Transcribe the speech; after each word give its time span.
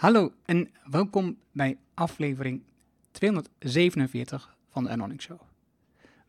Hallo 0.00 0.32
en 0.44 0.70
welkom 0.84 1.38
bij 1.52 1.78
aflevering 1.94 2.62
247 3.10 4.56
van 4.68 4.84
de 4.84 4.90
Anonic 4.90 5.20
Show. 5.20 5.40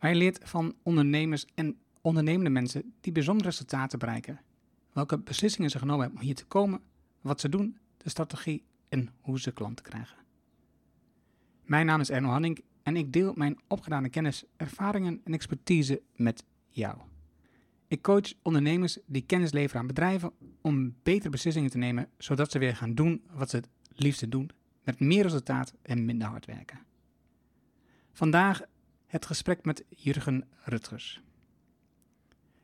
Je 0.01 0.15
leert 0.15 0.39
van 0.43 0.75
ondernemers 0.83 1.45
en 1.55 1.77
ondernemende 2.01 2.49
mensen 2.49 2.93
die 3.01 3.11
bijzondere 3.11 3.49
resultaten 3.49 3.99
bereiken. 3.99 4.41
Welke 4.93 5.17
beslissingen 5.17 5.69
ze 5.69 5.77
genomen 5.77 6.01
hebben 6.01 6.19
om 6.19 6.25
hier 6.25 6.35
te 6.35 6.45
komen, 6.45 6.81
wat 7.21 7.39
ze 7.39 7.49
doen, 7.49 7.77
de 7.97 8.09
strategie 8.09 8.63
en 8.89 9.09
hoe 9.21 9.39
ze 9.39 9.51
klanten 9.51 9.85
krijgen. 9.85 10.17
Mijn 11.65 11.85
naam 11.85 11.99
is 11.99 12.09
Erno 12.09 12.29
Hanning 12.29 12.63
en 12.83 12.95
ik 12.95 13.13
deel 13.13 13.33
mijn 13.35 13.59
opgedane 13.67 14.09
kennis, 14.09 14.43
ervaringen 14.57 15.21
en 15.23 15.33
expertise 15.33 16.01
met 16.15 16.43
jou. 16.69 16.97
Ik 17.91 18.01
coach 18.01 18.33
ondernemers 18.41 18.97
die 19.05 19.21
kennis 19.25 19.51
leveren 19.51 19.81
aan 19.81 19.87
bedrijven 19.87 20.31
om 20.61 20.95
betere 21.03 21.29
beslissingen 21.29 21.69
te 21.69 21.77
nemen, 21.77 22.09
zodat 22.17 22.51
ze 22.51 22.59
weer 22.59 22.75
gaan 22.75 22.93
doen 22.95 23.23
wat 23.31 23.49
ze 23.49 23.55
het 23.55 23.69
liefste 23.95 24.29
doen, 24.29 24.49
met 24.83 24.99
meer 24.99 25.23
resultaat 25.23 25.73
en 25.81 26.05
minder 26.05 26.27
hard 26.27 26.45
werken. 26.45 26.79
Vandaag 28.11 28.61
het 29.05 29.25
gesprek 29.25 29.65
met 29.65 29.83
Jurgen 29.89 30.47
Rutgers. 30.63 31.21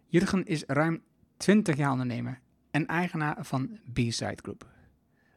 Jurgen 0.05 0.45
is 0.45 0.63
ruim 0.67 1.01
20 1.37 1.75
jaar 1.75 1.91
ondernemer 1.91 2.39
en 2.71 2.85
eigenaar 2.85 3.45
van 3.45 3.79
B-Side 3.93 4.37
Group. 4.41 4.71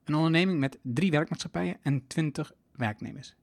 Een 0.04 0.14
onderneming 0.14 0.58
met 0.58 0.78
drie 0.82 1.10
werkmaatschappijen 1.10 1.78
en 1.82 2.06
20 2.06 2.52
werknemers. 2.72 3.34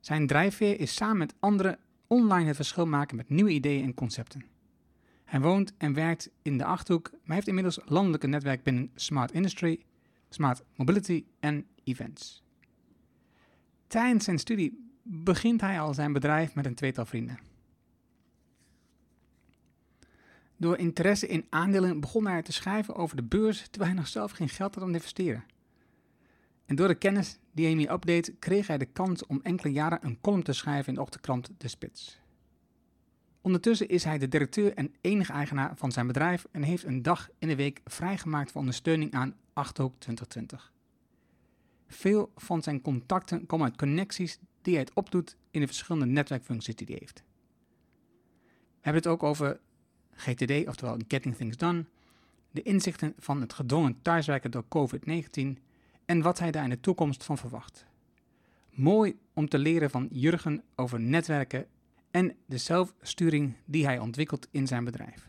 Zijn 0.00 0.26
drijfveer 0.26 0.80
is 0.80 0.94
samen 0.94 1.18
met 1.18 1.34
anderen 1.40 1.78
online 2.06 2.46
het 2.46 2.56
verschil 2.56 2.86
maken 2.86 3.16
met 3.16 3.28
nieuwe 3.28 3.50
ideeën 3.50 3.84
en 3.84 3.94
concepten. 3.94 4.53
Hij 5.24 5.40
woont 5.40 5.72
en 5.76 5.92
werkt 5.92 6.30
in 6.42 6.58
de 6.58 6.64
Achterhoek, 6.64 7.10
maar 7.24 7.34
heeft 7.34 7.48
inmiddels 7.48 7.78
landelijke 7.84 8.26
netwerk 8.26 8.62
binnen 8.62 8.90
Smart 8.94 9.32
Industry, 9.32 9.84
Smart 10.28 10.62
Mobility 10.76 11.24
en 11.40 11.66
Events. 11.84 12.42
Tijdens 13.86 14.24
zijn 14.24 14.38
studie 14.38 14.92
begint 15.02 15.60
hij 15.60 15.80
al 15.80 15.94
zijn 15.94 16.12
bedrijf 16.12 16.54
met 16.54 16.66
een 16.66 16.74
tweetal 16.74 17.06
vrienden. 17.06 17.38
Door 20.56 20.78
interesse 20.78 21.26
in 21.26 21.46
aandelen 21.50 22.00
begon 22.00 22.26
hij 22.26 22.42
te 22.42 22.52
schrijven 22.52 22.94
over 22.94 23.16
de 23.16 23.22
beurs 23.22 23.68
terwijl 23.68 23.90
hij 23.90 24.00
nog 24.00 24.08
zelf 24.08 24.30
geen 24.30 24.48
geld 24.48 24.74
had 24.74 24.84
om 24.84 24.90
te 24.90 24.96
investeren. 24.96 25.44
En 26.66 26.76
door 26.76 26.88
de 26.88 26.94
kennis 26.94 27.38
die 27.52 27.66
hij 27.66 27.74
mee 27.74 27.90
update, 27.90 28.32
kreeg 28.32 28.66
hij 28.66 28.78
de 28.78 28.84
kans 28.84 29.26
om 29.26 29.40
enkele 29.42 29.72
jaren 29.72 29.98
een 30.02 30.20
column 30.20 30.42
te 30.42 30.52
schrijven 30.52 30.88
in 30.88 30.94
de 30.94 31.00
ochtendkrant 31.00 31.50
De 31.58 31.68
Spits. 31.68 32.20
Ondertussen 33.44 33.88
is 33.88 34.04
hij 34.04 34.18
de 34.18 34.28
directeur 34.28 34.74
en 34.74 34.94
enige 35.00 35.32
eigenaar 35.32 35.76
van 35.76 35.92
zijn 35.92 36.06
bedrijf 36.06 36.46
en 36.50 36.62
heeft 36.62 36.84
een 36.84 37.02
dag 37.02 37.28
in 37.38 37.48
de 37.48 37.56
week 37.56 37.80
vrijgemaakt 37.84 38.50
voor 38.50 38.60
ondersteuning 38.60 39.12
aan 39.12 39.34
Achterhoek 39.52 39.92
2020. 39.98 40.72
Veel 41.86 42.32
van 42.36 42.62
zijn 42.62 42.80
contacten 42.80 43.46
komen 43.46 43.66
uit 43.66 43.76
connecties 43.76 44.38
die 44.62 44.74
hij 44.74 44.86
opdoet 44.94 45.36
in 45.50 45.60
de 45.60 45.66
verschillende 45.66 46.06
netwerkfuncties 46.06 46.76
die 46.76 46.86
hij 46.86 46.96
heeft. 47.00 47.22
We 48.46 48.80
hebben 48.80 49.02
het 49.02 49.10
ook 49.10 49.22
over 49.22 49.60
GTD, 50.12 50.68
oftewel 50.68 50.98
Getting 51.08 51.36
Things 51.36 51.56
Done, 51.56 51.84
de 52.50 52.62
inzichten 52.62 53.14
van 53.18 53.40
het 53.40 53.52
gedwongen 53.52 54.02
thuiswerken 54.02 54.50
door 54.50 54.64
COVID-19 54.64 55.62
en 56.04 56.22
wat 56.22 56.38
hij 56.38 56.50
daar 56.50 56.64
in 56.64 56.70
de 56.70 56.80
toekomst 56.80 57.24
van 57.24 57.38
verwacht. 57.38 57.86
Mooi 58.70 59.18
om 59.32 59.48
te 59.48 59.58
leren 59.58 59.90
van 59.90 60.08
Jurgen 60.10 60.62
over 60.74 61.00
netwerken 61.00 61.66
en 62.14 62.36
de 62.46 62.58
zelfsturing 62.58 63.54
die 63.64 63.84
hij 63.84 63.98
ontwikkelt 63.98 64.48
in 64.50 64.66
zijn 64.66 64.84
bedrijf. 64.84 65.28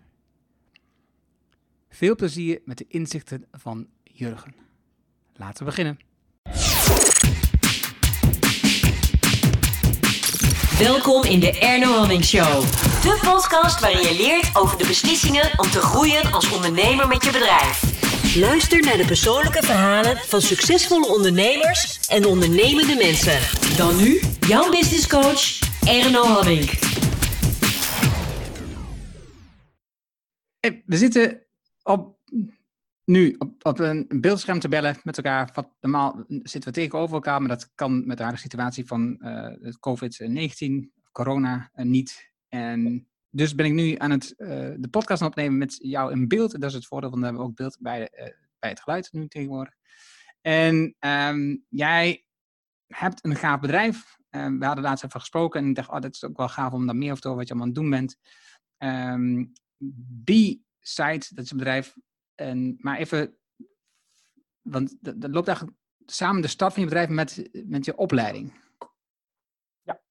Veel 1.89 2.15
plezier 2.15 2.61
met 2.65 2.77
de 2.77 2.85
inzichten 2.87 3.45
van 3.51 3.87
Jurgen. 4.03 4.55
Laten 5.35 5.57
we 5.57 5.65
beginnen. 5.65 5.99
Welkom 10.79 11.23
in 11.23 11.39
de 11.39 11.59
Erno 11.59 11.97
Hamming 11.97 12.23
Show. 12.23 12.61
De 13.01 13.19
podcast 13.21 13.79
waarin 13.79 14.01
je 14.01 14.15
leert 14.17 14.55
over 14.55 14.77
de 14.77 14.87
beslissingen 14.87 15.59
om 15.59 15.69
te 15.69 15.79
groeien 15.79 16.31
als 16.31 16.51
ondernemer 16.51 17.07
met 17.07 17.23
je 17.23 17.31
bedrijf. 17.31 18.03
Luister 18.35 18.81
naar 18.81 18.97
de 18.97 19.05
persoonlijke 19.05 19.63
verhalen 19.63 20.17
van 20.17 20.41
succesvolle 20.41 21.07
ondernemers 21.07 21.99
en 22.07 22.25
ondernemende 22.25 22.95
mensen. 22.95 23.39
Dan 23.77 23.95
nu 23.95 24.21
jouw 24.47 24.69
business 24.69 25.07
coach 25.07 25.64
Erno 25.87 26.23
Hamming. 26.23 26.69
We 30.85 30.97
zitten 30.97 31.45
op, 31.83 32.19
nu 33.03 33.35
op, 33.37 33.65
op 33.65 33.79
een 33.79 34.07
beeldscherm 34.09 34.59
te 34.59 34.67
bellen 34.67 34.97
met 35.03 35.17
elkaar. 35.17 35.49
Wat, 35.53 35.69
normaal 35.81 36.25
zitten 36.27 36.63
we 36.63 36.71
tegenover 36.71 37.15
elkaar, 37.15 37.39
maar 37.39 37.49
dat 37.49 37.71
kan 37.75 38.07
met 38.07 38.17
de 38.17 38.23
huidige 38.23 38.47
situatie 38.47 38.85
van 38.85 39.17
uh, 39.19 39.73
COVID-19, 39.79 40.89
corona, 41.11 41.71
uh, 41.75 41.85
niet. 41.85 42.31
En 42.49 43.07
dus 43.29 43.55
ben 43.55 43.65
ik 43.65 43.73
nu 43.73 43.95
aan 43.97 44.11
het 44.11 44.33
uh, 44.37 44.47
de 44.77 44.87
podcast 44.91 45.21
opnemen 45.21 45.57
met 45.57 45.75
jou 45.81 46.11
in 46.11 46.27
beeld. 46.27 46.51
Dat 46.51 46.69
is 46.69 46.75
het 46.75 46.87
voordeel 46.87 47.09
van 47.09 47.21
dat 47.21 47.31
we 47.31 47.39
ook 47.39 47.55
beeld 47.55 47.77
bij, 47.79 48.09
bij 48.59 48.69
het 48.69 48.81
geluid 48.81 49.09
nu 49.11 49.27
tegenwoordig. 49.27 49.73
En 50.41 50.95
um, 50.99 51.65
jij 51.69 52.25
hebt 52.87 53.25
een 53.25 53.35
gaaf 53.35 53.59
bedrijf. 53.59 54.17
Um, 54.35 54.59
we 54.59 54.65
hadden 54.65 54.83
laatst 54.83 55.03
even 55.03 55.19
gesproken 55.19 55.61
en 55.61 55.69
ik 55.69 55.75
dacht, 55.75 55.89
oh, 55.89 55.99
dat 55.99 56.13
is 56.13 56.23
ook 56.23 56.37
wel 56.37 56.49
gaaf 56.49 56.73
om 56.73 56.85
daar 56.85 56.95
meer 56.95 57.09
over 57.09 57.21
te 57.21 57.27
horen 57.27 57.45
wat 57.45 57.49
je 57.49 57.55
allemaal 57.55 57.75
aan 57.75 57.83
het 57.83 57.91
doen 57.91 58.17
bent. 58.17 58.17
Um, 58.77 59.53
B-Site, 60.23 61.35
dat 61.35 61.43
is 61.43 61.51
een 61.51 61.57
bedrijf. 61.57 61.95
En, 62.35 62.75
maar 62.79 62.97
even, 62.97 63.37
want 64.61 64.97
dat, 64.99 65.15
loopt 65.31 65.47
eigenlijk 65.47 65.77
samen 66.05 66.41
de 66.41 66.47
start 66.47 66.73
van 66.73 66.81
je 66.81 66.87
bedrijf 66.87 67.09
met, 67.09 67.49
met 67.65 67.85
je 67.85 67.97
opleiding. 67.97 68.53
Ja. 69.81 70.01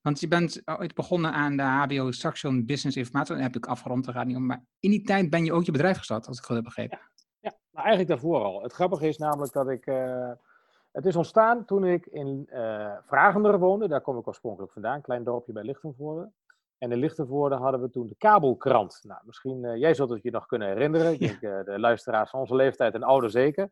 Want 0.00 0.20
je 0.20 0.28
bent 0.28 0.62
ooit 0.64 0.94
begonnen 0.94 1.32
aan 1.32 1.56
de 1.56 1.62
HBO 1.62 2.10
Saxion 2.10 2.66
Business 2.66 2.96
Informatie. 2.96 3.34
Dat 3.34 3.42
heb 3.42 3.56
ik 3.56 3.66
afgerond, 3.66 4.04
daar 4.04 4.14
gaat 4.14 4.26
niet 4.26 4.36
om. 4.36 4.46
Maar 4.46 4.64
in 4.80 4.90
die 4.90 5.02
tijd 5.02 5.30
ben 5.30 5.44
je 5.44 5.52
ook 5.52 5.64
je 5.64 5.72
bedrijf 5.72 5.96
gestart, 5.96 6.26
als 6.26 6.38
ik 6.38 6.44
goed 6.44 6.54
heb 6.54 6.64
begrepen. 6.64 6.98
Ja, 6.98 7.10
ja. 7.40 7.58
nou 7.70 7.86
eigenlijk 7.86 8.08
daarvoor 8.08 8.42
al. 8.42 8.62
Het 8.62 8.72
grappige 8.72 9.08
is 9.08 9.18
namelijk 9.18 9.52
dat 9.52 9.68
ik... 9.68 9.86
Uh, 9.86 10.30
het 10.92 11.06
is 11.06 11.16
ontstaan 11.16 11.64
toen 11.64 11.84
ik 11.84 12.06
in 12.06 12.46
uh, 12.52 12.96
Vragender 13.06 13.58
woonde. 13.58 13.88
Daar 13.88 14.00
kom 14.00 14.18
ik 14.18 14.26
oorspronkelijk 14.26 14.72
vandaan. 14.72 14.94
Een 14.94 15.02
klein 15.02 15.24
dorpje 15.24 15.52
bij 15.52 15.62
Lichtenvoorde. 15.62 16.30
En 16.78 16.92
in 16.92 16.98
Lichtenvoorde 16.98 17.56
hadden 17.56 17.80
we 17.80 17.90
toen 17.90 18.06
de 18.06 18.16
kabelkrant. 18.16 19.00
Nou, 19.02 19.20
misschien, 19.24 19.64
uh, 19.64 19.76
jij 19.76 19.94
zult 19.94 20.10
het 20.10 20.22
je 20.22 20.30
nog 20.30 20.46
kunnen 20.46 20.68
herinneren. 20.68 21.12
Ik 21.12 21.18
denk 21.18 21.40
uh, 21.40 21.64
de 21.64 21.78
luisteraars 21.78 22.30
van 22.30 22.40
onze 22.40 22.54
leeftijd 22.54 22.94
en 22.94 23.02
ouder 23.02 23.30
zeker. 23.30 23.64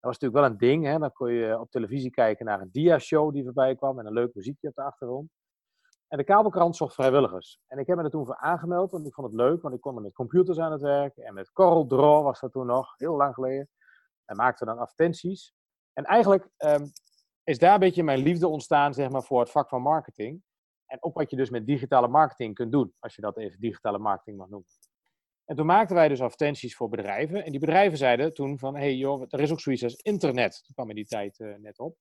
Dat 0.00 0.10
was 0.10 0.18
natuurlijk 0.18 0.40
wel 0.40 0.50
een 0.50 0.58
ding. 0.58 0.84
Hè? 0.84 0.98
Dan 0.98 1.12
kon 1.12 1.32
je 1.32 1.60
op 1.60 1.70
televisie 1.70 2.10
kijken 2.10 2.46
naar 2.46 2.60
een 2.60 2.68
dia-show 2.72 3.32
die 3.32 3.44
voorbij 3.44 3.74
kwam. 3.74 3.98
En 3.98 4.06
een 4.06 4.12
leuk 4.12 4.34
muziekje 4.34 4.68
op 4.68 4.74
de 4.74 4.82
achtergrond. 4.82 5.30
En 6.08 6.18
de 6.18 6.24
kabelkrant 6.24 6.76
zocht 6.76 6.94
vrijwilligers. 6.94 7.60
En 7.66 7.78
ik 7.78 7.86
heb 7.86 7.96
me 7.96 8.02
er 8.02 8.10
toen 8.10 8.26
voor 8.26 8.36
aangemeld, 8.36 8.90
want 8.90 9.06
ik 9.06 9.14
vond 9.14 9.26
het 9.26 9.36
leuk. 9.36 9.62
Want 9.62 9.74
ik 9.74 9.80
kon 9.80 9.96
er 9.96 10.02
met 10.02 10.12
computers 10.12 10.58
aan 10.58 10.72
het 10.72 10.80
werk. 10.80 11.16
En 11.16 11.34
met 11.34 11.52
Corel 11.52 11.86
Draw 11.86 12.22
was 12.22 12.40
dat 12.40 12.52
toen 12.52 12.66
nog, 12.66 12.94
heel 12.96 13.16
lang 13.16 13.34
geleden. 13.34 13.68
En 14.24 14.36
maakte 14.36 14.64
dan 14.64 14.78
advertenties. 14.78 15.56
En 15.98 16.04
eigenlijk 16.04 16.48
um, 16.58 16.92
is 17.44 17.58
daar 17.58 17.74
een 17.74 17.80
beetje 17.80 18.02
mijn 18.02 18.18
liefde 18.18 18.48
ontstaan 18.48 18.94
zeg 18.94 19.10
maar, 19.10 19.22
voor 19.22 19.40
het 19.40 19.50
vak 19.50 19.68
van 19.68 19.82
marketing. 19.82 20.42
En 20.86 20.98
ook 21.00 21.14
wat 21.14 21.30
je 21.30 21.36
dus 21.36 21.50
met 21.50 21.66
digitale 21.66 22.08
marketing 22.08 22.54
kunt 22.54 22.72
doen, 22.72 22.94
als 22.98 23.14
je 23.14 23.22
dat 23.22 23.36
even 23.36 23.60
digitale 23.60 23.98
marketing 23.98 24.36
mag 24.36 24.48
noemen. 24.48 24.68
En 25.44 25.56
toen 25.56 25.66
maakten 25.66 25.96
wij 25.96 26.08
dus 26.08 26.20
advertenties 26.20 26.76
voor 26.76 26.88
bedrijven. 26.88 27.44
En 27.44 27.50
die 27.50 27.60
bedrijven 27.60 27.98
zeiden 27.98 28.34
toen 28.34 28.58
van, 28.58 28.76
hey 28.76 28.94
joh, 28.94 29.22
er 29.28 29.40
is 29.40 29.52
ook 29.52 29.60
zoiets 29.60 29.82
als 29.82 29.96
internet. 29.96 30.62
Toen 30.64 30.74
kwam 30.74 30.88
in 30.88 30.94
die 30.94 31.06
tijd 31.06 31.38
uh, 31.38 31.56
net 31.56 31.78
op. 31.78 31.96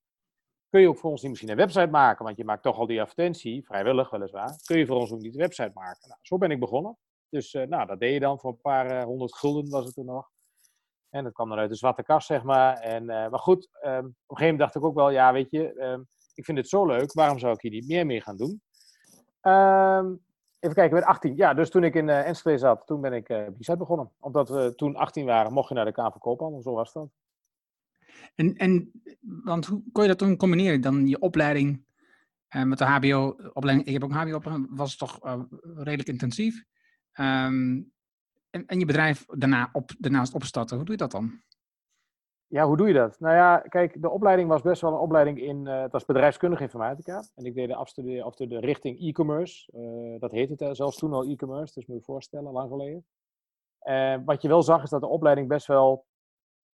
Kun 0.69 0.81
je 0.81 0.87
ook 0.87 0.97
voor 0.97 1.09
ons 1.09 1.21
niet 1.21 1.29
misschien 1.29 1.51
een 1.51 1.57
website 1.57 1.87
maken? 1.87 2.25
Want 2.25 2.37
je 2.37 2.45
maakt 2.45 2.63
toch 2.63 2.77
al 2.77 2.87
die 2.87 3.01
advertentie, 3.01 3.65
vrijwillig 3.65 4.09
weliswaar. 4.09 4.59
Kun 4.65 4.77
je 4.77 4.85
voor 4.85 4.99
ons 4.99 5.11
ook 5.11 5.21
niet 5.21 5.33
een 5.33 5.41
website 5.41 5.71
maken? 5.73 6.07
Nou, 6.07 6.19
zo 6.21 6.37
ben 6.37 6.51
ik 6.51 6.59
begonnen. 6.59 6.97
Dus 7.29 7.53
uh, 7.53 7.67
nou, 7.67 7.87
dat 7.87 7.99
deed 7.99 8.13
je 8.13 8.19
dan 8.19 8.39
voor 8.39 8.49
een 8.49 8.61
paar 8.61 8.91
uh, 8.91 9.03
honderd 9.03 9.35
gulden 9.35 9.69
was 9.69 9.85
het 9.85 9.97
er 9.97 10.05
nog. 10.05 10.29
En 11.17 11.23
dat 11.23 11.33
kwam 11.33 11.49
dan 11.49 11.57
uit 11.57 11.69
de 11.69 11.75
zwarte 11.75 12.03
kast, 12.03 12.27
zeg 12.27 12.43
maar. 12.43 12.77
En, 12.77 13.05
maar 13.05 13.39
goed, 13.39 13.69
um, 13.73 13.91
op 13.91 13.95
een 13.95 14.13
gegeven 14.27 14.43
moment 14.43 14.59
dacht 14.59 14.75
ik 14.75 14.83
ook 14.83 14.95
wel, 14.95 15.09
ja, 15.09 15.33
weet 15.33 15.51
je, 15.51 15.81
um, 15.81 16.07
ik 16.33 16.45
vind 16.45 16.57
het 16.57 16.69
zo 16.69 16.85
leuk, 16.85 17.13
waarom 17.13 17.39
zou 17.39 17.53
ik 17.53 17.61
hier 17.61 17.71
niet 17.71 17.87
meer 17.87 18.05
mee 18.05 18.21
gaan 18.21 18.37
doen? 18.37 18.61
Um, 19.41 20.19
even 20.59 20.75
kijken, 20.75 20.83
ik 20.83 20.91
ben 20.91 21.03
18. 21.03 21.35
Ja, 21.35 21.53
dus 21.53 21.69
toen 21.69 21.83
ik 21.83 21.95
in 21.95 22.07
uh, 22.07 22.27
Enschede 22.27 22.57
zat, 22.57 22.87
toen 22.87 23.01
ben 23.01 23.13
ik 23.13 23.29
uh, 23.29 23.47
b 23.47 23.77
begonnen. 23.77 24.11
Omdat 24.19 24.49
we 24.49 24.73
toen 24.75 24.95
18 24.95 25.25
waren, 25.25 25.53
mocht 25.53 25.69
je 25.69 25.75
naar 25.75 25.85
de 25.85 25.91
Kamer 25.91 26.19
Koophandel, 26.19 26.61
zo 26.61 26.73
was 26.73 26.93
dat. 26.93 27.09
En, 28.35 28.55
en, 28.55 28.91
want 29.21 29.65
hoe 29.65 29.83
kon 29.91 30.03
je 30.03 30.09
dat 30.09 30.17
toen 30.17 30.37
combineren? 30.37 30.81
Dan 30.81 31.07
je 31.07 31.19
opleiding 31.19 31.85
met 32.49 32.77
de 32.77 32.85
HBO-opleiding, 32.85 33.87
ik 33.87 33.93
heb 33.93 34.03
ook 34.03 34.11
HBO-opleiding, 34.11 34.77
was 34.77 34.95
toch 34.95 35.19
redelijk 35.75 36.07
intensief. 36.07 36.63
Um, 37.13 37.91
en, 38.49 38.65
en 38.65 38.79
je 38.79 38.85
bedrijf 38.85 39.25
daarna 39.25 39.69
op, 39.71 39.91
daarnaast 39.97 40.33
opstarten, 40.33 40.75
hoe 40.75 40.85
doe 40.85 40.95
je 40.95 41.01
dat 41.01 41.11
dan? 41.11 41.41
Ja, 42.47 42.65
hoe 42.65 42.77
doe 42.77 42.87
je 42.87 42.93
dat? 42.93 43.19
Nou 43.19 43.35
ja, 43.35 43.57
kijk, 43.57 44.01
de 44.01 44.09
opleiding 44.09 44.49
was 44.49 44.61
best 44.61 44.81
wel 44.81 44.91
een 44.91 44.99
opleiding 44.99 45.41
in, 45.41 45.65
uh, 45.65 45.81
het 45.81 45.91
was 45.91 46.05
bedrijfskundige 46.05 46.63
informatica. 46.63 47.23
En 47.35 47.45
ik 47.45 47.55
deed 47.55 47.67
de 47.67 47.75
afstuderen 47.75 48.25
of 48.25 48.35
de, 48.35 48.59
richting 48.59 48.99
e-commerce. 48.99 49.71
Uh, 49.73 50.19
dat 50.19 50.31
heette 50.31 50.63
het 50.65 50.75
zelfs 50.75 50.97
toen 50.97 51.13
al 51.13 51.29
e-commerce, 51.29 51.73
dus 51.73 51.85
moet 51.85 51.97
je 51.97 52.03
voorstellen, 52.03 52.51
lang 52.51 52.69
geleden. 52.69 53.05
Wat 54.25 54.41
je 54.41 54.47
wel 54.47 54.63
zag 54.63 54.83
is 54.83 54.89
dat 54.89 55.01
de 55.01 55.07
opleiding 55.07 55.47
best 55.47 55.67
wel 55.67 56.05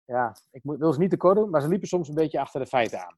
ja, 0.10 0.36
ik 0.52 0.64
moet, 0.64 0.78
wil 0.78 0.94
ze 0.94 1.00
niet 1.00 1.10
te 1.10 1.18
kort 1.18 1.36
doen, 1.36 1.50
maar 1.50 1.62
ze 1.62 1.68
liepen 1.68 1.88
soms 1.88 2.10
een 2.10 2.16
beetje 2.16 2.40
achter 2.40 2.60
de 2.60 2.68
feiten 2.68 3.00
aan. 3.00 3.18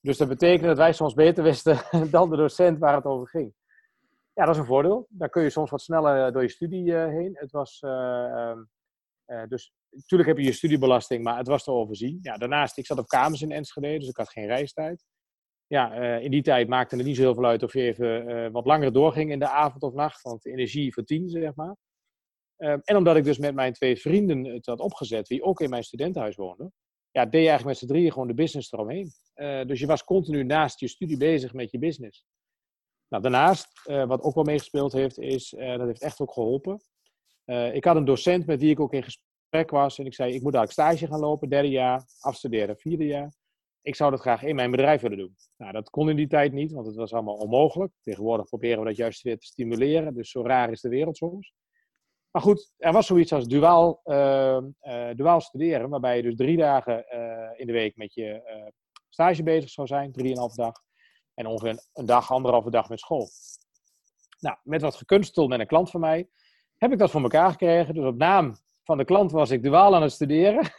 Dus 0.00 0.16
dat 0.16 0.28
betekent 0.28 0.66
dat 0.66 0.76
wij 0.76 0.92
soms 0.92 1.14
beter 1.14 1.44
wisten 1.44 1.78
dan 2.10 2.30
de 2.30 2.36
docent 2.36 2.78
waar 2.78 2.94
het 2.94 3.04
over 3.04 3.28
ging. 3.28 3.54
Ja, 4.36 4.44
dat 4.44 4.54
is 4.54 4.60
een 4.60 4.66
voordeel. 4.66 5.06
Dan 5.08 5.28
kun 5.28 5.42
je 5.42 5.50
soms 5.50 5.70
wat 5.70 5.80
sneller 5.80 6.32
door 6.32 6.42
je 6.42 6.48
studie 6.48 6.94
heen. 6.94 7.36
Het 7.36 7.52
was, 7.52 7.80
ehm, 7.80 8.64
dus 9.48 9.72
natuurlijk 9.90 10.28
heb 10.28 10.38
je 10.38 10.44
je 10.44 10.52
studiebelasting, 10.52 11.24
maar 11.24 11.38
het 11.38 11.46
was 11.46 11.64
te 11.64 11.70
overzien. 11.70 12.18
Ja, 12.22 12.36
daarnaast, 12.36 12.78
ik 12.78 12.86
zat 12.86 12.98
op 12.98 13.06
kamers 13.06 13.42
in 13.42 13.52
Enschede, 13.52 13.98
dus 13.98 14.08
ik 14.08 14.16
had 14.16 14.30
geen 14.30 14.46
reistijd. 14.46 15.04
Ja, 15.66 15.94
in 16.18 16.30
die 16.30 16.42
tijd 16.42 16.68
maakte 16.68 16.96
het 16.96 17.04
niet 17.04 17.16
zo 17.16 17.22
heel 17.22 17.34
veel 17.34 17.44
uit 17.44 17.62
of 17.62 17.72
je 17.72 17.82
even 17.82 18.52
wat 18.52 18.66
langer 18.66 18.92
doorging 18.92 19.30
in 19.30 19.38
de 19.38 19.48
avond 19.48 19.82
of 19.82 19.92
nacht, 19.92 20.22
want 20.22 20.46
energie 20.46 20.92
voor 20.92 21.04
tien, 21.04 21.28
zeg 21.28 21.54
maar. 21.54 21.76
Ehm, 22.56 22.78
en 22.84 22.96
omdat 22.96 23.16
ik 23.16 23.24
dus 23.24 23.38
met 23.38 23.54
mijn 23.54 23.72
twee 23.72 23.96
vrienden 23.96 24.44
het 24.44 24.66
had 24.66 24.80
opgezet, 24.80 25.26
die 25.26 25.42
ook 25.42 25.60
in 25.60 25.70
mijn 25.70 25.84
studentenhuis 25.84 26.36
woonden, 26.36 26.72
ja, 27.10 27.22
deed 27.22 27.42
je 27.42 27.48
eigenlijk 27.48 27.66
met 27.66 27.78
z'n 27.78 27.86
drieën 27.86 28.12
gewoon 28.12 28.28
de 28.28 28.34
business 28.34 28.72
eromheen. 28.72 29.10
Dus 29.66 29.80
je 29.80 29.86
was 29.86 30.04
continu 30.04 30.44
naast 30.44 30.80
je 30.80 30.88
studie 30.88 31.16
bezig 31.16 31.52
met 31.52 31.70
je 31.70 31.78
business. 31.78 32.24
Nou, 33.08 33.22
daarnaast, 33.22 33.68
uh, 33.86 34.06
wat 34.06 34.22
ook 34.22 34.34
wel 34.34 34.44
meegespeeld 34.44 34.92
heeft, 34.92 35.18
is, 35.18 35.52
uh, 35.52 35.76
dat 35.76 35.86
heeft 35.86 36.02
echt 36.02 36.20
ook 36.20 36.32
geholpen. 36.32 36.80
ik 37.72 37.84
had 37.84 37.96
een 37.96 38.04
docent 38.04 38.46
met 38.46 38.60
wie 38.60 38.70
ik 38.70 38.80
ook 38.80 38.92
in 38.92 39.02
gesprek 39.02 39.70
was 39.70 39.98
en 39.98 40.06
ik 40.06 40.14
zei, 40.14 40.34
ik 40.34 40.42
moet 40.42 40.54
eigenlijk 40.54 40.88
stage 40.88 41.12
gaan 41.12 41.20
lopen, 41.20 41.48
derde 41.48 41.68
jaar, 41.68 42.04
afstuderen, 42.20 42.76
vierde 42.76 43.06
jaar. 43.06 43.32
Ik 43.82 43.94
zou 43.94 44.10
dat 44.10 44.20
graag 44.20 44.42
in 44.42 44.54
mijn 44.54 44.70
bedrijf 44.70 45.00
willen 45.00 45.18
doen. 45.18 45.36
Nou, 45.56 45.72
dat 45.72 45.90
kon 45.90 46.10
in 46.10 46.16
die 46.16 46.26
tijd 46.26 46.52
niet, 46.52 46.72
want 46.72 46.86
het 46.86 46.96
was 46.96 47.12
allemaal 47.12 47.36
onmogelijk. 47.36 47.92
Tegenwoordig 48.00 48.46
proberen 48.46 48.78
we 48.78 48.84
dat 48.84 48.96
juist 48.96 49.22
weer 49.22 49.38
te 49.38 49.46
stimuleren, 49.46 50.14
dus 50.14 50.30
zo 50.30 50.42
raar 50.42 50.70
is 50.70 50.80
de 50.80 50.88
wereld 50.88 51.16
soms. 51.16 51.54
Maar 52.30 52.42
goed, 52.42 52.72
er 52.76 52.92
was 52.92 53.06
zoiets 53.06 53.32
als 53.32 53.46
duaal, 53.46 54.00
uh, 54.04 54.58
uh, 54.82 55.10
duaal 55.14 55.40
studeren, 55.40 55.88
waarbij 55.88 56.16
je 56.16 56.22
dus 56.22 56.36
drie 56.36 56.56
dagen 56.56 57.04
uh, 57.14 57.60
in 57.60 57.66
de 57.66 57.72
week 57.72 57.96
met 57.96 58.14
je 58.14 58.42
stage 59.08 59.42
bezig 59.42 59.70
zou 59.70 59.86
zijn, 59.86 60.12
drieënhalf 60.12 60.54
dag. 60.54 60.82
En 61.36 61.46
ongeveer 61.46 61.82
een 61.92 62.06
dag, 62.06 62.30
anderhalve 62.30 62.70
dag 62.70 62.88
met 62.88 63.00
school. 63.00 63.28
Nou, 64.40 64.56
met 64.62 64.80
wat 64.80 64.96
gekunstel 64.96 65.48
met 65.48 65.60
een 65.60 65.66
klant 65.66 65.90
van 65.90 66.00
mij, 66.00 66.28
heb 66.76 66.92
ik 66.92 66.98
dat 66.98 67.10
voor 67.10 67.22
elkaar 67.22 67.50
gekregen. 67.50 67.94
Dus 67.94 68.04
op 68.04 68.16
naam 68.16 68.56
van 68.82 68.98
de 68.98 69.04
klant 69.04 69.32
was 69.32 69.50
ik 69.50 69.62
duaal 69.62 69.94
aan 69.94 70.02
het 70.02 70.12
studeren. 70.12 70.70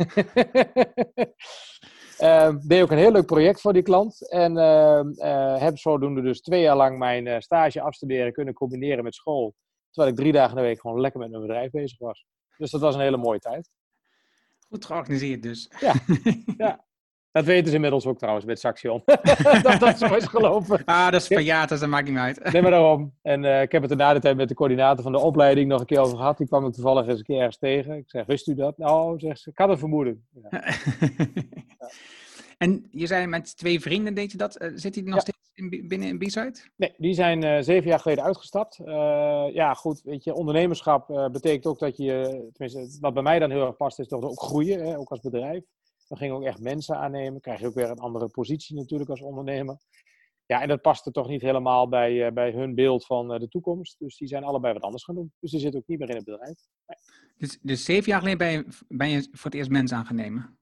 Uh, 2.19 2.56
deed 2.68 2.81
ook 2.81 2.92
een 2.92 2.98
heel 2.98 3.12
leuk 3.12 3.25
project 3.25 3.62
voor 3.62 3.74
die 3.74 3.81
klant. 3.81 4.30
En 4.30 4.56
uh, 4.56 5.57
heb 5.57 5.77
zodoende 5.77 6.21
dus 6.21 6.42
twee 6.42 6.62
jaar 6.62 6.75
lang 6.75 6.98
mijn 6.98 7.42
stage 7.42 7.81
afstuderen 7.81 8.33
kunnen 8.33 8.54
combineren 8.54 9.04
met 9.04 9.15
school. 9.15 9.56
Terwijl 9.92 10.13
ik 10.13 10.19
drie 10.19 10.33
dagen 10.33 10.50
in 10.50 10.56
de 10.56 10.68
week 10.68 10.80
gewoon 10.81 11.01
lekker 11.01 11.19
met 11.19 11.30
mijn 11.30 11.42
bedrijf 11.42 11.71
bezig 11.71 11.98
was. 11.98 12.25
Dus 12.57 12.71
dat 12.71 12.81
was 12.81 12.95
een 12.95 13.01
hele 13.01 13.18
mooie 13.18 13.39
tijd. 13.39 13.69
Goed 14.69 14.86
georganiseerd 14.86 15.44
dus. 15.44 15.71
Ja, 15.80 15.94
ja. 16.65 16.86
Dat 17.38 17.45
weten 17.45 17.68
ze 17.68 17.75
inmiddels 17.75 18.06
ook 18.06 18.18
trouwens 18.18 18.45
met 18.45 18.60
Saxion. 18.60 19.01
dat 19.63 19.80
dat 19.80 19.98
zo 19.98 20.16
is 20.16 20.25
gelopen. 20.25 20.86
Ah, 20.86 21.12
dat 21.12 21.22
is 21.22 21.28
verjaard, 21.28 21.69
dus 21.69 21.80
dat 21.80 21.89
maakt 21.89 22.07
niet 22.07 22.18
uit. 22.18 22.51
nee, 22.51 22.62
maar 22.62 22.72
daarom. 22.72 23.13
En 23.22 23.44
uh, 23.44 23.62
ik 23.62 23.72
heb 23.72 23.81
het 23.81 23.92
er 23.92 23.98
na 23.98 24.13
de 24.13 24.19
tijd 24.19 24.38
met 24.38 24.48
de 24.50 24.56
coördinator 24.56 25.04
van 25.04 25.12
de 25.12 25.19
opleiding 25.19 25.68
nog 25.68 25.80
een 25.80 25.86
keer 25.86 26.00
over 26.00 26.18
gehad. 26.18 26.38
Die 26.38 26.48
kwam 26.48 26.66
ik 26.66 26.74
toevallig 26.74 27.07
eens 27.07 27.19
een 27.19 27.25
keer 27.25 27.38
ergens 27.38 27.57
tegen. 27.57 27.98
Ik 27.98 28.10
zeg, 28.10 28.25
wist 28.25 28.48
u 28.48 28.56
dat? 28.56 28.78
Nou, 28.78 29.19
zegt 29.19 29.39
ze, 29.39 29.50
ik 29.50 29.57
had 29.57 29.69
een 29.69 29.78
vermoeden. 29.78 30.25
Ja. 30.34 30.48
ja. 30.50 30.74
En 32.57 32.88
je 32.92 33.07
zei 33.07 33.28
met 33.28 33.57
twee 33.57 33.80
vrienden 33.80 34.13
deed 34.13 34.31
je 34.31 34.38
dat. 34.38 34.62
Uh, 34.62 34.72
zit 34.75 34.95
hij 34.95 35.04
nog 35.04 35.13
ja. 35.13 35.19
steeds 35.19 35.51
in, 35.54 35.88
binnen 35.88 36.07
in 36.07 36.18
B-Side? 36.18 36.56
Nee, 36.75 36.94
die 36.98 37.13
zijn 37.13 37.44
uh, 37.44 37.57
zeven 37.60 37.90
jaar 37.90 38.00
geleden 38.00 38.24
uitgestapt. 38.24 38.80
Uh, 38.80 38.86
ja, 39.54 39.74
goed, 39.74 40.01
weet 40.01 40.24
je, 40.24 40.33
ondernemerschap 40.33 41.30
betekent 41.31 41.66
ook 41.66 41.80
dat 41.80 41.98
je, 41.98 42.48
tenminste, 42.54 43.00
wat 43.00 43.13
bij 43.13 43.24
mij 43.24 43.40
dan 43.40 43.51
heel 43.51 43.66
erg 43.66 43.78
past, 43.78 44.00
is 44.00 44.07
toch 44.07 44.24
ook 44.24 44.42
groeien, 44.42 44.86
hè, 44.86 44.98
ook 44.98 45.10
als 45.10 45.19
bedrijf. 45.19 45.63
Dan 46.07 46.18
gingen 46.18 46.36
ook 46.36 46.44
echt 46.44 46.59
mensen 46.59 46.98
aannemen. 46.98 47.42
Krijg 47.42 47.59
je 47.59 47.68
ook 47.68 47.74
weer 47.74 47.89
een 47.89 48.00
andere 48.00 48.27
positie 48.27 48.75
natuurlijk 48.75 49.09
als 49.09 49.21
ondernemer. 49.21 49.77
Ja, 50.45 50.62
en 50.62 50.68
dat 50.68 50.81
paste 50.81 51.12
toch 51.12 51.27
niet 51.27 51.42
helemaal 51.42 51.89
bij, 51.89 52.33
bij 52.33 52.51
hun 52.51 52.75
beeld 52.75 53.06
van 53.06 53.27
de 53.27 53.48
toekomst. 53.48 54.00
Dus 54.00 54.18
die 54.18 54.27
zijn 54.27 54.44
allebei 54.44 54.74
wat 54.74 54.83
anders 54.83 55.04
gaan 55.04 55.15
doen. 55.15 55.33
Dus 55.39 55.51
die 55.51 55.59
zitten 55.59 55.80
ook 55.80 55.88
niet 55.88 56.00
meer 56.00 56.09
in 56.09 56.15
het 56.15 56.25
bedrijf. 56.25 56.59
Nee. 56.86 56.98
Dus, 57.38 57.59
dus 57.62 57.86
zeven 57.86 58.12
jaar 58.12 58.19
geleden 58.19 58.38
ben 58.38 58.51
je, 58.51 58.65
ben 58.88 59.09
je 59.09 59.27
voor 59.31 59.51
het 59.51 59.54
eerst 59.54 59.69
mensen 59.69 59.98
aangenomen? 59.98 60.59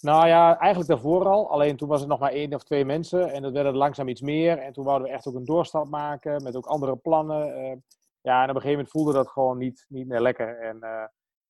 Nou 0.00 0.26
ja, 0.26 0.58
eigenlijk 0.58 0.90
daarvoor 0.90 1.28
al. 1.28 1.50
Alleen 1.50 1.76
toen 1.76 1.88
was 1.88 2.00
het 2.00 2.08
nog 2.08 2.18
maar 2.18 2.32
één 2.32 2.54
of 2.54 2.64
twee 2.64 2.84
mensen. 2.84 3.32
En 3.32 3.42
dat 3.42 3.52
werden 3.52 3.72
er 3.72 3.78
langzaam 3.78 4.08
iets 4.08 4.20
meer. 4.20 4.58
En 4.58 4.72
toen 4.72 4.84
wouden 4.84 5.08
we 5.08 5.14
echt 5.14 5.26
ook 5.26 5.34
een 5.34 5.44
doorstap 5.44 5.88
maken 5.88 6.42
met 6.42 6.56
ook 6.56 6.66
andere 6.66 6.96
plannen. 6.96 7.48
Uh, 7.48 7.76
ja, 8.20 8.42
en 8.42 8.50
op 8.50 8.54
een 8.54 8.62
gegeven 8.62 8.70
moment 8.70 8.90
voelde 8.90 9.12
dat 9.12 9.28
gewoon 9.28 9.58
niet, 9.58 9.84
niet 9.88 10.06
meer 10.06 10.20
lekker. 10.20 10.58
En 10.60 10.78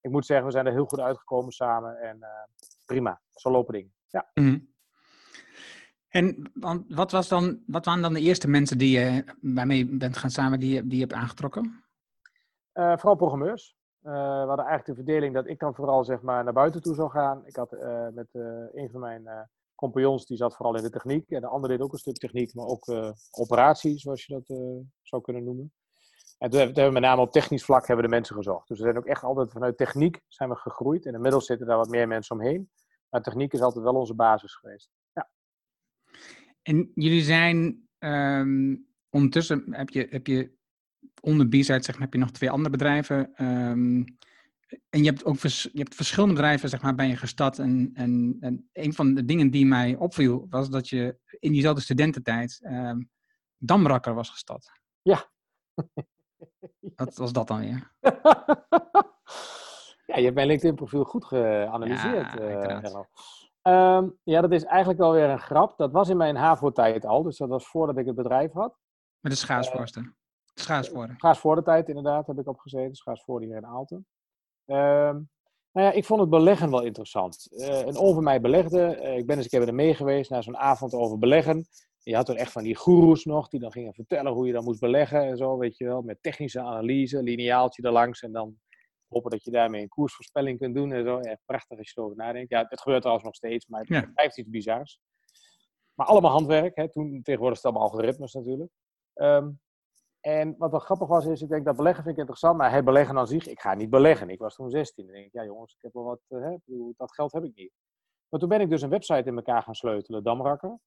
ik 0.01 0.11
moet 0.11 0.25
zeggen, 0.25 0.45
we 0.45 0.51
zijn 0.51 0.65
er 0.65 0.71
heel 0.71 0.85
goed 0.85 0.99
uitgekomen 0.99 1.51
samen. 1.51 1.99
En 1.99 2.17
uh, 2.17 2.27
prima, 2.85 3.21
zo 3.31 3.51
lopen 3.51 3.73
dingen. 3.73 3.93
Ja. 4.07 4.29
Mm 4.33 4.45
-hmm. 4.45 4.75
En 6.07 6.51
wat, 6.87 7.11
was 7.11 7.27
dan, 7.27 7.63
wat 7.65 7.85
waren 7.85 8.01
dan 8.01 8.13
de 8.13 8.19
eerste 8.19 8.47
mensen 8.47 8.77
die 8.77 8.99
je, 8.99 9.23
waarmee 9.41 9.77
je 9.77 9.97
bent 9.97 10.17
gaan 10.17 10.29
samen 10.29 10.59
die, 10.59 10.87
die 10.87 10.97
je 10.97 11.05
hebt 11.05 11.13
aangetrokken? 11.13 11.81
vooral 12.73 13.15
programmeurs. 13.15 13.75
Uh, 14.01 14.13
we 14.13 14.47
hadden 14.47 14.65
eigenlijk 14.65 14.85
de 14.85 15.05
verdeling 15.05 15.33
dat 15.33 15.47
ik 15.47 15.59
dan 15.59 15.75
vooral 15.75 16.03
zeg 16.03 16.21
maar, 16.21 16.43
naar 16.43 16.53
buiten 16.53 16.81
toe 16.81 16.95
zou 16.95 17.09
gaan. 17.09 17.45
Ik 17.45 17.55
had 17.55 17.73
uh, 17.73 18.07
met 18.13 18.27
een 18.73 18.89
van 18.91 18.99
mijn 18.99 19.49
compagnons, 19.75 20.25
die 20.25 20.37
zat 20.37 20.55
vooral 20.55 20.75
in 20.75 20.83
de 20.83 20.89
techniek. 20.89 21.29
En 21.29 21.41
de 21.41 21.47
andere 21.47 21.73
deed 21.73 21.85
ook 21.85 21.91
een 21.93 21.99
stuk 21.99 22.17
techniek, 22.17 22.53
maar 22.53 22.65
ook 22.65 23.13
operatie, 23.31 23.99
zoals 23.99 24.25
je 24.25 24.33
dat 24.33 24.57
zou 25.01 25.21
kunnen 25.21 25.43
noemen. 25.43 25.73
En 26.37 26.49
toen 26.49 26.59
hebben 26.59 26.85
we 26.85 26.91
met 26.91 27.01
name 27.01 27.21
op 27.21 27.31
technisch 27.31 27.65
vlak 27.65 27.87
hebben 27.87 28.05
we 28.05 28.09
de 28.09 28.15
mensen 28.15 28.35
gezocht. 28.35 28.67
Dus 28.67 28.77
we 28.77 28.83
zijn 28.83 28.97
ook 28.97 29.05
echt 29.05 29.23
altijd 29.23 29.51
vanuit 29.51 29.77
techniek 29.77 30.21
zijn 30.27 30.49
we 30.49 30.55
gegroeid. 30.55 31.05
En 31.05 31.13
inmiddels 31.13 31.45
zitten 31.45 31.67
daar 31.67 31.77
wat 31.77 31.89
meer 31.89 32.07
mensen 32.07 32.35
omheen. 32.35 32.69
Maar 33.09 33.21
techniek 33.21 33.53
is 33.53 33.61
altijd 33.61 33.83
wel 33.83 33.95
onze 33.95 34.15
basis 34.15 34.55
geweest. 34.55 34.89
Ja. 35.13 35.29
En 36.61 36.91
jullie 36.93 37.21
zijn 37.21 37.87
um, 37.99 38.87
ondertussen 39.09 39.73
heb 39.73 39.89
je, 39.89 40.07
heb 40.09 40.27
je 40.27 40.55
onder 41.21 41.47
B-side 41.47 41.83
zeg 41.83 41.93
maar, 41.93 42.03
heb 42.03 42.13
je 42.13 42.19
nog 42.19 42.31
twee 42.31 42.51
andere 42.51 42.69
bedrijven. 42.69 43.45
Um, 43.45 44.17
en 44.89 45.03
je 45.03 45.09
hebt 45.09 45.25
ook 45.25 45.37
vers, 45.37 45.63
je 45.63 45.79
hebt 45.79 45.95
verschillende 45.95 46.35
bedrijven 46.35 46.69
zeg 46.69 46.81
maar, 46.81 46.95
bij 46.95 47.07
je 47.07 47.15
gestart. 47.15 47.59
En, 47.59 47.89
en, 47.93 48.37
en 48.39 48.69
een 48.73 48.93
van 48.93 49.13
de 49.13 49.25
dingen 49.25 49.51
die 49.51 49.65
mij 49.65 49.95
opviel, 49.95 50.45
was 50.49 50.69
dat 50.69 50.89
je 50.89 51.17
in 51.39 51.51
diezelfde 51.51 51.81
studententijd 51.81 52.59
um, 52.63 53.09
Damrakker 53.57 54.13
was 54.13 54.29
gestart. 54.29 54.71
Ja. 55.01 55.31
Wat 56.95 57.15
was 57.15 57.33
dat 57.33 57.47
dan 57.47 57.59
weer? 57.59 57.91
ja, 60.05 60.15
je 60.15 60.23
hebt 60.23 60.35
mijn 60.35 60.47
LinkedIn-profiel 60.47 61.03
goed 61.03 61.25
geanalyseerd. 61.25 62.33
Ja, 62.33 62.81
uh, 63.63 63.97
um, 63.97 64.17
ja, 64.23 64.41
dat 64.41 64.51
is 64.51 64.63
eigenlijk 64.63 64.99
wel 64.99 65.11
weer 65.11 65.29
een 65.29 65.39
grap. 65.39 65.77
Dat 65.77 65.91
was 65.91 66.09
in 66.09 66.17
mijn 66.17 66.35
HAVO-tijd 66.35 67.05
al, 67.05 67.23
dus 67.23 67.37
dat 67.37 67.49
was 67.49 67.67
voordat 67.67 67.97
ik 67.97 68.05
het 68.05 68.15
bedrijf 68.15 68.51
had. 68.51 68.77
Met 69.19 69.31
de 69.31 69.37
schaatsvoorsten. 69.37 70.03
Uh, 70.03 70.09
Schaasvoorde. 70.53 71.13
Schaasvoorde 71.17 71.63
tijd 71.63 71.87
inderdaad, 71.87 72.27
heb 72.27 72.39
ik 72.39 72.47
opgezeten. 72.47 72.95
Schaasvoorde 72.95 73.45
hier 73.45 73.55
in 73.55 73.65
Aalten. 73.65 74.05
Um, 74.65 75.29
nou 75.71 75.89
ja, 75.89 75.91
ik 75.91 76.05
vond 76.05 76.19
het 76.19 76.29
beleggen 76.29 76.71
wel 76.71 76.83
interessant. 76.83 77.47
Uh, 77.51 77.67
een 77.67 77.97
oom 77.97 78.13
van 78.13 78.23
mij 78.23 78.41
belegde. 78.41 78.99
Uh, 79.01 79.17
ik 79.17 79.25
ben 79.25 79.35
eens 79.35 79.43
een 79.43 79.59
keer 79.59 79.67
hem 79.67 79.75
mee 79.75 79.95
geweest 79.95 80.29
naar 80.29 80.43
zo'n 80.43 80.57
avond 80.57 80.93
over 80.93 81.17
beleggen. 81.17 81.67
Je 82.07 82.15
had 82.15 82.25
toen 82.25 82.35
echt 82.35 82.51
van 82.51 82.63
die 82.63 82.75
goeroes 82.75 83.25
nog, 83.25 83.49
die 83.49 83.59
dan 83.59 83.71
gingen 83.71 83.93
vertellen 83.93 84.31
hoe 84.31 84.47
je 84.47 84.53
dan 84.53 84.63
moest 84.63 84.79
beleggen 84.79 85.21
en 85.21 85.37
zo, 85.37 85.57
weet 85.57 85.77
je 85.77 85.85
wel. 85.85 86.01
Met 86.01 86.23
technische 86.23 86.59
analyse, 86.59 87.23
lineaaltje 87.23 87.83
erlangs 87.83 88.21
en 88.21 88.31
dan 88.31 88.57
hopen 89.07 89.31
dat 89.31 89.43
je 89.43 89.51
daarmee 89.51 89.81
een 89.81 89.87
koersvoorspelling 89.87 90.59
kunt 90.59 90.75
doen 90.75 90.91
en 90.91 91.03
zo. 91.03 91.19
Echt 91.19 91.41
prachtig 91.45 91.77
als 91.77 91.91
je 91.91 91.99
erover 91.99 92.17
nadenkt. 92.17 92.49
Ja, 92.49 92.65
het 92.69 92.81
gebeurt 92.81 93.01
trouwens 93.01 93.27
nog 93.27 93.35
steeds, 93.35 93.67
maar 93.67 93.79
het 93.79 93.89
ja. 93.89 94.11
blijft 94.13 94.37
iets 94.37 94.49
bizars. 94.49 94.99
Maar 95.93 96.07
allemaal 96.07 96.31
handwerk, 96.31 96.75
hè. 96.75 96.91
Toen, 96.91 97.21
tegenwoordig 97.21 97.57
is 97.57 97.63
het 97.63 97.73
allemaal 97.73 97.91
algoritmes 97.91 98.33
natuurlijk. 98.33 98.71
Um, 99.13 99.59
en 100.19 100.55
wat 100.57 100.71
wel 100.71 100.79
grappig 100.79 101.07
was, 101.07 101.25
is 101.25 101.41
ik 101.41 101.49
denk 101.49 101.65
dat 101.65 101.75
beleggen 101.75 102.03
vind 102.03 102.15
ik 102.15 102.21
interessant, 102.21 102.57
maar 102.57 102.73
het 102.73 102.85
beleggen 102.85 103.17
aan 103.17 103.27
zich, 103.27 103.47
ik 103.47 103.59
ga 103.59 103.73
niet 103.73 103.89
beleggen. 103.89 104.29
Ik 104.29 104.39
was 104.39 104.55
toen 104.55 104.69
16. 104.69 105.07
En 105.07 105.13
denk 105.13 105.25
ik, 105.25 105.33
ja 105.33 105.43
jongens, 105.43 105.73
ik 105.73 105.81
heb 105.81 105.93
wel 105.93 106.03
wat, 106.03 106.19
hè, 106.27 106.55
dat 106.97 107.13
geld 107.13 107.31
heb 107.31 107.43
ik 107.43 107.55
niet. 107.55 107.71
Maar 108.29 108.39
toen 108.39 108.49
ben 108.49 108.61
ik 108.61 108.69
dus 108.69 108.81
een 108.81 108.89
website 108.89 109.29
in 109.29 109.35
elkaar 109.35 109.63
gaan 109.63 109.75
sleutelen, 109.75 110.23
Damrakker. 110.23 110.79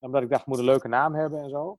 Omdat 0.00 0.22
ik 0.22 0.30
dacht, 0.30 0.46
moet 0.46 0.58
een 0.58 0.64
leuke 0.64 0.88
naam 0.88 1.14
hebben 1.14 1.40
en 1.40 1.50
zo. 1.50 1.78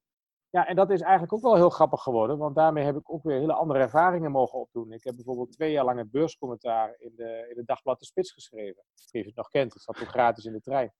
Ja, 0.50 0.68
en 0.68 0.75
dat 0.75 0.90
is 0.90 1.01
eigenlijk 1.01 1.34
ook 1.34 1.42
wel 1.42 1.56
heel 1.56 1.70
grappig 1.70 2.01
geworden, 2.01 2.38
want 2.38 2.56
daarmee 2.56 2.84
heb 2.84 2.96
ik 2.96 3.13
ook 3.13 3.24
weer 3.24 3.40
hele 3.40 3.54
andere 3.54 3.80
ervaringen 3.80 4.32
mogen 4.32 4.60
opdoen. 4.60 4.92
Ik 4.92 5.04
heb 5.04 5.16
bijvoorbeeld 5.16 5.51
twee 5.51 5.72
jaar 5.72 5.86
lang 5.86 5.98
het 5.98 6.12
beurscommentaar 6.12 6.96
in 6.98 7.13
de, 7.16 7.48
in 7.50 7.58
het 7.58 7.68
dagblad 7.68 8.00
De 8.00 8.06
Spits 8.06 8.32
geschreven. 8.32 8.84
Wie 9.12 9.22
je 9.22 9.28
het 9.28 9.36
nog 9.36 9.50
kent, 9.50 9.74
dat 9.74 9.82
zat 9.82 9.96
toen 9.96 10.08
gratis 10.08 10.46
in 10.46 10.54
de 10.54 10.62
trein. 10.62 10.94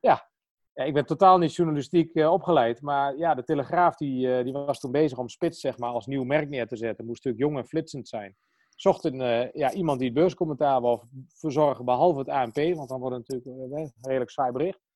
Ja, 0.00 0.28
ik 0.72 0.94
ben 0.94 1.06
totaal 1.06 1.38
niet 1.38 1.54
journalistiek 1.54 2.14
uh, 2.14 2.32
opgeleid, 2.32 2.82
maar 2.82 3.16
ja, 3.16 3.34
de 3.34 3.44
Telegraaf 3.44 3.96
die, 3.96 4.26
uh, 4.26 4.44
die 4.44 4.52
was 4.52 4.80
toen 4.80 4.92
bezig 4.92 5.18
om 5.18 5.28
Spits 5.28 5.60
zeg 5.60 5.78
maar, 5.78 5.90
als 5.90 6.06
nieuw 6.06 6.24
merk 6.24 6.48
neer 6.48 6.66
te 6.66 6.76
zetten. 6.76 7.06
Moest 7.06 7.24
natuurlijk 7.24 7.50
jong 7.50 7.62
en 7.62 7.68
flitsend 7.68 8.08
zijn. 8.08 8.36
Zocht 8.74 9.04
een, 9.04 9.20
uh, 9.20 9.52
ja, 9.52 9.72
iemand 9.72 9.98
die 9.98 10.08
het 10.08 10.18
beurscommentaar 10.18 10.80
wil 10.80 11.08
verzorgen, 11.28 11.84
behalve 11.84 12.18
het 12.18 12.28
ANP, 12.28 12.74
want 12.74 12.88
dan 12.88 13.00
wordt 13.00 13.16
het 13.16 13.28
natuurlijk 13.28 13.72
een 13.72 13.92
redelijk 14.00 14.30
saai 14.30 14.52
bericht. 14.52 14.87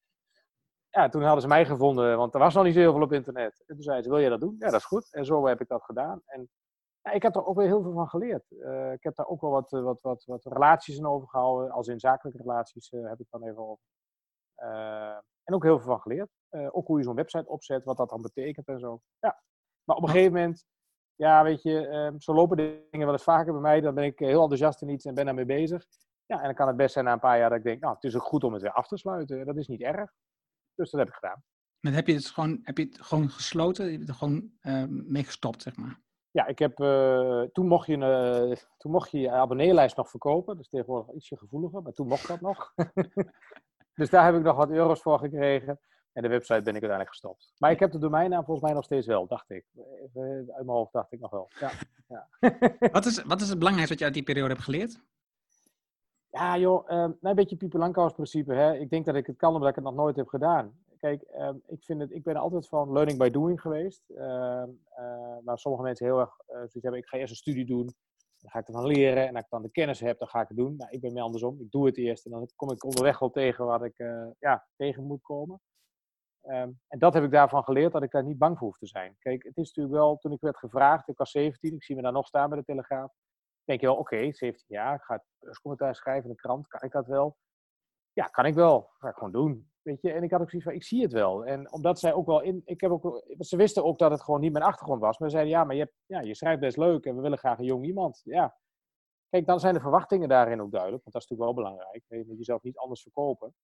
Ja, 0.92 1.08
toen 1.08 1.22
hadden 1.22 1.42
ze 1.42 1.48
mij 1.48 1.64
gevonden, 1.64 2.16
want 2.16 2.34
er 2.34 2.40
was 2.40 2.54
nog 2.54 2.64
niet 2.64 2.74
zo 2.74 2.80
heel 2.80 2.92
veel 2.92 3.02
op 3.02 3.12
internet. 3.12 3.62
En 3.66 3.74
toen 3.74 3.84
zei 3.84 4.02
ze, 4.02 4.08
wil 4.08 4.18
je 4.18 4.28
dat 4.28 4.40
doen? 4.40 4.56
Ja, 4.58 4.66
dat 4.66 4.80
is 4.80 4.84
goed. 4.84 5.12
En 5.12 5.24
zo 5.24 5.46
heb 5.46 5.60
ik 5.60 5.68
dat 5.68 5.84
gedaan. 5.84 6.22
En 6.24 6.50
Ja, 7.02 7.10
ik 7.10 7.22
heb 7.22 7.34
er 7.34 7.46
ook 7.46 7.56
weer 7.56 7.66
heel 7.66 7.82
veel 7.82 7.92
van 7.92 8.08
geleerd. 8.08 8.50
Uh, 8.50 8.92
ik 8.92 9.02
heb 9.02 9.14
daar 9.14 9.26
ook 9.26 9.40
wel 9.40 9.50
wat, 9.50 9.70
wat, 9.70 10.00
wat, 10.00 10.24
wat 10.24 10.44
relaties 10.44 10.96
in 10.96 11.06
overgehouden. 11.06 11.70
Als 11.70 11.88
in 11.88 12.00
zakelijke 12.00 12.42
relaties 12.42 12.92
uh, 12.92 13.08
heb 13.08 13.20
ik 13.20 13.26
dan 13.30 13.42
even 13.42 13.58
over. 13.58 13.84
Uh, 14.56 15.16
en 15.44 15.54
ook 15.54 15.62
heel 15.62 15.78
veel 15.78 15.86
van 15.86 16.00
geleerd. 16.00 16.30
ook 16.50 16.86
hoe 16.86 16.98
je 16.98 17.04
zo'n 17.04 17.14
website 17.14 17.48
opzet, 17.48 17.84
wat 17.84 17.96
dat 17.96 18.08
dan 18.08 18.22
betekent 18.22 18.68
en 18.68 18.78
zo. 18.78 19.00
Ja. 19.18 19.42
Maar 19.84 19.96
op 19.96 20.02
een 20.02 20.08
gegeven 20.08 20.32
moment, 20.32 20.64
ja, 21.14 21.42
weet 21.42 21.62
je, 21.62 21.86
ehm, 21.86 22.18
zo 22.18 22.34
lopen 22.34 22.56
dingen 22.56 23.06
wel 23.06 23.12
eens 23.12 23.22
vaker 23.22 23.52
bij 23.52 23.62
mij. 23.62 23.80
Dan 23.80 23.94
ben 23.94 24.04
ik 24.04 24.18
heel 24.18 24.40
enthousiast 24.40 24.82
in 24.82 24.88
iets 24.88 25.04
en 25.04 25.14
ben 25.14 25.24
daarmee 25.24 25.44
bezig. 25.44 25.86
Ja, 26.26 26.38
en 26.38 26.44
dan 26.44 26.54
kan 26.54 26.66
het 26.66 26.76
best 26.76 26.92
zijn 26.92 27.04
na 27.04 27.12
een 27.12 27.18
paar 27.18 27.38
jaar 27.38 27.48
dat 27.48 27.58
ik 27.58 27.64
denk, 27.64 27.80
nou, 27.80 27.94
het 27.94 28.04
is 28.04 28.16
ook 28.16 28.22
goed 28.22 28.44
om 28.44 28.52
het 28.52 28.62
weer 28.62 28.72
af 28.72 28.86
te 28.86 28.96
sluiten. 28.96 29.46
Dat 29.46 29.56
is 29.56 29.68
niet 29.68 29.80
erg. 29.80 30.12
Dus 30.74 30.90
dat 30.90 31.00
heb 31.00 31.08
ik 31.08 31.14
gedaan. 31.14 31.42
Maar 31.80 31.92
heb 31.92 32.06
je 32.06 32.14
het 32.14 32.26
gewoon, 32.26 32.60
heb 32.62 32.78
je 32.78 32.84
het 32.84 33.00
gewoon 33.00 33.28
gesloten? 33.28 33.90
Heb 33.90 34.00
je 34.00 34.06
er 34.06 34.14
gewoon 34.14 34.50
uh, 34.62 34.84
mee 34.88 35.24
gestopt, 35.24 35.62
zeg 35.62 35.76
maar? 35.76 36.00
Ja, 36.30 36.46
ik 36.46 36.58
heb, 36.58 36.80
uh, 36.80 37.42
toen, 37.42 37.66
mocht 37.66 37.86
je, 37.86 37.96
uh, 37.96 38.56
toen 38.76 38.92
mocht 38.92 39.10
je 39.10 39.18
je 39.18 39.30
abonneelijst 39.30 39.96
nog 39.96 40.10
verkopen. 40.10 40.56
Dus 40.56 40.68
tegenwoordig 40.68 41.14
ietsje 41.14 41.36
gevoeliger, 41.36 41.82
maar 41.82 41.92
toen 41.92 42.06
mocht 42.06 42.28
dat 42.28 42.40
nog. 42.40 42.72
dus 43.94 44.10
daar 44.10 44.24
heb 44.24 44.34
ik 44.34 44.42
nog 44.42 44.56
wat 44.56 44.70
euro's 44.70 45.02
voor 45.02 45.18
gekregen. 45.18 45.80
En 46.12 46.22
de 46.22 46.28
website 46.28 46.62
ben 46.62 46.74
ik 46.74 46.82
uiteindelijk 46.82 47.08
gestopt. 47.08 47.52
Maar 47.58 47.70
ik 47.70 47.80
heb 47.80 47.92
de 47.92 47.98
domeinnaam 47.98 48.44
volgens 48.44 48.66
mij 48.66 48.74
nog 48.74 48.84
steeds 48.84 49.06
wel, 49.06 49.26
dacht 49.26 49.50
ik. 49.50 49.66
Uit 49.74 50.12
mijn 50.46 50.68
hoofd 50.68 50.92
dacht 50.92 51.12
ik 51.12 51.20
nog 51.20 51.30
wel. 51.30 51.50
Ja, 51.60 51.70
ja. 52.06 52.28
wat, 52.92 53.06
is, 53.06 53.22
wat 53.22 53.40
is 53.40 53.48
het 53.48 53.58
belangrijkste 53.58 53.88
wat 53.88 53.98
je 53.98 54.04
uit 54.04 54.14
die 54.14 54.22
periode 54.22 54.52
hebt 54.52 54.64
geleerd? 54.64 55.00
Ja, 56.32 56.58
joh, 56.58 56.90
uh, 56.90 57.08
een 57.20 57.34
beetje 57.34 57.56
Pieper 57.56 57.78
Langkous 57.78 58.12
principe. 58.12 58.54
Hè? 58.54 58.74
Ik 58.78 58.90
denk 58.90 59.04
dat 59.04 59.14
ik 59.14 59.26
het 59.26 59.36
kan 59.36 59.54
omdat 59.54 59.68
ik 59.68 59.74
het 59.74 59.84
nog 59.84 59.94
nooit 59.94 60.16
heb 60.16 60.28
gedaan. 60.28 60.80
Kijk, 60.98 61.24
uh, 61.38 61.50
ik, 61.66 61.84
vind 61.84 62.00
het, 62.00 62.10
ik 62.10 62.22
ben 62.22 62.36
altijd 62.36 62.68
van 62.68 62.92
learning 62.92 63.18
by 63.18 63.30
doing 63.30 63.60
geweest. 63.60 64.02
Uh, 64.08 64.64
waar 65.44 65.58
sommige 65.58 65.84
mensen 65.84 66.06
heel 66.06 66.20
erg 66.20 66.36
zoiets 66.46 66.82
hebben, 66.82 67.00
ik 67.00 67.06
ga 67.06 67.16
eerst 67.16 67.30
een 67.30 67.36
studie 67.36 67.64
doen. 67.64 67.84
Dan 68.38 68.50
ga 68.50 68.58
ik 68.58 68.66
ervan 68.66 68.86
leren. 68.86 69.26
En 69.28 69.34
als 69.34 69.44
ik 69.44 69.50
dan 69.50 69.62
de 69.62 69.70
kennis 69.70 70.00
heb, 70.00 70.18
dan 70.18 70.28
ga 70.28 70.40
ik 70.40 70.48
het 70.48 70.56
doen. 70.56 70.76
Nou, 70.76 70.90
ik 70.90 71.00
ben 71.00 71.12
meer 71.12 71.22
andersom. 71.22 71.60
Ik 71.60 71.70
doe 71.70 71.86
het 71.86 71.96
eerst 71.96 72.24
en 72.24 72.30
dan 72.30 72.48
kom 72.56 72.72
ik 72.72 72.84
onderweg 72.84 73.18
wel 73.18 73.30
tegen 73.30 73.66
wat 73.66 73.84
ik 73.84 73.96
ja, 74.38 74.66
tegen 74.76 75.02
moet 75.02 75.22
komen. 75.22 75.60
Um, 76.44 76.80
en 76.88 76.98
dat 76.98 77.14
heb 77.14 77.24
ik 77.24 77.30
daarvan 77.30 77.64
geleerd, 77.64 77.92
dat 77.92 78.02
ik 78.02 78.10
daar 78.10 78.24
niet 78.24 78.38
bang 78.38 78.58
voor 78.58 78.66
hoef 78.66 78.78
te 78.78 78.86
zijn. 78.86 79.16
Kijk, 79.18 79.42
het 79.42 79.56
is 79.56 79.66
natuurlijk 79.66 79.94
wel, 79.94 80.16
toen 80.16 80.32
ik 80.32 80.40
werd 80.40 80.56
gevraagd, 80.56 81.08
ik 81.08 81.18
was 81.18 81.30
17, 81.30 81.74
ik 81.74 81.84
zie 81.84 81.96
me 81.96 82.02
daar 82.02 82.12
nog 82.12 82.26
staan 82.26 82.48
bij 82.48 82.58
de 82.58 82.64
Telegraaf 82.64 83.12
denk 83.64 83.80
je 83.80 83.86
wel, 83.86 83.96
oké, 83.96 84.14
okay, 84.14 84.32
17 84.32 84.64
jaar, 84.68 84.94
ik 84.94 85.02
ga 85.02 85.24
commentaar 85.60 85.94
schrijven 85.94 86.24
in 86.24 86.30
een 86.30 86.36
krant, 86.36 86.66
kan 86.66 86.82
ik 86.82 86.92
dat 86.92 87.06
wel? 87.06 87.36
Ja, 88.12 88.24
kan 88.24 88.46
ik 88.46 88.54
wel. 88.54 88.90
Ga 88.98 89.08
ik 89.08 89.14
gewoon 89.14 89.32
doen. 89.32 89.70
Weet 89.82 90.02
je, 90.02 90.12
en 90.12 90.22
ik 90.22 90.30
had 90.30 90.40
ook 90.40 90.50
zoiets 90.50 90.68
van, 90.68 90.76
ik 90.76 90.84
zie 90.84 91.02
het 91.02 91.12
wel. 91.12 91.44
En 91.44 91.72
omdat 91.72 91.98
zij 91.98 92.12
ook 92.12 92.26
wel 92.26 92.40
in, 92.40 92.62
ik 92.64 92.80
heb 92.80 92.90
ook, 92.90 93.24
ze 93.38 93.56
wisten 93.56 93.84
ook 93.84 93.98
dat 93.98 94.10
het 94.10 94.22
gewoon 94.22 94.40
niet 94.40 94.52
mijn 94.52 94.64
achtergrond 94.64 95.00
was. 95.00 95.18
Maar 95.18 95.30
ze 95.30 95.36
zeiden, 95.36 95.58
ja, 95.58 95.64
maar 95.64 95.74
je, 95.74 95.80
hebt, 95.80 95.94
ja, 96.06 96.20
je 96.20 96.34
schrijft 96.34 96.60
best 96.60 96.76
leuk 96.76 97.04
en 97.04 97.16
we 97.16 97.22
willen 97.22 97.38
graag 97.38 97.58
een 97.58 97.64
jong 97.64 97.84
iemand. 97.84 98.20
Ja. 98.24 98.56
Kijk, 99.28 99.46
dan 99.46 99.60
zijn 99.60 99.74
de 99.74 99.80
verwachtingen 99.80 100.28
daarin 100.28 100.60
ook 100.60 100.70
duidelijk, 100.70 101.02
want 101.02 101.14
dat 101.14 101.22
is 101.22 101.28
natuurlijk 101.28 101.56
wel 101.56 101.64
belangrijk. 101.64 102.04
Je 102.08 102.24
moet 102.26 102.36
jezelf 102.36 102.62
niet 102.62 102.78
anders 102.78 103.02
verkopen. 103.02 103.54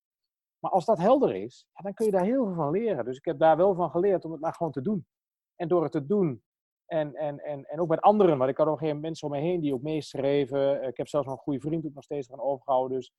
Maar 0.59 0.71
als 0.71 0.85
dat 0.85 0.97
helder 0.97 1.35
is, 1.35 1.67
ja, 1.73 1.81
dan 1.81 1.93
kun 1.93 2.05
je 2.05 2.11
daar 2.11 2.23
heel 2.23 2.45
veel 2.45 2.55
van 2.55 2.71
leren. 2.71 3.05
Dus 3.05 3.17
ik 3.17 3.25
heb 3.25 3.39
daar 3.39 3.57
wel 3.57 3.75
van 3.75 3.91
geleerd 3.91 4.25
om 4.25 4.31
het 4.31 4.41
maar 4.41 4.53
gewoon 4.53 4.71
te 4.71 4.81
doen. 4.81 5.07
En 5.55 5.67
door 5.67 5.83
het 5.83 5.91
te 5.91 6.05
doen, 6.05 6.43
en, 6.89 7.15
en, 7.15 7.39
en, 7.39 7.65
en 7.65 7.79
ook 7.79 7.89
met 7.89 8.01
anderen, 8.01 8.37
want 8.37 8.49
ik 8.49 8.57
had 8.57 8.67
ook 8.67 8.79
geen 8.79 8.99
mensen 8.99 9.27
om 9.27 9.33
me 9.33 9.39
heen 9.39 9.61
die 9.61 9.73
ook 9.73 9.81
meeschreven. 9.81 10.83
Ik 10.83 10.97
heb 10.97 11.07
zelfs 11.07 11.27
nog 11.27 11.35
een 11.35 11.43
goede 11.43 11.59
vriend 11.59 11.85
ik 11.85 11.93
nog 11.93 12.03
steeds 12.03 12.31
aan 12.31 12.39
overgehouden. 12.41 12.97
Dus, 12.97 13.11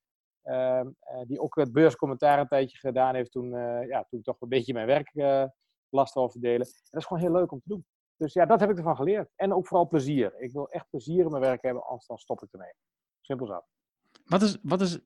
uh, 0.45 0.81
die 1.27 1.41
ook 1.41 1.55
het 1.55 1.73
beurscommentaar 1.73 2.39
een 2.39 2.49
tijdje 2.49 2.79
gedaan 2.79 3.15
heeft 3.15 3.31
toen, 3.31 3.53
uh, 3.53 3.89
ja, 3.89 4.05
toen 4.09 4.19
ik 4.19 4.25
toch 4.25 4.41
een 4.41 4.49
beetje 4.49 4.73
mijn 4.73 4.87
werk 4.87 5.15
uh, 5.15 5.45
last 5.89 6.17
over 6.17 6.31
verdelen. 6.31 6.67
En 6.67 6.73
dat 6.91 7.01
is 7.01 7.07
gewoon 7.07 7.23
heel 7.23 7.33
leuk 7.33 7.53
om 7.53 7.61
te 7.61 7.69
doen. 7.69 7.85
Dus 8.17 8.33
ja, 8.33 8.47
dat 8.47 8.61
heb 8.61 8.71
ik 8.71 8.77
ervan 8.77 8.97
geleerd. 8.97 9.31
En 9.37 9.53
ook 9.53 9.67
vooral 9.67 9.89
plezier. 9.89 10.41
Ik 10.41 10.53
wil 10.53 10.69
echt 10.69 10.87
plezier 10.91 11.25
in 11.25 11.31
mijn 11.31 11.43
werk 11.43 11.63
hebben, 11.63 11.87
anders 11.87 12.07
dan 12.07 12.19
stop 12.19 12.43
ik 12.43 12.53
ermee. 12.53 12.73
Simpel 13.21 13.47
zo. 13.47 13.61
Wat 14.25 14.43
is, 14.43 14.59
wat 14.63 14.81
is 14.81 14.99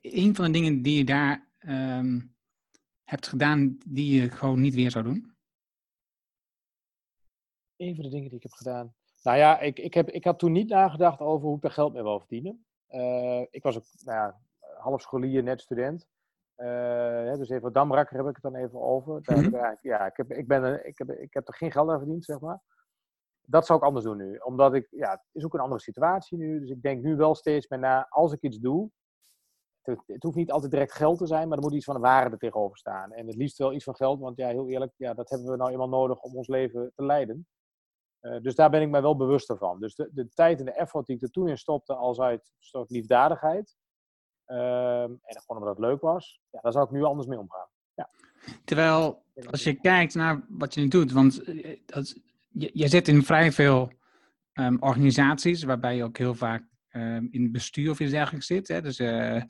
een 0.00 0.34
van 0.34 0.44
de 0.44 0.50
dingen 0.50 0.82
die 0.82 0.98
je 0.98 1.04
daar 1.04 1.50
um, 1.58 2.36
hebt 3.04 3.26
gedaan 3.26 3.78
die 3.86 4.20
je 4.20 4.30
gewoon 4.30 4.60
niet 4.60 4.74
weer 4.74 4.90
zou 4.90 5.04
doen? 5.04 5.33
Een 7.76 7.94
van 7.94 8.04
de 8.04 8.10
dingen 8.10 8.28
die 8.28 8.36
ik 8.36 8.42
heb 8.42 8.52
gedaan. 8.52 8.94
Nou 9.22 9.38
ja, 9.38 9.60
ik, 9.60 9.78
ik, 9.78 9.94
heb, 9.94 10.10
ik 10.10 10.24
had 10.24 10.38
toen 10.38 10.52
niet 10.52 10.68
nagedacht 10.68 11.20
over 11.20 11.46
hoe 11.46 11.56
ik 11.56 11.62
daar 11.62 11.70
geld 11.70 11.92
mee 11.92 12.02
wil 12.02 12.18
verdienen. 12.18 12.64
Uh, 12.90 13.40
ik 13.50 13.62
was 13.62 13.76
ook 13.76 13.84
nou 14.04 14.18
ja, 14.18 14.40
half 14.78 15.00
scholier, 15.00 15.42
net 15.42 15.60
student. 15.60 16.06
Uh, 16.56 17.34
dus 17.34 17.48
even 17.48 17.72
Damrakker 17.72 18.16
heb 18.16 18.26
ik 18.26 18.34
het 18.34 18.52
dan 18.52 18.54
even 18.54 18.80
over. 18.80 19.22
Daar, 19.22 19.38
mm 19.38 19.44
-hmm. 19.44 19.76
ja, 19.80 20.06
ik 20.06 20.16
heb, 20.16 20.32
ik, 20.32 20.48
ben, 20.48 20.86
ik, 20.86 20.98
heb, 20.98 21.10
ik 21.10 21.34
heb 21.34 21.48
er 21.48 21.54
geen 21.54 21.72
geld 21.72 21.90
aan 21.90 21.98
verdiend, 21.98 22.24
zeg 22.24 22.40
maar. 22.40 22.62
Dat 23.46 23.66
zou 23.66 23.78
ik 23.78 23.84
anders 23.84 24.04
doen 24.04 24.16
nu. 24.16 24.36
Omdat 24.36 24.74
ik, 24.74 24.86
ja, 24.90 25.10
het 25.10 25.20
is 25.32 25.44
ook 25.44 25.54
een 25.54 25.60
andere 25.60 25.80
situatie 25.80 26.38
nu. 26.38 26.60
Dus 26.60 26.70
ik 26.70 26.82
denk 26.82 27.02
nu 27.02 27.16
wel 27.16 27.34
steeds 27.34 27.68
meer 27.68 27.78
na, 27.78 28.06
als 28.08 28.32
ik 28.32 28.42
iets 28.42 28.58
doe. 28.58 28.90
Het, 29.82 30.02
het 30.06 30.22
hoeft 30.22 30.36
niet 30.36 30.50
altijd 30.50 30.70
direct 30.70 30.92
geld 30.92 31.18
te 31.18 31.26
zijn, 31.26 31.48
maar 31.48 31.56
er 31.56 31.64
moet 31.64 31.74
iets 31.74 31.84
van 31.84 32.00
waarde 32.00 32.30
er 32.30 32.38
tegenover 32.38 32.78
staan. 32.78 33.12
En 33.12 33.26
het 33.26 33.36
liefst 33.36 33.58
wel 33.58 33.72
iets 33.72 33.84
van 33.84 33.96
geld, 33.96 34.20
want 34.20 34.36
ja, 34.36 34.48
heel 34.48 34.68
eerlijk, 34.68 34.92
ja, 34.96 35.14
dat 35.14 35.30
hebben 35.30 35.50
we 35.50 35.56
nou 35.56 35.70
eenmaal 35.70 35.88
nodig 35.88 36.20
om 36.20 36.36
ons 36.36 36.48
leven 36.48 36.92
te 36.94 37.04
leiden. 37.04 37.46
Uh, 38.24 38.40
dus 38.40 38.54
daar 38.54 38.70
ben 38.70 38.82
ik 38.82 38.88
mij 38.88 39.02
wel 39.02 39.16
bewuster 39.16 39.58
van. 39.58 39.80
Dus 39.80 39.94
de, 39.94 40.10
de 40.12 40.28
tijd 40.28 40.58
en 40.58 40.64
de 40.64 40.72
effort 40.72 41.06
die 41.06 41.16
ik 41.16 41.22
er 41.22 41.30
toen 41.30 41.48
in 41.48 41.58
stopte 41.58 41.94
als 41.94 42.20
uit 42.20 42.52
soort 42.58 42.90
liefdadigheid. 42.90 43.76
Uh, 44.46 45.02
en 45.02 45.20
gewoon 45.20 45.62
omdat 45.62 45.76
het 45.76 45.78
leuk 45.78 46.00
was. 46.00 46.40
Ja, 46.50 46.60
daar 46.60 46.72
zou 46.72 46.84
ik 46.84 46.90
nu 46.90 47.02
anders 47.02 47.28
mee 47.28 47.38
omgaan. 47.38 47.68
Ja. 47.94 48.10
Terwijl, 48.64 49.24
als 49.50 49.64
je 49.64 49.74
kijkt 49.74 50.14
naar 50.14 50.44
wat 50.48 50.74
je 50.74 50.80
nu 50.80 50.88
doet. 50.88 51.12
Want 51.12 51.42
eh, 51.42 51.80
dat, 51.86 52.20
je, 52.48 52.70
je 52.72 52.88
zit 52.88 53.08
in 53.08 53.22
vrij 53.22 53.52
veel 53.52 53.92
um, 54.52 54.76
organisaties. 54.80 55.62
Waarbij 55.62 55.96
je 55.96 56.04
ook 56.04 56.18
heel 56.18 56.34
vaak 56.34 56.64
um, 56.90 57.28
in 57.30 57.42
het 57.42 57.52
bestuur 57.52 57.90
of 57.90 58.00
iets 58.00 58.10
dergelijks 58.10 58.46
zit. 58.46 58.68
Hè? 58.68 58.82
Dus 58.82 59.00
uh, 59.00 59.42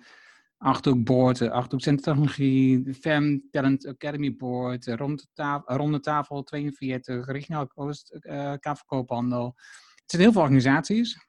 Achterhoek 0.65 1.05
Board, 1.05 1.43
Achterhoek 1.43 1.81
Centrotechnologie, 1.81 2.95
FEM, 2.95 3.49
Talent 3.51 3.87
Academy 3.87 4.37
Board, 4.37 4.87
Ronde 4.87 5.27
Tafel, 5.33 5.77
Ronde 5.77 6.01
Tafel 6.01 6.43
42, 6.43 7.27
Regionaal 7.27 7.71
Oost, 7.75 8.19
uh, 8.21 8.53
Kamerkoophandel. 8.61 9.53
Het 9.95 10.11
zijn 10.11 10.23
heel 10.23 10.33
veel 10.33 10.41
organisaties. 10.41 11.27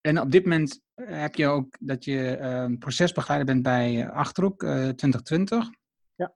En 0.00 0.20
op 0.20 0.30
dit 0.30 0.42
moment 0.42 0.80
heb 0.94 1.34
je 1.34 1.46
ook 1.46 1.76
dat 1.80 2.04
je 2.04 2.38
uh, 2.40 2.78
procesbegeleider 2.78 3.46
bent 3.46 3.62
bij 3.62 4.10
Achterhoek 4.10 4.62
uh, 4.62 4.70
2020. 4.70 5.68
Ja. 6.14 6.34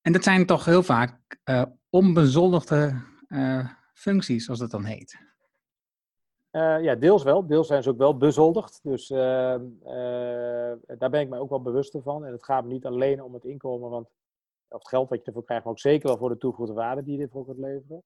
En 0.00 0.12
dat 0.12 0.24
zijn 0.24 0.46
toch 0.46 0.64
heel 0.64 0.82
vaak 0.82 1.38
onbezoldigde 1.90 3.02
functies, 3.94 4.44
zoals 4.44 4.60
dat 4.60 4.70
dan 4.70 4.84
heet. 4.84 5.27
Uh, 6.52 6.82
ja, 6.82 6.94
deels 6.94 7.22
wel. 7.22 7.46
Deels 7.46 7.66
zijn 7.66 7.82
ze 7.82 7.90
ook 7.90 7.98
wel 7.98 8.16
bezoldigd. 8.16 8.80
Dus 8.82 9.10
uh, 9.10 9.18
uh, 9.18 10.72
daar 10.98 11.10
ben 11.10 11.20
ik 11.20 11.28
mij 11.28 11.38
ook 11.38 11.50
wel 11.50 11.62
bewust 11.62 11.96
van. 12.02 12.24
En 12.24 12.32
het 12.32 12.44
gaat 12.44 12.64
me 12.64 12.72
niet 12.72 12.86
alleen 12.86 13.22
om 13.22 13.34
het 13.34 13.44
inkomen 13.44 13.90
want, 13.90 14.06
of 14.68 14.78
het 14.78 14.88
geld 14.88 15.08
wat 15.08 15.18
je 15.18 15.24
ervoor 15.24 15.44
krijgt, 15.44 15.64
maar 15.64 15.72
ook 15.72 15.78
zeker 15.78 16.08
wel 16.08 16.18
voor 16.18 16.28
de 16.28 16.38
toegevoegde 16.38 16.74
waarde 16.74 17.02
die 17.02 17.16
je 17.16 17.22
ervoor 17.22 17.44
kunt 17.44 17.58
leveren. 17.58 18.02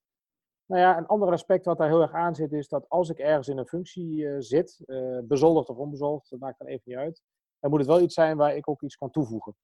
Nou 0.66 0.82
ja, 0.82 0.98
een 0.98 1.06
ander 1.06 1.32
aspect 1.32 1.64
wat 1.64 1.78
daar 1.78 1.88
heel 1.88 2.02
erg 2.02 2.12
aan 2.12 2.34
zit, 2.34 2.52
is 2.52 2.68
dat 2.68 2.88
als 2.88 3.10
ik 3.10 3.18
ergens 3.18 3.48
in 3.48 3.58
een 3.58 3.66
functie 3.66 4.40
zit, 4.42 4.84
bezoldigd 5.24 5.68
of 5.68 5.76
onbezoldigd, 5.76 6.30
dat 6.30 6.38
maakt 6.38 6.58
dan 6.58 6.68
even 6.68 6.82
niet 6.84 6.96
uit, 6.96 7.22
dan 7.60 7.70
moet 7.70 7.78
het 7.78 7.88
wel 7.88 8.00
iets 8.00 8.14
zijn 8.14 8.36
waar 8.36 8.56
ik 8.56 8.68
ook 8.68 8.82
iets 8.82 8.96
kan 8.96 9.10
toevoegen. 9.10 9.54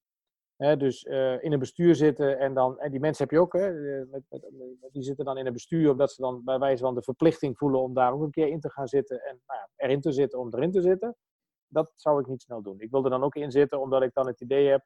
Dus 0.58 1.04
uh, 1.04 1.42
in 1.42 1.52
een 1.52 1.58
bestuur 1.58 1.94
zitten 1.94 2.38
en 2.38 2.54
dan, 2.54 2.78
en 2.80 2.90
die 2.90 3.00
mensen 3.00 3.24
heb 3.24 3.32
je 3.32 3.40
ook, 3.40 3.52
hè, 3.52 3.70
met, 4.04 4.22
met, 4.28 4.92
die 4.92 5.02
zitten 5.02 5.24
dan 5.24 5.38
in 5.38 5.46
een 5.46 5.52
bestuur 5.52 5.90
omdat 5.90 6.12
ze 6.12 6.22
dan 6.22 6.44
bij 6.44 6.58
wijze 6.58 6.82
van 6.82 6.94
de 6.94 7.02
verplichting 7.02 7.58
voelen 7.58 7.80
om 7.80 7.94
daar 7.94 8.12
ook 8.12 8.22
een 8.22 8.30
keer 8.30 8.48
in 8.48 8.60
te 8.60 8.70
gaan 8.70 8.88
zitten 8.88 9.20
en 9.20 9.40
nou 9.46 9.60
erin 9.76 10.00
te 10.00 10.12
zitten 10.12 10.38
om 10.38 10.54
erin 10.54 10.70
te 10.70 10.80
zitten. 10.80 11.16
Dat 11.68 11.92
zou 11.96 12.20
ik 12.20 12.26
niet 12.26 12.42
snel 12.42 12.62
doen. 12.62 12.80
Ik 12.80 12.90
wil 12.90 13.04
er 13.04 13.10
dan 13.10 13.22
ook 13.22 13.34
in 13.34 13.50
zitten 13.50 13.80
omdat 13.80 14.02
ik 14.02 14.14
dan 14.14 14.26
het 14.26 14.40
idee 14.40 14.68
heb 14.68 14.84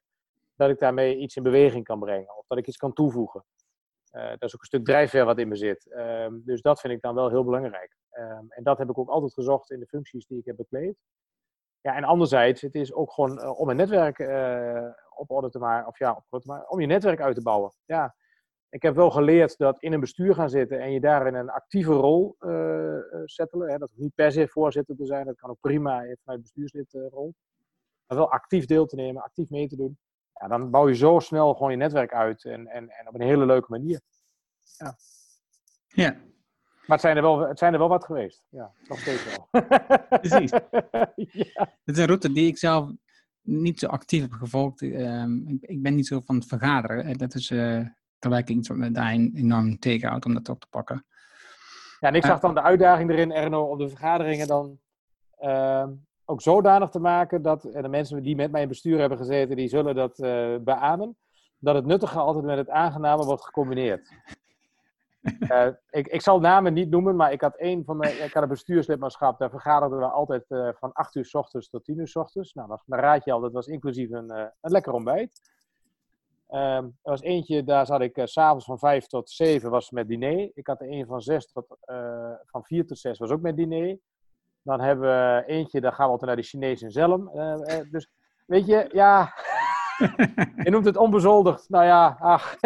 dat 0.55 0.69
ik 0.69 0.79
daarmee 0.79 1.17
iets 1.17 1.35
in 1.35 1.43
beweging 1.43 1.83
kan 1.83 1.99
brengen 1.99 2.37
of 2.37 2.45
dat 2.47 2.57
ik 2.57 2.67
iets 2.67 2.77
kan 2.77 2.93
toevoegen. 2.93 3.45
Uh, 4.11 4.29
dat 4.29 4.43
is 4.43 4.55
ook 4.55 4.61
een 4.61 4.67
stuk 4.67 4.85
drijfveer 4.85 5.25
wat 5.25 5.39
in 5.39 5.47
me 5.47 5.55
zit. 5.55 5.85
Uh, 5.85 6.27
dus 6.31 6.61
dat 6.61 6.79
vind 6.79 6.93
ik 6.93 7.01
dan 7.01 7.15
wel 7.15 7.29
heel 7.29 7.43
belangrijk. 7.43 7.97
Ehm, 8.09 8.45
en 8.49 8.63
dat 8.63 8.77
heb 8.77 8.89
ik 8.89 8.97
ook 8.97 9.09
altijd 9.09 9.33
gezocht 9.33 9.71
in 9.71 9.79
de 9.79 9.85
functies 9.85 10.25
die 10.25 10.39
ik 10.39 10.45
heb 10.45 10.55
bekleed. 10.55 10.95
Ja, 11.81 11.95
en 11.95 12.03
anderzijds, 12.03 12.61
het 12.61 12.75
is 12.75 12.93
ook 12.93 13.11
gewoon 13.11 13.45
om 13.47 13.69
een 13.69 13.75
netwerk 13.75 14.17
op 15.15 15.31
orde 15.31 15.49
te 15.49 15.59
maken, 15.59 15.87
of 15.87 15.99
ja, 15.99 16.11
op 16.11 16.23
orde 16.29 16.45
te 16.45 16.51
maken, 16.51 16.69
om 16.69 16.79
je 16.79 16.87
netwerk 16.87 17.21
uit 17.21 17.35
te 17.35 17.41
bouwen. 17.41 17.73
Ja, 17.85 18.15
ik 18.69 18.81
heb 18.81 18.95
wel 18.95 19.11
geleerd 19.11 19.57
dat 19.57 19.81
in 19.81 19.93
een 19.93 19.99
bestuur 19.99 20.35
gaan 20.35 20.49
zitten 20.49 20.79
en 20.79 20.91
je 20.91 20.99
daarin 20.99 21.35
een 21.35 21.49
actieve 21.49 21.91
rol 21.91 22.35
uh, 22.39 22.97
settelen. 23.25 23.71
Hè, 23.71 23.77
dat 23.77 23.89
hoeft 23.89 24.01
niet 24.01 24.15
per 24.15 24.31
se 24.31 24.47
voorzitter 24.47 24.95
te 24.95 25.05
zijn, 25.05 25.25
dat 25.25 25.35
kan 25.35 25.49
ook 25.49 25.59
prima 25.59 26.15
vanuit 26.23 26.41
bestuurslidrol. 26.41 27.33
maar 28.07 28.17
wel 28.17 28.31
actief 28.31 28.65
deel 28.65 28.85
te 28.85 28.95
nemen, 28.95 29.23
actief 29.23 29.49
mee 29.49 29.67
te 29.67 29.75
doen. 29.75 29.97
Ja, 30.33 30.47
dan 30.47 30.69
bouw 30.69 30.87
je 30.87 30.95
zo 30.95 31.19
snel 31.19 31.53
gewoon 31.53 31.71
je 31.71 31.77
netwerk 31.77 32.13
uit 32.13 32.45
en, 32.45 32.67
en, 32.67 32.89
en 32.89 33.07
op 33.07 33.13
een 33.13 33.21
hele 33.21 33.45
leuke 33.45 33.67
manier. 33.69 34.01
Ja. 34.77 34.95
ja. 35.87 36.11
Maar 36.85 36.97
het 36.97 37.01
zijn, 37.01 37.15
er 37.15 37.21
wel, 37.21 37.39
het 37.39 37.59
zijn 37.59 37.73
er 37.73 37.79
wel 37.79 37.87
wat 37.87 38.05
geweest. 38.05 38.43
Ja, 38.49 38.71
nog 38.87 38.99
steeds 38.99 39.25
wel. 39.25 39.47
Precies. 40.21 40.51
ja. 41.53 41.75
Het 41.83 41.95
is 41.95 41.97
een 41.97 42.05
route 42.05 42.31
die 42.31 42.47
ik 42.47 42.57
zelf 42.57 42.91
niet 43.43 43.79
zo 43.79 43.87
actief 43.87 44.21
heb 44.21 44.31
gevolgd. 44.31 44.81
Um, 44.81 45.47
ik, 45.47 45.61
ik, 45.61 45.81
ben 45.81 45.95
niet 45.95 46.07
zo 46.07 46.19
van 46.25 46.35
het 46.35 46.45
vergaderen. 46.45 47.17
Dat 47.17 47.35
is 47.35 47.51
uh, 47.51 47.85
gelijk 48.19 48.49
iets 48.49 48.67
wat 48.67 48.77
me 48.77 48.91
daar 48.91 49.11
enorm 49.11 49.79
tegenhoudt 49.79 50.25
om 50.25 50.33
dat 50.33 50.49
op 50.49 50.59
te 50.59 50.67
pakken. 50.69 51.05
Ja, 51.99 52.07
en 52.07 52.15
ik 52.15 52.25
zag 52.25 52.39
dan 52.39 52.53
de 52.53 52.61
uitdaging 52.61 53.09
erin, 53.09 53.31
Erno, 53.31 53.63
om 53.63 53.77
de 53.77 53.89
vergaderingen 53.89 54.47
dan 54.47 54.79
ehm, 55.37 55.91
ook 56.25 56.41
zodanig 56.41 56.89
te 56.89 56.99
maken 56.99 57.41
dat 57.41 57.63
en 57.63 57.81
de 57.81 57.89
mensen 57.89 58.23
die 58.23 58.35
met 58.35 58.51
mij 58.51 58.61
in 58.61 58.67
bestuur 58.67 58.99
hebben 58.99 59.17
gezeten, 59.17 59.55
die 59.55 59.67
zullen 59.67 59.95
dat 59.95 60.19
uh, 60.19 60.55
beamen, 60.57 61.17
dat 61.57 61.75
het 61.75 61.85
nuttige 61.85 62.19
altijd 62.19 62.45
met 62.45 62.57
het 62.57 62.69
aangename 62.69 63.25
wordt 63.25 63.43
gecombineerd. 63.43 64.11
Uh, 65.23 65.67
ik, 65.89 66.07
ik, 66.07 66.21
zal 66.21 66.39
namen 66.39 66.73
niet 66.73 66.89
noemen, 66.89 67.15
maar 67.15 67.31
ik 67.31 67.41
had 67.41 67.53
een 67.57 67.83
van 67.85 67.97
mijn, 67.97 68.23
ik 68.23 68.33
had 68.33 68.43
een 68.43 68.49
bestuurslidmaatschap, 68.49 69.39
daar 69.39 69.49
vergaderden 69.49 69.99
we 69.99 70.05
altijd 70.05 70.45
uh, 70.49 70.69
van 70.73 70.91
8 70.93 71.15
uur 71.15 71.25
s 71.25 71.33
ochtends 71.33 71.69
tot 71.69 71.83
10 71.83 71.99
uur 71.99 72.07
s 72.07 72.15
ochtends. 72.15 72.53
Nou, 72.53 72.77
dan 72.85 72.99
raad 72.99 73.25
je 73.25 73.31
al, 73.31 73.39
dat 73.39 73.51
was 73.51 73.67
inclusief 73.67 74.11
een, 74.11 74.31
uh, 74.31 74.45
een 74.61 74.71
lekker 74.71 74.93
ontbijt. 74.93 75.51
Um, 76.49 76.59
er 76.61 76.93
was 77.01 77.21
eentje, 77.21 77.63
daar 77.63 77.85
zat 77.85 78.01
ik 78.01 78.21
s 78.23 78.31
s'avonds 78.31 78.65
van 78.65 78.79
5 78.79 79.05
tot 79.05 79.29
7 79.29 79.69
was 79.69 79.91
met 79.91 80.07
diner. 80.07 80.51
Ik 80.53 80.67
had 80.67 80.81
er 80.81 80.91
een 80.91 81.05
van 81.05 81.21
6 81.21 81.51
tot, 81.51 81.65
van 82.45 82.63
4 82.63 82.85
tot 82.85 82.99
6 82.99 83.19
was 83.19 83.31
ook 83.31 83.41
met 83.41 83.55
diner. 83.55 83.97
Dan 84.61 84.79
hebben 84.79 85.09
we 85.09 85.43
eentje, 85.45 85.81
daar 85.81 85.93
gaan 85.93 86.05
we 86.05 86.11
altijd 86.11 86.29
naar 86.29 86.41
de 86.41 86.47
Chinees 86.47 86.81
in 86.81 86.91
Zelm. 86.91 87.31
dus 87.91 88.09
weet 88.45 88.65
je, 88.65 88.89
ja, 88.91 89.33
je 90.63 90.69
noemt 90.69 90.85
het 90.85 90.97
onbezoldigd. 90.97 91.69
Nou 91.69 91.85
ja, 91.85 92.17
ach. 92.19 92.55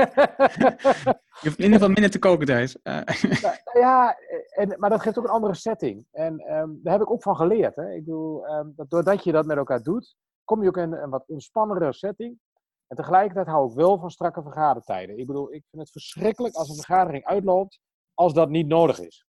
Je 1.41 1.47
hoeft 1.47 1.57
in 1.57 1.63
ieder 1.63 1.79
geval 1.79 1.93
minder 1.93 2.11
te 2.11 2.19
koken 2.19 2.45
thuis. 2.45 2.77
Uh. 2.83 2.99
Nou, 3.41 3.55
ja, 3.73 4.17
en, 4.49 4.75
maar 4.77 4.89
dat 4.89 5.01
geeft 5.01 5.17
ook 5.17 5.23
een 5.23 5.29
andere 5.29 5.53
setting. 5.53 6.05
En 6.11 6.53
um, 6.53 6.79
daar 6.83 6.93
heb 6.93 7.01
ik 7.01 7.11
ook 7.11 7.21
van 7.21 7.35
geleerd. 7.35 7.75
Hè. 7.75 7.93
Ik 7.93 8.05
bedoel, 8.05 8.47
um, 8.47 8.73
dat 8.75 8.89
doordat 8.89 9.23
je 9.23 9.31
dat 9.31 9.45
met 9.45 9.57
elkaar 9.57 9.81
doet, 9.81 10.15
kom 10.43 10.61
je 10.61 10.67
ook 10.67 10.77
in 10.77 10.93
een 10.93 11.09
wat 11.09 11.23
ontspannendere 11.27 11.93
setting. 11.93 12.39
En 12.87 12.95
tegelijkertijd 12.95 13.47
hou 13.47 13.69
ik 13.69 13.75
wel 13.75 13.99
van 13.99 14.11
strakke 14.11 14.41
vergadertijden. 14.41 15.17
Ik 15.17 15.27
bedoel, 15.27 15.53
ik 15.53 15.63
vind 15.69 15.81
het 15.81 15.91
verschrikkelijk 15.91 16.55
als 16.55 16.69
een 16.69 16.75
vergadering 16.75 17.25
uitloopt 17.25 17.79
als 18.13 18.33
dat 18.33 18.49
niet 18.49 18.67
nodig 18.67 18.99
is. 18.99 19.25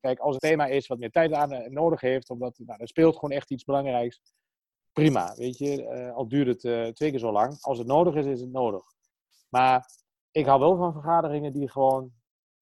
Kijk, 0.00 0.18
als 0.18 0.34
het 0.34 0.42
thema 0.42 0.66
is 0.66 0.86
wat 0.86 0.98
meer 0.98 1.10
tijd 1.10 1.32
aan 1.32 1.52
eh, 1.52 1.70
nodig 1.70 2.00
heeft, 2.00 2.30
omdat 2.30 2.58
nou, 2.58 2.80
er 2.80 2.88
speelt 2.88 3.14
gewoon 3.14 3.36
echt 3.36 3.50
iets 3.50 3.64
belangrijks. 3.64 4.20
Prima, 4.92 5.34
weet 5.34 5.58
je. 5.58 5.82
Uh, 5.82 6.14
al 6.14 6.28
duurt 6.28 6.46
het 6.46 6.64
uh, 6.64 6.86
twee 6.86 7.10
keer 7.10 7.18
zo 7.18 7.32
lang. 7.32 7.60
Als 7.60 7.78
het 7.78 7.86
nodig 7.86 8.14
is, 8.14 8.26
is 8.26 8.40
het 8.40 8.52
nodig. 8.52 8.82
Maar 9.48 9.90
ik 10.30 10.46
hou 10.46 10.60
wel 10.60 10.76
van 10.76 10.92
vergaderingen 10.92 11.52
die 11.52 11.70
gewoon 11.70 12.12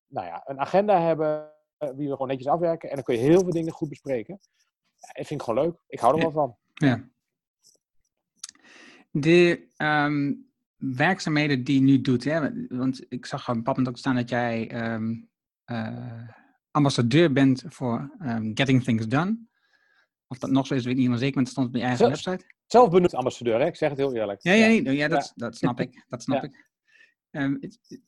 nou 0.06 0.26
ja, 0.26 0.42
een 0.44 0.60
agenda 0.60 1.00
hebben, 1.00 1.52
die 1.78 2.06
we 2.06 2.12
gewoon 2.12 2.28
netjes 2.28 2.46
afwerken. 2.46 2.88
En 2.88 2.94
dan 2.94 3.04
kun 3.04 3.14
je 3.14 3.20
heel 3.20 3.40
veel 3.40 3.50
dingen 3.50 3.72
goed 3.72 3.88
bespreken. 3.88 4.40
Ja, 4.96 5.12
dat 5.12 5.26
vind 5.26 5.40
ik 5.40 5.46
gewoon 5.46 5.64
leuk. 5.64 5.82
Ik 5.86 6.00
hou 6.00 6.14
er 6.14 6.20
wel 6.20 6.32
van. 6.32 6.56
Ja. 6.74 7.08
De 9.10 9.68
um, 9.76 10.50
werkzaamheden 10.76 11.64
die 11.64 11.74
je 11.74 11.86
nu 11.86 12.00
doet, 12.00 12.24
hè, 12.24 12.66
want 12.68 13.06
ik 13.08 13.26
zag 13.26 13.48
op 13.48 13.54
een 13.54 13.62
bepaald 13.62 13.88
ook 13.88 13.98
staan 13.98 14.14
dat 14.14 14.28
jij 14.28 14.84
um, 14.92 15.30
uh, 15.66 16.28
ambassadeur 16.70 17.32
bent 17.32 17.64
voor 17.66 18.16
um, 18.20 18.50
Getting 18.54 18.84
Things 18.84 19.08
Done. 19.08 19.46
Of 20.28 20.38
dat 20.38 20.50
nog 20.50 20.66
zo 20.66 20.74
is, 20.74 20.84
weet 20.84 20.92
ik 20.92 20.98
niet, 20.98 21.08
maar 21.08 21.18
zeker, 21.18 21.34
maar 21.34 21.44
het 21.44 21.52
stond 21.52 21.68
op 21.68 21.74
je 21.74 21.80
eigen 21.80 21.98
Zelf, 21.98 22.10
website. 22.10 22.54
Zelfbenoemd 22.66 23.14
ambassadeur, 23.14 23.60
hè? 23.60 23.66
ik 23.66 23.76
zeg 23.76 23.88
het 23.88 23.98
heel 23.98 24.14
eerlijk. 24.14 24.42
Ja, 24.42 24.52
ja, 24.52 24.66
ja. 24.66 24.90
ja, 24.90 25.08
dat, 25.08 25.32
dat 25.34 25.56
snap 25.56 25.80
ik. 25.80 26.04
Dat 26.08 26.22
snap 26.22 26.44
ik. 26.44 26.64
Um, 27.30 27.60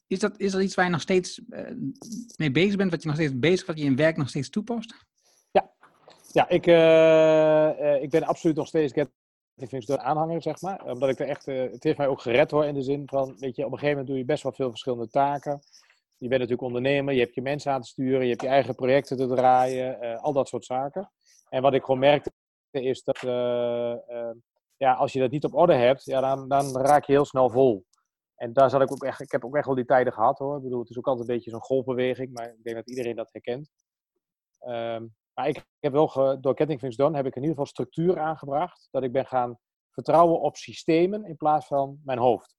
is, 0.07 0.19
dat, 0.19 0.41
is 0.41 0.55
iets 0.55 0.75
waar 0.75 0.85
je 0.85 0.91
nog 0.91 1.01
steeds 1.01 1.41
uh, 1.49 1.71
mee 2.37 2.51
bezig 2.51 2.77
bent, 2.77 2.91
wat 2.91 3.03
je 3.03 3.09
nog 3.09 3.17
steeds 3.17 3.39
bezig, 3.39 3.67
wat 3.67 3.79
je 3.79 3.85
in 3.85 3.97
werk 3.97 4.17
nog 4.17 4.29
steeds 4.29 4.51
toepast? 4.51 4.95
Ja, 5.51 5.71
ja 6.33 6.49
ik, 6.49 6.67
uh, 6.67 6.75
uh, 6.75 8.03
ik 8.03 8.11
ben 8.11 8.23
absoluut 8.23 8.57
nog 8.57 8.67
steeds 8.67 8.93
Getting 9.57 9.85
Done 9.85 10.01
aanhanger, 10.01 10.43
zeg 10.43 10.61
maar. 10.61 10.85
Omdat 10.85 11.09
ik 11.09 11.19
er 11.19 11.29
echt, 11.29 11.47
het 11.47 11.83
heeft 11.83 11.99
mij 11.99 12.07
ook 12.07 12.21
gered 12.21 12.51
hoor, 12.51 12.65
in 12.65 12.75
de 12.75 12.83
zin 12.83 13.03
van, 13.07 13.37
weet 13.39 13.57
je, 13.57 13.65
op 13.65 13.73
een 13.73 13.79
gegeven 13.79 13.89
moment 13.89 14.07
doe 14.07 14.19
je 14.19 14.25
best 14.25 14.43
wel 14.43 14.53
veel 14.53 14.71
verschillende 14.71 15.09
taken. 15.09 15.61
Je 16.17 16.29
bent 16.29 16.41
natuurlijk 16.41 16.69
ondernemer, 16.69 17.15
je 17.15 17.21
hebt 17.21 17.35
je 17.35 17.43
mensen 17.43 17.73
aan 17.73 17.81
te 17.81 17.89
sturen, 17.89 18.23
je 18.23 18.31
hebt 18.31 18.43
je 18.43 18.49
eigen 18.49 18.75
projecten 18.75 19.17
te 19.17 19.27
draaien, 19.27 20.21
al 20.21 20.33
dat 20.33 20.49
soort 20.49 20.65
zaken. 20.65 21.11
En 21.51 21.63
wat 21.63 21.75
ik 21.75 21.85
gewoon 21.85 22.01
merkte 22.01 22.33
is 22.71 23.03
dat, 23.03 23.19
ja, 24.77 24.93
als 24.95 25.13
je 25.13 25.21
dat 25.21 25.31
niet 25.31 25.45
op 25.45 25.55
orde 25.55 25.75
hebt, 25.75 26.05
ja, 26.05 26.21
dan, 26.21 26.49
dan 26.49 26.77
raak 26.77 27.05
je 27.05 27.13
heel 27.13 27.25
snel 27.25 27.51
vol. 27.51 27.85
En 28.37 28.53
daar 28.53 28.71
zat 28.71 28.83
ik 28.83 28.93
ook 28.93 29.05
echt, 29.05 29.21
ik 29.21 29.33
heb 29.33 29.45
ook 29.45 29.57
echt 29.57 29.67
wel 29.67 29.75
die 29.75 29.85
tijden 29.85 30.13
gehad 30.13 30.39
hoor. 30.39 30.57
Ik 30.57 30.63
bedoel, 30.63 30.81
het 30.81 30.91
is 30.91 30.99
ook 30.99 31.07
altijd 31.07 31.29
een 31.29 31.35
beetje 31.35 31.51
zo'n 31.51 31.61
golfbeweging, 31.61 32.33
maar 32.33 32.49
ik 32.49 32.63
denk 32.63 32.77
dat 32.77 32.89
iedereen 32.89 33.17
dat 33.17 33.33
herkent. 33.33 33.71
Um, 34.67 35.17
maar 35.35 35.49
ik 35.49 35.67
heb 35.81 35.93
wel, 35.93 36.41
door 36.41 36.55
Kettingvings 36.55 36.97
Done 36.97 37.17
heb 37.17 37.27
ik 37.27 37.37
in 37.37 37.43
ieder 37.43 37.57
geval 37.57 37.71
structuur 37.71 38.19
aangebracht. 38.19 38.89
Dat 38.91 39.03
ik 39.03 39.13
ben 39.13 39.27
gaan 39.27 39.59
vertrouwen 39.91 40.41
op 40.41 40.57
systemen 40.57 41.25
in 41.25 41.37
plaats 41.37 41.67
van 41.67 42.01
mijn 42.05 42.19
hoofd. 42.19 42.57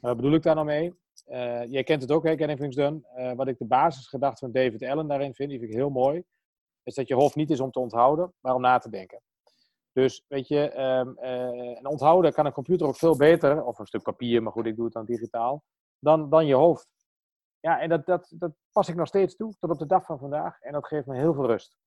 Wat 0.00 0.16
bedoel 0.16 0.34
ik 0.34 0.42
daar 0.42 0.54
nou 0.54 0.66
mee? 0.66 0.94
Uh, 1.26 1.64
jij 1.64 1.82
kent 1.82 2.02
het 2.02 2.12
ook, 2.12 2.24
hè, 2.24 2.34
Kettingvings 2.34 2.76
Done. 2.76 3.00
Uh, 3.16 3.32
wat 3.32 3.48
ik 3.48 3.58
de 3.58 3.64
basisgedachte 3.64 4.44
van 4.44 4.52
David 4.52 4.82
Allen 4.82 5.08
daarin 5.08 5.34
vind, 5.34 5.50
die 5.50 5.58
vind 5.58 5.70
ik 5.70 5.76
heel 5.76 5.90
mooi. 5.90 6.22
Is 6.82 6.94
dat 6.94 7.08
je 7.08 7.14
hoofd 7.14 7.34
niet 7.34 7.50
is 7.50 7.60
om 7.60 7.70
te 7.70 7.78
onthouden, 7.78 8.32
maar 8.40 8.54
om 8.54 8.60
na 8.60 8.78
te 8.78 8.90
denken. 8.90 9.22
Dus 9.92 10.24
weet 10.28 10.48
je, 10.48 10.80
um, 10.80 11.16
uh, 11.18 11.78
en 11.78 11.86
onthouden 11.86 12.32
kan 12.32 12.46
een 12.46 12.52
computer 12.52 12.86
ook 12.86 12.96
veel 12.96 13.16
beter, 13.16 13.64
of 13.64 13.78
een 13.78 13.86
stuk 13.86 14.02
papier, 14.02 14.42
maar 14.42 14.52
goed, 14.52 14.66
ik 14.66 14.76
doe 14.76 14.84
het 14.84 14.94
dan 14.94 15.04
digitaal, 15.04 15.64
dan, 15.98 16.30
dan 16.30 16.46
je 16.46 16.54
hoofd. 16.54 16.88
Ja, 17.60 17.80
en 17.80 17.88
dat, 17.88 18.06
dat, 18.06 18.32
dat 18.34 18.52
pas 18.72 18.88
ik 18.88 18.94
nog 18.94 19.06
steeds 19.06 19.36
toe, 19.36 19.54
tot 19.58 19.70
op 19.70 19.78
de 19.78 19.86
dag 19.86 20.04
van 20.04 20.18
vandaag. 20.18 20.60
En 20.60 20.72
dat 20.72 20.86
geeft 20.86 21.06
me 21.06 21.16
heel 21.16 21.34
veel 21.34 21.46
rust. 21.46 21.78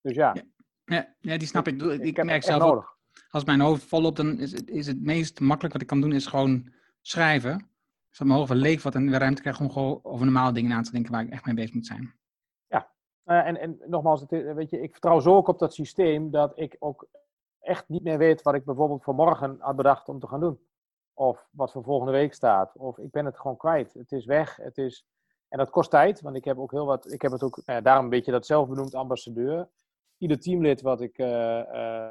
Dus 0.00 0.14
ja. 0.14 0.36
Ja, 0.84 1.14
ja 1.20 1.36
die 1.38 1.48
snap 1.48 1.66
ik. 1.66 1.82
Ik, 1.82 2.02
ik 2.02 2.24
merk 2.24 2.42
zelf 2.42 2.62
nodig. 2.62 2.84
Ook, 2.84 2.98
als 3.28 3.44
mijn 3.44 3.60
hoofd 3.60 3.84
volop, 3.84 4.16
dan 4.16 4.38
is 4.38 4.52
het, 4.52 4.68
is 4.68 4.86
het 4.86 5.02
meest 5.02 5.40
makkelijk 5.40 5.72
wat 5.72 5.82
ik 5.82 5.88
kan 5.88 6.00
doen, 6.00 6.12
is 6.12 6.26
gewoon 6.26 6.72
schrijven. 7.00 7.70
Als 8.08 8.18
mijn 8.18 8.38
hoofd 8.38 8.52
leeg 8.52 8.82
wordt 8.82 8.96
en 8.96 9.10
weer 9.10 9.18
ruimte 9.18 9.42
krijg 9.42 9.60
om 9.60 9.70
gewoon 9.70 10.00
over 10.02 10.24
normale 10.24 10.52
dingen 10.52 10.70
na 10.70 10.80
te 10.80 10.90
denken 10.90 11.12
waar 11.12 11.22
ik 11.22 11.30
echt 11.30 11.44
mee 11.44 11.54
bezig 11.54 11.74
moet 11.74 11.86
zijn. 11.86 12.14
Uh, 13.26 13.46
en, 13.46 13.56
en 13.56 13.80
nogmaals, 13.86 14.20
het, 14.20 14.30
weet 14.30 14.70
je, 14.70 14.80
ik 14.80 14.92
vertrouw 14.92 15.20
zo 15.20 15.36
ook 15.36 15.48
op 15.48 15.58
dat 15.58 15.74
systeem 15.74 16.30
dat 16.30 16.52
ik 16.58 16.76
ook 16.78 17.06
echt 17.60 17.88
niet 17.88 18.02
meer 18.02 18.18
weet 18.18 18.42
wat 18.42 18.54
ik 18.54 18.64
bijvoorbeeld 18.64 19.02
voor 19.02 19.14
morgen 19.14 19.56
had 19.60 19.76
bedacht 19.76 20.08
om 20.08 20.20
te 20.20 20.26
gaan 20.26 20.40
doen. 20.40 20.60
Of 21.14 21.48
wat 21.50 21.72
voor 21.72 21.82
volgende 21.82 22.12
week 22.12 22.34
staat. 22.34 22.76
Of 22.76 22.98
ik 22.98 23.10
ben 23.10 23.24
het 23.24 23.38
gewoon 23.38 23.56
kwijt. 23.56 23.92
Het 23.92 24.12
is 24.12 24.24
weg. 24.24 24.56
Het 24.56 24.78
is... 24.78 25.06
En 25.48 25.58
dat 25.58 25.70
kost 25.70 25.90
tijd, 25.90 26.20
want 26.20 26.36
ik 26.36 26.44
heb 26.44 26.58
ook 26.58 26.70
heel 26.70 26.86
wat. 26.86 27.12
Ik 27.12 27.22
heb 27.22 27.32
het 27.32 27.42
ook, 27.42 27.62
nou 27.64 27.82
daarom 27.82 28.04
een 28.04 28.10
beetje 28.10 28.32
dat 28.32 28.46
zelfbenoemd 28.46 28.94
ambassadeur. 28.94 29.68
Ieder 30.18 30.40
teamlid 30.40 30.80
wat 30.80 31.00
ik 31.00 31.18
uh, 31.18 31.26
uh, 31.72 32.10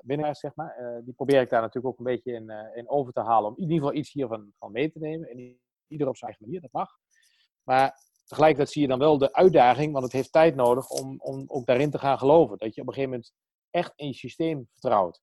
binnen 0.00 0.34
zeg 0.34 0.54
maar, 0.54 1.00
die 1.04 1.14
probeer 1.14 1.40
ik 1.40 1.50
daar 1.50 1.60
natuurlijk 1.60 1.86
ook 1.86 1.98
een 1.98 2.14
beetje 2.14 2.32
in, 2.32 2.50
in 2.74 2.88
over 2.88 3.12
te 3.12 3.20
halen. 3.20 3.50
Om 3.50 3.56
in 3.56 3.62
ieder 3.62 3.76
geval 3.76 3.94
iets 3.94 4.12
hiervan 4.12 4.52
van 4.58 4.72
mee 4.72 4.90
te 4.90 4.98
nemen. 4.98 5.28
En 5.28 5.58
ieder 5.86 6.08
op 6.08 6.16
zijn 6.16 6.30
eigen 6.30 6.46
manier, 6.46 6.60
dat 6.60 6.72
mag. 6.72 6.90
Maar 7.62 7.98
tegelijkertijd 8.28 8.70
zie 8.70 8.82
je 8.82 8.88
dan 8.88 8.98
wel 8.98 9.18
de 9.18 9.32
uitdaging, 9.32 9.92
want 9.92 10.04
het 10.04 10.12
heeft 10.12 10.32
tijd 10.32 10.54
nodig 10.54 10.88
om, 10.88 11.20
om 11.20 11.44
ook 11.46 11.66
daarin 11.66 11.90
te 11.90 11.98
gaan 11.98 12.18
geloven. 12.18 12.58
Dat 12.58 12.74
je 12.74 12.80
op 12.80 12.86
een 12.86 12.92
gegeven 12.92 13.14
moment 13.14 13.32
echt 13.70 13.92
in 13.96 14.06
je 14.06 14.14
systeem 14.14 14.68
vertrouwt. 14.72 15.20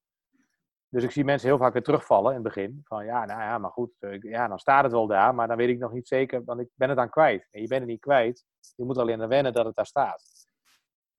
Dus 0.90 1.04
ik 1.04 1.12
zie 1.12 1.24
mensen 1.24 1.48
heel 1.48 1.58
vaak 1.58 1.74
weer 1.74 1.84
terugvallen 1.84 2.30
in 2.30 2.44
het 2.44 2.54
begin. 2.54 2.82
Van 2.84 3.06
ja, 3.06 3.26
nou 3.26 3.42
ja, 3.42 3.58
maar 3.58 3.72
goed, 3.72 3.92
eh, 4.00 4.22
ja, 4.22 4.48
dan 4.48 4.60
staat 4.60 4.84
het 4.84 4.92
wel 4.92 5.08
daar, 5.08 5.36
maar 5.36 5.48
dan 5.48 5.58
weet 5.58 5.70
ik 5.70 5.80
nog 5.80 5.92
niet 5.92 6.08
zeker, 6.08 6.44
want 6.44 6.60
ik 6.60 6.70
ben 6.74 6.90
het 6.90 6.98
dan 6.98 7.10
kwijt. 7.10 7.48
En 7.52 7.62
je 7.62 7.68
bent 7.68 7.82
het 7.82 7.90
niet 7.90 8.00
kwijt, 8.00 8.46
je 8.76 8.84
moet 8.84 8.98
alleen 8.98 9.22
aan 9.22 9.28
wennen 9.28 9.54
dat 9.54 9.66
het 9.66 9.76
daar 9.76 9.86
staat. 9.86 10.24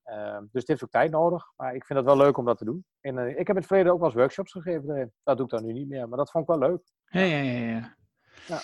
Uh, 0.04 0.38
dus 0.38 0.48
het 0.60 0.68
heeft 0.68 0.84
ook 0.84 0.90
tijd 0.90 1.10
nodig, 1.10 1.52
maar 1.56 1.74
ik 1.74 1.84
vind 1.84 1.98
het 1.98 2.08
wel 2.08 2.16
leuk 2.16 2.36
om 2.36 2.44
dat 2.44 2.58
te 2.58 2.64
doen. 2.64 2.84
En, 3.00 3.16
uh, 3.16 3.28
ik 3.28 3.36
heb 3.36 3.48
in 3.48 3.56
het 3.56 3.66
verleden 3.66 3.92
ook 3.92 3.98
wel 3.98 4.08
eens 4.08 4.18
workshops 4.18 4.52
gegeven. 4.52 5.12
Dat 5.22 5.36
doe 5.36 5.46
ik 5.46 5.52
dan 5.52 5.64
nu 5.64 5.72
niet 5.72 5.88
meer, 5.88 6.08
maar 6.08 6.18
dat 6.18 6.30
vond 6.30 6.48
ik 6.48 6.58
wel 6.58 6.68
leuk. 6.68 6.82
Ja, 7.04 7.20
ja, 7.20 7.38
ja. 7.38 7.68
ja. 7.68 7.94
ja. 8.46 8.58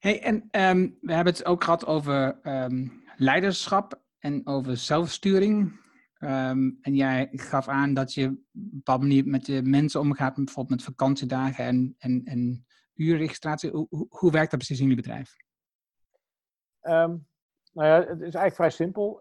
Hey, 0.00 0.22
en 0.22 0.34
um, 0.34 0.98
we 1.00 1.14
hebben 1.14 1.32
het 1.32 1.44
ook 1.44 1.64
gehad 1.64 1.86
over 1.86 2.38
um, 2.42 3.02
leiderschap 3.16 4.02
en 4.18 4.46
over 4.46 4.76
zelfsturing. 4.76 5.80
Um, 6.18 6.78
en 6.80 6.94
jij 6.94 7.28
gaf 7.32 7.68
aan 7.68 7.94
dat 7.94 8.14
je 8.14 8.26
op 8.26 8.34
een 8.52 8.70
bepaalde 8.72 9.06
manier 9.06 9.26
met 9.26 9.44
de 9.44 9.62
mensen 9.62 10.00
omgaat, 10.00 10.34
bijvoorbeeld 10.34 10.68
met 10.70 10.82
vakantiedagen 10.82 11.64
en, 11.64 11.94
en, 11.98 12.22
en 12.24 12.66
uurregistratie. 12.94 13.70
Hoe, 13.70 14.06
hoe 14.08 14.30
werkt 14.30 14.50
dat 14.50 14.58
precies 14.58 14.80
in 14.80 14.88
jullie 14.88 15.02
bedrijf? 15.02 15.34
nou 17.72 17.88
ja, 17.88 17.98
het 17.98 18.20
is 18.20 18.34
eigenlijk 18.34 18.54
vrij 18.54 18.70
simpel. 18.70 19.16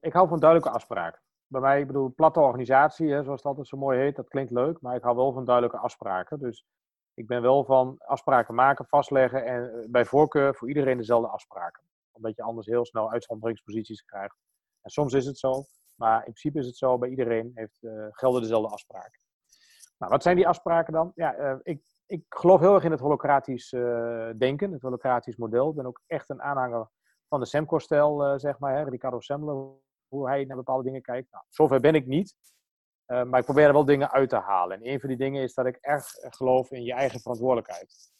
ik 0.00 0.12
hou 0.12 0.28
van 0.28 0.40
duidelijke 0.40 0.74
afspraken. 0.74 1.22
Bij 1.46 1.60
mij, 1.60 1.80
ik 1.80 1.86
bedoel, 1.86 2.14
platte 2.14 2.40
organisatie, 2.40 3.12
hè, 3.12 3.22
zoals 3.22 3.38
het 3.38 3.48
altijd 3.48 3.68
zo 3.68 3.76
mooi 3.76 3.98
heet, 3.98 4.16
dat 4.16 4.28
klinkt 4.28 4.50
leuk, 4.50 4.80
maar 4.80 4.96
ik 4.96 5.02
hou 5.02 5.16
wel 5.16 5.32
van 5.32 5.44
duidelijke 5.44 5.78
afspraken. 5.78 6.38
Dus 6.38 6.66
ik 7.18 7.26
ben 7.26 7.42
wel 7.42 7.64
van 7.64 7.98
afspraken 7.98 8.54
maken, 8.54 8.86
vastleggen 8.86 9.44
en 9.44 9.72
eh, 9.72 9.90
bij 9.90 10.04
voorkeur 10.04 10.54
voor 10.54 10.68
iedereen 10.68 10.96
dezelfde 10.96 11.28
afspraken. 11.28 11.82
Omdat 12.12 12.36
je 12.36 12.42
anders 12.42 12.66
heel 12.66 12.84
snel 12.84 13.10
uitzonderingsposities 13.10 14.02
krijgt. 14.02 14.36
En 14.82 14.90
soms 14.90 15.12
is 15.12 15.26
het 15.26 15.38
zo, 15.38 15.64
maar 15.96 16.16
in 16.16 16.22
principe 16.32 16.58
is 16.58 16.66
het 16.66 16.76
zo, 16.76 16.98
bij 16.98 17.08
iedereen 17.08 17.50
heeft, 17.54 17.82
uh, 17.82 18.06
gelden 18.10 18.40
dezelfde 18.40 18.72
afspraken. 18.72 19.20
Nou, 19.98 20.12
wat 20.12 20.22
zijn 20.22 20.36
die 20.36 20.48
afspraken 20.48 20.92
dan? 20.92 21.12
Ja, 21.14 21.38
uh, 21.38 21.58
ik, 21.62 21.82
ik 22.06 22.24
geloof 22.28 22.60
heel 22.60 22.74
erg 22.74 22.84
in 22.84 22.90
het 22.90 23.00
holocratisch 23.00 23.70
denken, 24.36 24.72
het 24.72 24.82
holocratisch 24.82 25.36
model. 25.36 25.68
Ik 25.68 25.76
ben 25.76 25.86
ook 25.86 26.00
echt 26.06 26.30
een 26.30 26.42
aanhanger 26.42 26.90
van 27.28 27.40
de 27.40 27.46
Semco-stijl, 27.46 28.38
zeg 28.38 28.58
maar, 28.58 28.76
hè, 28.76 28.82
Ricardo 28.82 29.20
Semler, 29.20 29.66
hoe 30.08 30.28
hij 30.28 30.44
naar 30.44 30.56
bepaalde 30.56 30.84
dingen 30.84 31.02
kijkt. 31.02 31.30
Nou, 31.30 31.44
zover 31.48 31.80
ben 31.80 31.94
ik 31.94 32.06
niet. 32.06 32.36
Uh, 33.08 33.22
maar 33.22 33.38
ik 33.38 33.44
probeer 33.44 33.66
er 33.66 33.72
wel 33.72 33.84
dingen 33.84 34.10
uit 34.10 34.28
te 34.28 34.36
halen. 34.36 34.76
En 34.76 34.88
een 34.88 35.00
van 35.00 35.08
die 35.08 35.18
dingen 35.18 35.42
is 35.42 35.54
dat 35.54 35.66
ik 35.66 35.76
erg 35.80 36.06
geloof 36.20 36.70
in 36.70 36.82
je 36.82 36.92
eigen 36.92 37.20
verantwoordelijkheid. 37.20 38.10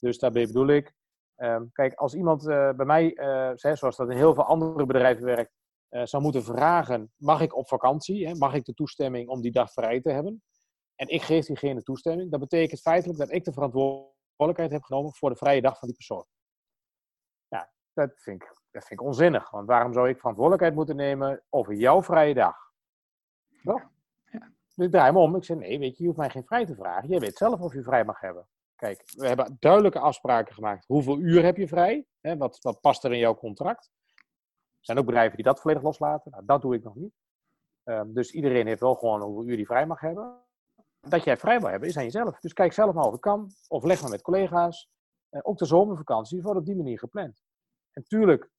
Dus 0.00 0.18
daarbij 0.18 0.46
bedoel 0.46 0.66
ik, 0.66 0.92
um, 1.36 1.72
kijk, 1.72 1.94
als 1.94 2.14
iemand 2.14 2.46
uh, 2.48 2.72
bij 2.72 2.86
mij, 2.86 3.12
zoals 3.56 3.96
dat 3.96 4.10
in 4.10 4.16
heel 4.16 4.34
veel 4.34 4.44
andere 4.44 4.86
bedrijven 4.86 5.24
werkt, 5.24 5.52
zou 5.88 6.22
moeten 6.22 6.42
vragen: 6.42 7.12
mag 7.16 7.40
ik 7.40 7.56
op 7.56 7.68
vakantie? 7.68 8.26
Hè? 8.26 8.34
Mag 8.34 8.54
ik 8.54 8.64
de 8.64 8.74
toestemming 8.74 9.28
om 9.28 9.40
die 9.40 9.52
dag 9.52 9.72
vrij 9.72 10.00
te 10.00 10.10
hebben? 10.10 10.42
En 10.94 11.08
ik 11.08 11.22
geef 11.22 11.46
diegene 11.46 11.82
toestemming. 11.82 12.30
Dat 12.30 12.40
betekent 12.40 12.80
feitelijk 12.80 13.18
dat 13.18 13.32
ik 13.32 13.44
de 13.44 13.52
verantwoordelijkheid 13.52 14.70
heb 14.70 14.82
genomen 14.82 15.14
voor 15.14 15.30
de 15.30 15.36
vrije 15.36 15.60
dag 15.60 15.78
van 15.78 15.88
die 15.88 15.96
persoon. 15.96 16.26
Ja, 17.48 17.72
dat 17.92 18.10
vind 18.14 18.42
ik, 18.42 18.48
dat 18.70 18.84
vind 18.84 19.00
ik 19.00 19.06
onzinnig. 19.06 19.50
Want 19.50 19.66
waarom 19.66 19.92
zou 19.92 20.08
ik 20.08 20.18
verantwoordelijkheid 20.18 20.74
moeten 20.74 20.96
nemen 20.96 21.44
over 21.48 21.74
jouw 21.74 22.02
vrije 22.02 22.34
dag? 22.34 22.56
Toch? 23.62 23.90
Ik 24.76 24.90
draai 24.90 25.06
hem 25.06 25.16
om. 25.16 25.36
Ik 25.36 25.44
zeg: 25.44 25.56
nee, 25.56 25.78
weet 25.78 25.96
je, 25.96 26.02
je 26.02 26.06
hoeft 26.06 26.18
mij 26.18 26.30
geen 26.30 26.44
vrij 26.44 26.66
te 26.66 26.74
vragen. 26.74 27.08
Jij 27.08 27.20
weet 27.20 27.36
zelf 27.36 27.60
of 27.60 27.72
je 27.72 27.82
vrij 27.82 28.04
mag 28.04 28.20
hebben. 28.20 28.48
Kijk, 28.76 29.02
we 29.16 29.26
hebben 29.26 29.56
duidelijke 29.60 29.98
afspraken 29.98 30.54
gemaakt. 30.54 30.86
Hoeveel 30.86 31.18
uur 31.18 31.44
heb 31.44 31.56
je 31.56 31.68
vrij? 31.68 32.06
Hè, 32.20 32.36
wat, 32.36 32.58
wat 32.60 32.80
past 32.80 33.04
er 33.04 33.12
in 33.12 33.18
jouw 33.18 33.34
contract? 33.34 33.90
Er 34.14 34.88
zijn 34.88 34.98
ook 34.98 35.06
bedrijven 35.06 35.36
die 35.36 35.44
dat 35.44 35.60
volledig 35.60 35.82
loslaten. 35.82 36.30
Nou, 36.30 36.44
dat 36.44 36.62
doe 36.62 36.74
ik 36.74 36.82
nog 36.82 36.94
niet. 36.94 37.12
Um, 37.84 38.12
dus 38.14 38.32
iedereen 38.32 38.66
heeft 38.66 38.80
wel 38.80 38.94
gewoon 38.94 39.20
hoeveel 39.20 39.50
uur 39.50 39.56
die 39.56 39.66
vrij 39.66 39.86
mag 39.86 40.00
hebben. 40.00 40.40
Dat 41.00 41.24
jij 41.24 41.36
vrij 41.36 41.60
wil 41.60 41.68
hebben, 41.68 41.88
is 41.88 41.96
aan 41.96 42.04
jezelf. 42.04 42.40
Dus 42.40 42.52
kijk 42.52 42.72
zelf 42.72 42.94
maar 42.94 43.04
of 43.04 43.12
het 43.12 43.20
kan. 43.20 43.50
Of 43.68 43.84
leg 43.84 44.00
maar 44.00 44.10
met 44.10 44.22
collega's. 44.22 44.90
Uh, 45.30 45.40
ook 45.42 45.58
de 45.58 45.64
zomervakantie 45.64 46.42
wordt 46.42 46.58
op 46.58 46.66
die 46.66 46.76
manier 46.76 46.98
gepland. 46.98 47.42
En 47.92 48.04
tuurlijk, 48.04 48.50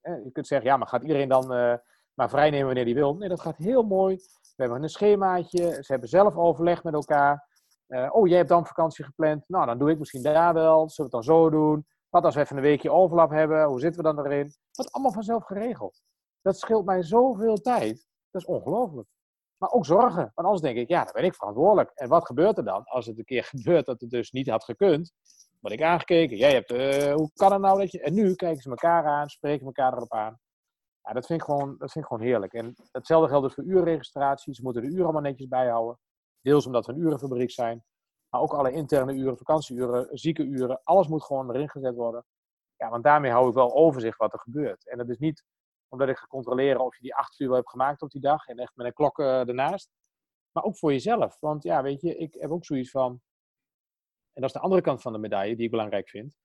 eh, 0.00 0.24
je 0.24 0.30
kunt 0.30 0.46
zeggen, 0.46 0.68
ja, 0.68 0.76
maar 0.76 0.88
gaat 0.88 1.02
iedereen 1.02 1.28
dan 1.28 1.54
uh, 1.54 1.74
maar 2.14 2.30
vrij 2.30 2.50
nemen 2.50 2.66
wanneer 2.66 2.84
hij 2.84 2.94
wil? 2.94 3.16
Nee, 3.16 3.28
dat 3.28 3.40
gaat 3.40 3.56
heel 3.56 3.82
mooi. 3.82 4.20
We 4.58 4.64
hebben 4.64 4.82
een 4.82 4.88
schemaatje. 4.88 5.72
Ze 5.72 5.92
hebben 5.92 6.08
zelf 6.08 6.36
overleg 6.36 6.82
met 6.82 6.94
elkaar. 6.94 7.46
Uh, 7.88 8.08
oh, 8.10 8.28
jij 8.28 8.36
hebt 8.36 8.48
dan 8.48 8.66
vakantie 8.66 9.04
gepland. 9.04 9.44
Nou, 9.46 9.66
dan 9.66 9.78
doe 9.78 9.90
ik 9.90 9.98
misschien 9.98 10.22
daar 10.22 10.54
wel. 10.54 10.88
Zullen 10.90 11.10
we 11.10 11.16
het 11.16 11.26
dan 11.26 11.36
zo 11.36 11.50
doen? 11.50 11.86
Wat 12.08 12.24
als 12.24 12.34
we 12.34 12.40
even 12.40 12.56
een 12.56 12.62
weekje 12.62 12.90
overlap 12.90 13.30
hebben? 13.30 13.64
Hoe 13.64 13.80
zitten 13.80 14.02
we 14.02 14.14
dan 14.14 14.24
erin? 14.24 14.52
Dat 14.72 14.92
allemaal 14.92 15.12
vanzelf 15.12 15.44
geregeld. 15.44 16.02
Dat 16.42 16.58
scheelt 16.58 16.84
mij 16.84 17.02
zoveel 17.02 17.56
tijd. 17.56 18.06
Dat 18.30 18.42
is 18.42 18.48
ongelooflijk. 18.48 19.08
Maar 19.56 19.70
ook 19.70 19.86
zorgen. 19.86 20.32
Want 20.34 20.46
anders 20.46 20.60
denk 20.60 20.76
ik, 20.76 20.88
ja, 20.88 21.04
dan 21.04 21.12
ben 21.12 21.24
ik 21.24 21.34
verantwoordelijk. 21.34 21.90
En 21.94 22.08
wat 22.08 22.26
gebeurt 22.26 22.58
er 22.58 22.64
dan? 22.64 22.84
Als 22.84 23.06
het 23.06 23.18
een 23.18 23.24
keer 23.24 23.44
gebeurt 23.54 23.86
dat 23.86 24.00
het 24.00 24.10
dus 24.10 24.30
niet 24.30 24.48
had 24.48 24.64
gekund, 24.64 25.12
word 25.60 25.74
ik 25.74 25.82
aangekeken. 25.82 26.36
Jij 26.36 26.52
hebt, 26.52 26.70
uh, 26.70 27.14
hoe 27.14 27.30
kan 27.34 27.52
het 27.52 27.60
nou 27.60 27.78
dat 27.80 27.90
je... 27.90 28.00
En 28.00 28.14
nu 28.14 28.34
kijken 28.34 28.62
ze 28.62 28.70
elkaar 28.70 29.04
aan, 29.04 29.28
spreken 29.28 29.66
elkaar 29.66 29.92
erop 29.92 30.12
aan. 30.12 30.38
Ja, 31.08 31.14
dat 31.14 31.26
vind 31.26 31.40
ik 31.40 31.46
gewoon, 31.46 31.68
dat 31.78 31.92
vind 31.92 32.04
ik 32.04 32.10
gewoon 32.10 32.26
heerlijk. 32.26 32.52
En 32.52 32.74
hetzelfde 32.92 33.28
geldt 33.28 33.46
dus 33.46 33.54
voor 33.54 33.64
uurregistraties. 33.64 34.56
Ze 34.56 34.62
moeten 34.62 34.82
de 34.82 34.88
uren 34.88 35.04
allemaal 35.04 35.22
netjes 35.22 35.48
bijhouden. 35.48 35.98
Deels 36.40 36.66
omdat 36.66 36.86
we 36.86 36.92
een 36.92 36.98
urenfabriek 36.98 37.50
zijn. 37.50 37.84
Maar 38.28 38.40
ook 38.40 38.52
alle 38.52 38.72
interne 38.72 39.12
uren, 39.12 39.36
vakantieuren, 39.36 40.18
ziekenuren. 40.18 40.80
Alles 40.84 41.08
moet 41.08 41.24
gewoon 41.24 41.50
erin 41.50 41.70
gezet 41.70 41.94
worden. 41.94 42.24
Ja, 42.76 42.90
want 42.90 43.04
daarmee 43.04 43.30
hou 43.30 43.48
ik 43.48 43.54
wel 43.54 43.74
overzicht 43.74 44.18
wat 44.18 44.32
er 44.32 44.38
gebeurt. 44.38 44.88
En 44.88 44.98
dat 44.98 45.08
is 45.08 45.18
niet 45.18 45.44
omdat 45.88 46.08
ik 46.08 46.16
ga 46.16 46.26
controleren 46.26 46.84
of 46.84 46.96
je 46.96 47.02
die 47.02 47.14
acht 47.14 47.40
uur 47.40 47.48
wel 47.48 47.56
hebt 47.56 47.70
gemaakt 47.70 48.02
op 48.02 48.10
die 48.10 48.20
dag. 48.20 48.46
En 48.46 48.58
echt 48.58 48.76
met 48.76 48.86
een 48.86 48.92
klok 48.92 49.18
uh, 49.18 49.48
ernaast. 49.48 49.90
Maar 50.52 50.64
ook 50.64 50.78
voor 50.78 50.92
jezelf. 50.92 51.40
Want 51.40 51.62
ja, 51.62 51.82
weet 51.82 52.00
je, 52.00 52.16
ik 52.16 52.34
heb 52.34 52.50
ook 52.50 52.64
zoiets 52.64 52.90
van. 52.90 53.10
En 54.32 54.42
dat 54.42 54.44
is 54.44 54.52
de 54.52 54.60
andere 54.60 54.82
kant 54.82 55.02
van 55.02 55.12
de 55.12 55.18
medaille 55.18 55.56
die 55.56 55.64
ik 55.64 55.70
belangrijk 55.70 56.08
vind. 56.08 56.36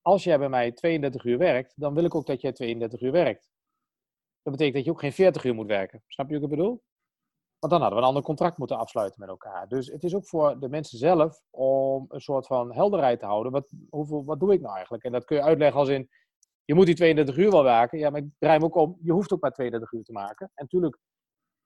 Als 0.00 0.24
jij 0.24 0.38
bij 0.38 0.48
mij 0.48 0.72
32 0.72 1.24
uur 1.24 1.38
werkt, 1.38 1.72
dan 1.76 1.94
wil 1.94 2.04
ik 2.04 2.14
ook 2.14 2.26
dat 2.26 2.40
jij 2.40 2.52
32 2.52 3.00
uur 3.00 3.12
werkt. 3.12 3.50
Dat 4.42 4.52
betekent 4.52 4.74
dat 4.74 4.84
je 4.84 4.90
ook 4.90 5.00
geen 5.00 5.12
40 5.12 5.44
uur 5.44 5.54
moet 5.54 5.66
werken. 5.66 6.02
Snap 6.06 6.28
je 6.28 6.34
wat 6.34 6.42
ik 6.42 6.56
bedoel? 6.56 6.82
Want 7.58 7.72
dan 7.72 7.80
hadden 7.80 7.98
we 7.98 8.02
een 8.02 8.08
ander 8.08 8.22
contract 8.22 8.58
moeten 8.58 8.78
afsluiten 8.78 9.20
met 9.20 9.28
elkaar. 9.28 9.68
Dus 9.68 9.86
het 9.86 10.04
is 10.04 10.14
ook 10.14 10.26
voor 10.26 10.60
de 10.60 10.68
mensen 10.68 10.98
zelf 10.98 11.42
om 11.50 12.04
een 12.08 12.20
soort 12.20 12.46
van 12.46 12.74
helderheid 12.74 13.18
te 13.18 13.26
houden. 13.26 13.52
Wat, 13.52 13.72
hoeveel, 13.90 14.24
wat 14.24 14.40
doe 14.40 14.52
ik 14.52 14.60
nou 14.60 14.74
eigenlijk? 14.74 15.04
En 15.04 15.12
dat 15.12 15.24
kun 15.24 15.36
je 15.36 15.42
uitleggen 15.42 15.80
als 15.80 15.88
in, 15.88 16.08
je 16.64 16.74
moet 16.74 16.86
die 16.86 16.94
32 16.94 17.36
uur 17.36 17.50
wel 17.50 17.62
werken. 17.62 17.98
Ja, 17.98 18.10
maar 18.10 18.20
ik 18.20 18.28
draai 18.38 18.54
hem 18.54 18.64
ook 18.64 18.74
om, 18.74 18.98
je 19.02 19.12
hoeft 19.12 19.32
ook 19.32 19.40
maar 19.40 19.52
32 19.52 19.92
uur 19.92 20.04
te 20.04 20.12
maken. 20.12 20.50
En 20.54 20.62
natuurlijk 20.62 20.98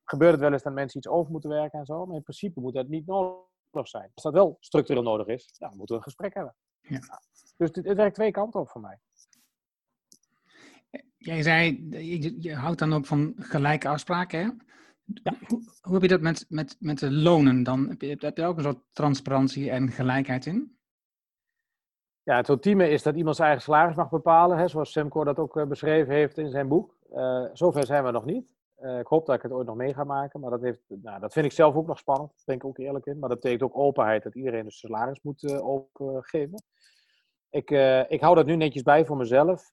gebeurt 0.04 0.32
het 0.32 0.40
wel 0.40 0.52
eens 0.52 0.62
dat 0.62 0.72
mensen 0.72 0.98
iets 0.98 1.08
over 1.08 1.32
moeten 1.32 1.50
werken 1.50 1.78
en 1.78 1.84
zo. 1.84 2.06
Maar 2.06 2.16
in 2.16 2.22
principe 2.22 2.60
moet 2.60 2.74
dat 2.74 2.88
niet 2.88 3.06
nodig 3.06 3.88
zijn. 3.88 4.10
Als 4.14 4.24
dat 4.24 4.32
wel 4.32 4.56
structureel 4.60 5.02
nodig 5.02 5.26
is, 5.26 5.54
dan 5.58 5.76
moeten 5.76 5.86
we 5.88 5.94
een 5.94 6.02
gesprek 6.02 6.34
hebben. 6.34 6.54
Ja. 6.80 7.20
Dus 7.56 7.68
het, 7.68 7.76
het 7.76 7.96
werkt 7.96 8.14
twee 8.14 8.30
kanten 8.30 8.60
op 8.60 8.68
voor 8.68 8.80
mij. 8.80 8.98
Jij 11.24 11.42
zei, 11.42 11.86
je, 11.90 12.42
je, 12.42 12.54
houdt 12.54 12.78
dan 12.78 12.92
ook 12.92 13.06
van 13.06 13.34
gelijke 13.36 13.88
afspraken, 13.88 14.38
hè? 14.38 14.50
Ja. 15.04 15.32
Hoe, 15.46 15.62
hoe, 15.80 15.92
heb 15.92 16.02
je 16.02 16.08
dat 16.08 16.20
met, 16.20 16.44
met, 16.48 16.76
met 16.78 16.98
de 16.98 17.12
lonen 17.12 17.62
dan? 17.62 17.88
Heb 17.88 18.00
je, 18.00 18.16
heb 18.18 18.36
je 18.36 18.44
ook 18.44 18.56
een 18.56 18.62
soort 18.62 18.82
transparantie 18.92 19.70
en 19.70 19.90
gelijkheid 19.90 20.46
in? 20.46 20.78
Ja, 22.22 22.36
het 22.36 22.48
ultieme 22.48 22.88
is 22.88 23.02
dat 23.02 23.16
iemand 23.16 23.36
zijn 23.36 23.48
eigen 23.48 23.66
salaris 23.66 23.96
mag 23.96 24.08
bepalen, 24.08 24.58
hè, 24.58 24.68
zoals 24.68 24.92
Semco 24.92 25.24
dat 25.24 25.38
ook 25.38 25.56
uh, 25.56 25.66
beschreven 25.66 26.14
heeft 26.14 26.38
in 26.38 26.50
zijn 26.50 26.68
boek. 26.68 26.96
Uh, 27.12 27.44
zover 27.52 27.86
zijn 27.86 28.04
we 28.04 28.10
nog 28.10 28.24
niet. 28.24 28.54
Uh, 28.80 28.98
ik 28.98 29.06
hoop 29.06 29.26
dat 29.26 29.36
ik 29.36 29.42
het 29.42 29.52
ooit 29.52 29.66
nog 29.66 29.76
mee 29.76 29.94
ga 29.94 30.04
maken, 30.04 30.40
maar 30.40 30.50
dat, 30.50 30.62
heeft, 30.62 30.82
nou, 30.88 31.20
dat 31.20 31.32
vind 31.32 31.46
ik 31.46 31.52
zelf 31.52 31.74
ook 31.74 31.86
nog 31.86 31.98
spannend, 31.98 32.30
daar 32.30 32.44
ben 32.44 32.54
ik 32.54 32.64
ook 32.64 32.78
eerlijk 32.78 33.06
in. 33.06 33.18
Maar 33.18 33.28
dat 33.28 33.40
betekent 33.40 33.70
ook 33.70 33.78
openheid, 33.78 34.22
dat 34.22 34.34
iedereen 34.34 34.64
de 34.64 34.70
salaris 34.70 35.20
moet 35.22 35.60
opgeven. 35.60 36.62
Ik, 37.54 37.70
ik 38.08 38.20
hou 38.20 38.34
dat 38.34 38.46
nu 38.46 38.56
netjes 38.56 38.82
bij 38.82 39.04
voor 39.06 39.16
mezelf. 39.16 39.72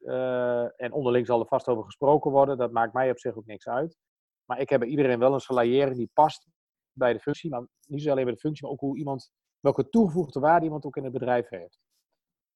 en 0.75 0.91
onderling 0.91 1.25
zal 1.25 1.39
er 1.39 1.47
vast 1.47 1.67
over 1.67 1.83
gesproken 1.83 2.31
worden. 2.31 2.57
Dat 2.57 2.71
maakt 2.71 2.93
mij 2.93 3.11
op 3.11 3.19
zich 3.19 3.35
ook 3.35 3.45
niks 3.45 3.67
uit. 3.67 3.97
Maar 4.45 4.59
ik 4.59 4.69
heb 4.69 4.79
bij 4.79 4.89
iedereen 4.89 5.19
wel 5.19 5.33
een 5.33 5.39
salariering 5.39 5.95
die 5.95 6.09
past 6.13 6.47
bij 6.91 7.13
de 7.13 7.19
functie. 7.19 7.49
Maar 7.49 7.67
niet 7.87 8.09
alleen 8.09 8.23
bij 8.23 8.33
de 8.33 8.39
functie, 8.39 8.63
maar 8.63 8.71
ook 8.73 8.79
hoe 8.79 8.97
iemand, 8.97 9.31
welke 9.59 9.89
toegevoegde 9.89 10.39
waarde 10.39 10.65
iemand 10.65 10.85
ook 10.85 10.95
in 10.95 11.03
het 11.03 11.13
bedrijf 11.13 11.49
heeft. 11.49 11.79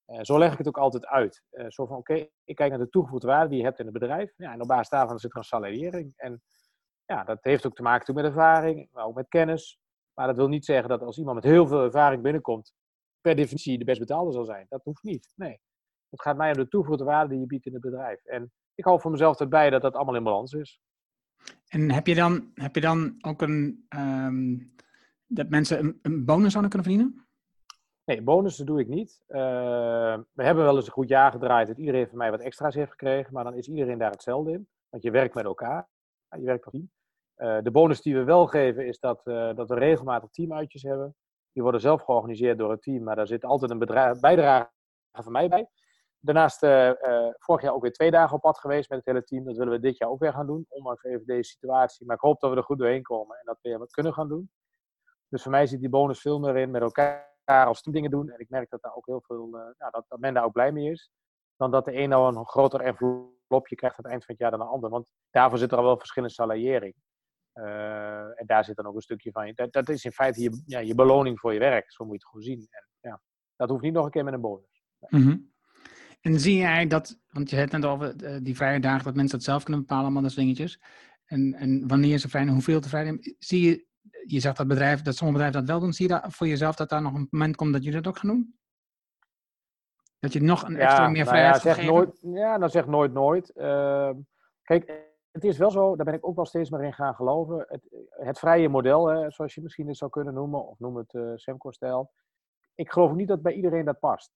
Uh, 0.08 0.20
zo 0.22 0.38
leg 0.38 0.52
ik 0.52 0.58
het 0.58 0.68
ook 0.68 0.78
altijd 0.78 1.06
uit. 1.06 1.44
Zo 1.68 1.86
van, 1.86 1.98
oké, 1.98 2.28
ik 2.44 2.56
kijk 2.56 2.70
naar 2.70 2.80
de 2.80 2.90
toegevoegde 2.90 3.28
waarde 3.28 3.50
die 3.50 3.58
je 3.58 3.64
hebt 3.64 3.80
in 3.80 3.86
het 3.86 3.94
bedrijf. 3.94 4.34
Ja, 4.38 4.54
en 4.54 4.62
op 4.62 4.68
basis 4.68 4.90
daarvan 4.90 5.20
zit 5.20 5.32
er 5.32 5.38
een 5.38 5.44
salariering. 5.44 6.14
En 6.16 6.42
ja, 7.06 7.24
dat 7.24 7.38
heeft 7.42 7.66
ook 7.66 7.76
te 7.76 7.82
maken 7.82 8.14
met 8.14 8.26
ervaring, 8.26 8.90
maar 8.92 9.06
ook 9.06 9.16
met 9.16 9.28
kennis. 9.28 9.80
Maar 10.14 10.28
dat 10.28 10.36
wil 10.36 10.48
niet 10.48 10.66
zeggen 10.66 10.90
dat 10.90 11.02
als 11.02 11.18
iemand 11.18 11.36
met 11.36 11.44
heel 11.44 11.68
veel 11.68 11.84
ervaring 11.84 12.22
binnenkomt, 12.22 12.74
per 13.26 13.36
definitie 13.36 13.78
de 13.78 13.86
best 13.86 14.00
betaalde 14.00 14.32
zal 14.32 14.46
zijn. 14.46 14.66
Dat 14.70 14.84
hoeft 14.84 15.04
niet. 15.04 15.34
Nee. 15.36 15.60
Het 16.10 16.22
gaat 16.22 16.38
mij 16.38 16.52
om 16.52 16.58
de 16.58 16.68
toegevoegde 16.68 17.04
waarde 17.04 17.30
die 17.30 17.40
je 17.40 17.46
biedt 17.46 17.66
in 17.66 17.74
het 17.74 17.82
bedrijf. 17.82 18.26
En 18.26 18.52
ik 18.76 18.84
hou 18.84 19.00
voor 19.00 19.12
mezelf 19.12 19.40
erbij 19.40 19.70
dat 19.70 19.82
dat 19.82 19.96
allemaal 19.96 20.16
in 20.16 20.24
balans 20.24 20.54
is. 20.54 20.80
En 21.68 21.92
heb 21.92 22.08
je 22.08 22.16
dan, 22.16 22.52
heb 22.54 22.76
je 22.76 22.82
dan 22.82 23.16
ook 23.22 23.42
een, 23.42 23.86
um, 23.96 24.74
dat 25.26 25.50
mensen 25.50 25.80
een, 25.80 26.00
een, 26.02 26.26
bonus 26.26 26.52
zouden 26.52 26.72
kunnen 26.72 26.90
verdienen? 26.90 27.28
Nee, 28.06 28.22
bonussen 28.22 28.66
doe 28.66 28.80
ik 28.80 28.88
niet. 28.88 29.24
Uh, 29.28 29.38
we 30.32 30.44
hebben 30.44 30.64
wel 30.64 30.76
eens 30.76 30.86
een 30.86 30.92
goed 30.92 31.10
jaar 31.10 31.32
gedraaid 31.32 31.68
dat 31.68 31.78
iedereen 31.78 32.08
van 32.08 32.18
mij 32.18 32.32
wat 32.32 32.40
extra's 32.40 32.76
heeft 32.76 32.92
gekregen, 32.92 33.34
maar 33.34 33.44
dan 33.44 33.56
is 33.56 33.68
iedereen 33.68 33.98
daar 33.98 34.12
hetzelfde 34.12 34.52
in. 34.52 34.68
Want 34.90 35.04
je 35.04 35.12
werkt 35.12 35.36
met 35.36 35.46
elkaar, 35.46 35.88
je 36.30 36.46
werkt 36.46 36.66
als 36.66 36.74
team. 36.74 36.90
Uh, 37.38 37.64
de 37.64 37.72
bonus 37.72 38.02
die 38.02 38.16
we 38.16 38.24
wel 38.24 38.48
geven 38.48 38.88
is 38.88 39.00
dat, 39.00 39.22
uh, 39.26 39.56
dat 39.56 39.70
we 39.70 39.76
regelmatig 39.76 40.30
teamuitjes 40.30 40.82
hebben. 40.82 41.16
Die 41.56 41.64
worden 41.64 41.82
zelf 41.82 42.02
georganiseerd 42.02 42.58
door 42.58 42.72
het 42.72 42.82
team, 42.82 43.04
maar 43.04 43.16
daar 43.16 43.28
zit 43.28 43.46
altijd 43.46 43.72
een 43.72 43.80
bijdrage 44.20 44.70
van 45.12 45.32
mij 45.32 45.48
bij. 45.48 45.70
Daarnaast 46.20 46.64
uh, 46.64 46.92
vorig 47.38 47.62
jaar 47.62 47.74
ook 47.74 47.82
weer 47.82 47.92
twee 47.92 48.12
dagen 48.12 48.36
op 48.36 48.42
pad 48.42 48.60
geweest 48.60 48.90
met 48.90 48.98
het 48.98 49.08
hele 49.08 49.24
team. 49.24 49.44
Dat 49.44 49.58
willen 49.58 49.74
we 49.74 49.80
dit 49.80 49.98
jaar 49.98 50.10
ook 50.10 50.20
weer 50.20 50.34
gaan 50.34 50.46
doen, 50.48 50.66
ondanks 50.70 51.04
even 51.04 51.26
deze 51.26 51.50
situatie. 51.50 52.06
Maar 52.06 52.16
ik 52.16 52.22
hoop 52.22 52.40
dat 52.40 52.50
we 52.52 52.58
er 52.58 52.64
goed 52.64 52.78
doorheen 52.78 53.02
komen 53.02 53.38
en 53.38 53.46
dat 53.46 53.60
we 53.62 53.78
wat 53.78 53.92
kunnen 53.92 54.14
gaan 54.14 54.28
doen. 54.28 54.52
Dus 55.30 55.42
voor 55.42 55.52
mij 55.52 55.66
zit 55.66 55.80
die 55.80 55.90
bonus 55.90 56.20
veel 56.20 56.40
meer 56.40 56.58
in 56.58 56.72
met 56.72 56.82
elkaar 56.82 57.66
als 57.66 57.82
team 57.82 57.96
dingen 57.96 58.12
doen. 58.12 58.30
En 58.30 58.40
ik 58.40 58.50
merk 58.50 58.70
dat, 58.70 58.82
daar 58.82 58.96
ook 58.96 59.06
heel 59.06 59.22
veel, 59.22 59.48
uh, 59.48 59.52
nou, 59.52 59.92
dat, 59.92 60.06
dat 60.08 60.20
men 60.20 60.34
daar 60.34 60.44
ook 60.44 60.54
blij 60.54 60.72
mee 60.72 60.92
is. 60.92 61.12
Dan 61.56 61.72
dat 61.72 61.86
de 61.86 61.98
een 61.98 62.10
nou 62.10 62.36
een 62.36 62.46
groter 62.46 62.82
envelopje 62.82 63.76
krijgt 63.76 63.98
aan 63.98 64.04
het 64.04 64.12
eind 64.12 64.26
van 64.26 64.36
het 64.36 64.44
jaar 64.44 64.52
dan 64.52 64.60
de 64.60 64.74
ander. 64.74 64.90
Want 64.90 65.08
daarvoor 65.30 65.58
zit 65.58 65.72
er 65.72 65.78
al 65.78 65.84
wel 65.84 65.98
verschillende 65.98 66.34
salariering. 66.34 66.96
En 68.36 68.44
daar 68.46 68.66
zit 68.66 68.76
dan 68.76 68.86
ook 68.86 68.96
een 68.96 69.02
stukje 69.02 69.32
van. 69.32 69.52
Dat, 69.56 69.74
dat 69.74 69.90
is 69.90 70.06
in 70.06 70.12
feite 70.12 70.42
je, 70.42 70.62
ja, 70.66 70.80
je 70.80 70.96
beloning 70.96 71.40
voor 71.40 71.54
je 71.54 71.60
werk. 71.60 71.92
Zo 71.92 72.06
moet 72.06 72.14
je 72.14 72.20
het 72.20 72.28
gewoon 72.28 72.46
zien. 72.46 72.68
En, 72.70 73.10
ja, 73.10 73.22
dat 73.56 73.70
hoeft 73.70 73.84
niet 73.84 73.94
nog 73.94 74.06
een 74.06 74.12
keer 74.12 74.24
met 74.24 74.34
een 74.34 74.42
bonus. 74.42 74.84
Mm 75.10 75.54
en 76.26 76.40
zie 76.40 76.58
jij 76.58 76.88
dat, 76.88 77.20
want 77.32 77.50
je 77.50 77.56
hebt 77.56 77.72
net 77.72 77.86
over 77.86 78.24
uh, 78.24 78.38
die 78.42 78.56
vrije 78.56 78.80
dagen, 78.80 79.04
dat 79.04 79.16
mensen 79.16 79.38
dat 79.38 79.48
zelf 79.48 79.64
kunnen 79.64 79.82
bepalen, 79.82 80.04
allemaal 80.04 80.22
dat 80.22 80.34
dingetjes. 80.34 80.82
En, 81.26 81.54
en 81.54 81.88
wanneer 81.88 82.18
ze 82.18 82.30
vrij 82.30 82.42
en 82.42 82.48
hoeveel 82.48 82.80
te 82.80 82.90
vrij 82.90 83.04
nemen. 83.04 83.36
Zie 83.40 83.70
je, 83.70 83.86
je 84.26 84.40
zegt 84.40 84.58
dat, 84.58 84.68
bedrijf, 84.68 85.02
dat 85.02 85.16
sommige 85.16 85.40
bedrijven 85.40 85.66
dat 85.66 85.76
wel 85.76 85.86
doen, 85.86 85.94
zie 85.94 86.08
je 86.08 86.14
dat 86.14 86.34
voor 86.34 86.48
jezelf 86.48 86.76
dat 86.76 86.90
daar 86.90 87.02
nog 87.02 87.14
een 87.14 87.28
moment 87.30 87.56
komt 87.56 87.74
dat 87.74 87.84
jullie 87.84 88.02
dat 88.02 88.08
ook 88.08 88.18
gaan 88.20 88.30
doen? 88.30 88.56
Dat 90.20 90.34
je 90.34 90.42
nog 90.42 90.64
een 90.64 90.76
extra 90.76 91.08
meer 91.08 91.26
vrijheid 91.26 91.64
nou 91.64 91.68
ja, 91.68 91.76
zeg 91.76 91.86
nooit, 91.86 92.20
Ja, 92.22 92.58
dan 92.58 92.70
zeg 92.70 92.88
nooit 92.88 93.14
nooit. 93.14 93.52
Uh, 93.56 94.10
kijk, 94.64 95.14
het 95.36 95.44
is 95.44 95.58
wel 95.58 95.72
zo, 95.72 95.96
daar 95.96 96.06
ben 96.06 96.14
ik 96.14 96.28
ook 96.28 96.36
wel 96.36 96.46
steeds 96.46 96.70
meer 96.70 96.84
in 96.84 96.94
gaan 96.94 97.16
geloven. 97.16 97.66
Het, 97.68 98.08
het 98.10 98.40
vrije 98.40 98.70
model, 98.70 99.08
hè, 99.08 99.32
zoals 99.32 99.56
je 99.56 99.62
misschien 99.62 99.88
het 99.88 99.98
zou 99.98 100.12
kunnen 100.12 100.34
noemen, 100.34 100.68
of 100.68 100.80
noem 100.80 100.96
het 100.96 101.14
uh, 101.14 101.32
Semco-stijl. 101.36 102.12
Ik 102.76 102.92
geloof 102.92 103.14
niet 103.14 103.28
dat 103.28 103.42
bij 103.42 103.54
iedereen 103.54 103.86
dat 103.86 104.00
past. 104.00 104.32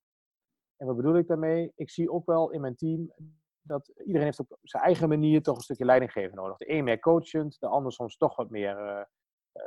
En 0.78 0.88
wat 0.88 0.96
bedoel 0.96 1.16
ik 1.16 1.28
daarmee? 1.28 1.72
Ik 1.76 1.90
zie 1.90 2.12
ook 2.12 2.26
wel 2.26 2.52
in 2.52 2.62
mijn 2.62 2.76
team 2.76 3.14
dat 3.62 3.88
iedereen 3.88 4.26
heeft 4.26 4.40
op 4.40 4.58
zijn 4.62 4.84
eigen 4.84 5.10
manier 5.10 5.42
toch 5.42 5.56
een 5.56 5.62
stukje 5.62 5.86
leidinggeven 5.86 6.36
nodig. 6.36 6.58
De 6.58 6.72
een 6.72 6.84
meer 6.84 7.00
coachend, 7.00 7.60
de 7.60 7.68
ander 7.68 7.92
soms 7.92 8.18
toch 8.18 8.36
wat 8.36 8.50
meer 8.50 8.80
uh, 8.80 9.02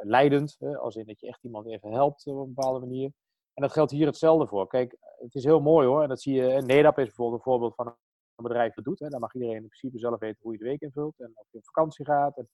leidend. 0.03 0.57
Hè? 0.59 0.79
als 0.79 0.97
in 0.97 1.07
dat 1.07 1.21
je 1.21 1.27
echt 1.27 1.45
iemand 1.45 1.67
even 1.67 1.93
helpt 1.93 2.27
op 2.27 2.37
een 2.37 2.55
bepaalde 2.55 2.81
manier. 2.81 3.13
En 3.55 3.63
dat 3.63 3.73
geldt 3.73 3.91
hier 3.91 4.07
hetzelfde 4.07 4.47
voor. 4.47 4.67
Kijk, 4.67 4.97
het 5.01 5.35
is 5.35 5.45
heel 5.45 5.61
mooi 5.61 5.87
hoor. 5.87 6.03
En 6.03 6.09
dat 6.09 6.23
zie 6.23 6.35
je. 6.35 6.63
NEDAP 6.63 6.99
is 6.99 7.05
bijvoorbeeld 7.05 7.39
een 7.39 7.53
voorbeeld 7.53 7.75
van 7.75 7.97
bedrijf 8.43 8.75
dat 8.75 8.85
doet. 8.85 8.99
Hè. 8.99 9.09
Dan 9.09 9.21
mag 9.21 9.35
iedereen 9.35 9.57
in 9.57 9.67
principe 9.67 9.99
zelf 9.99 10.21
weten 10.21 10.39
hoe 10.43 10.53
je 10.53 10.59
de 10.59 10.65
week 10.65 10.81
invult 10.81 11.21
en 11.21 11.33
of 11.35 11.47
je 11.51 11.59
op 11.59 11.65
vakantie 11.65 12.05
gaat. 12.05 12.45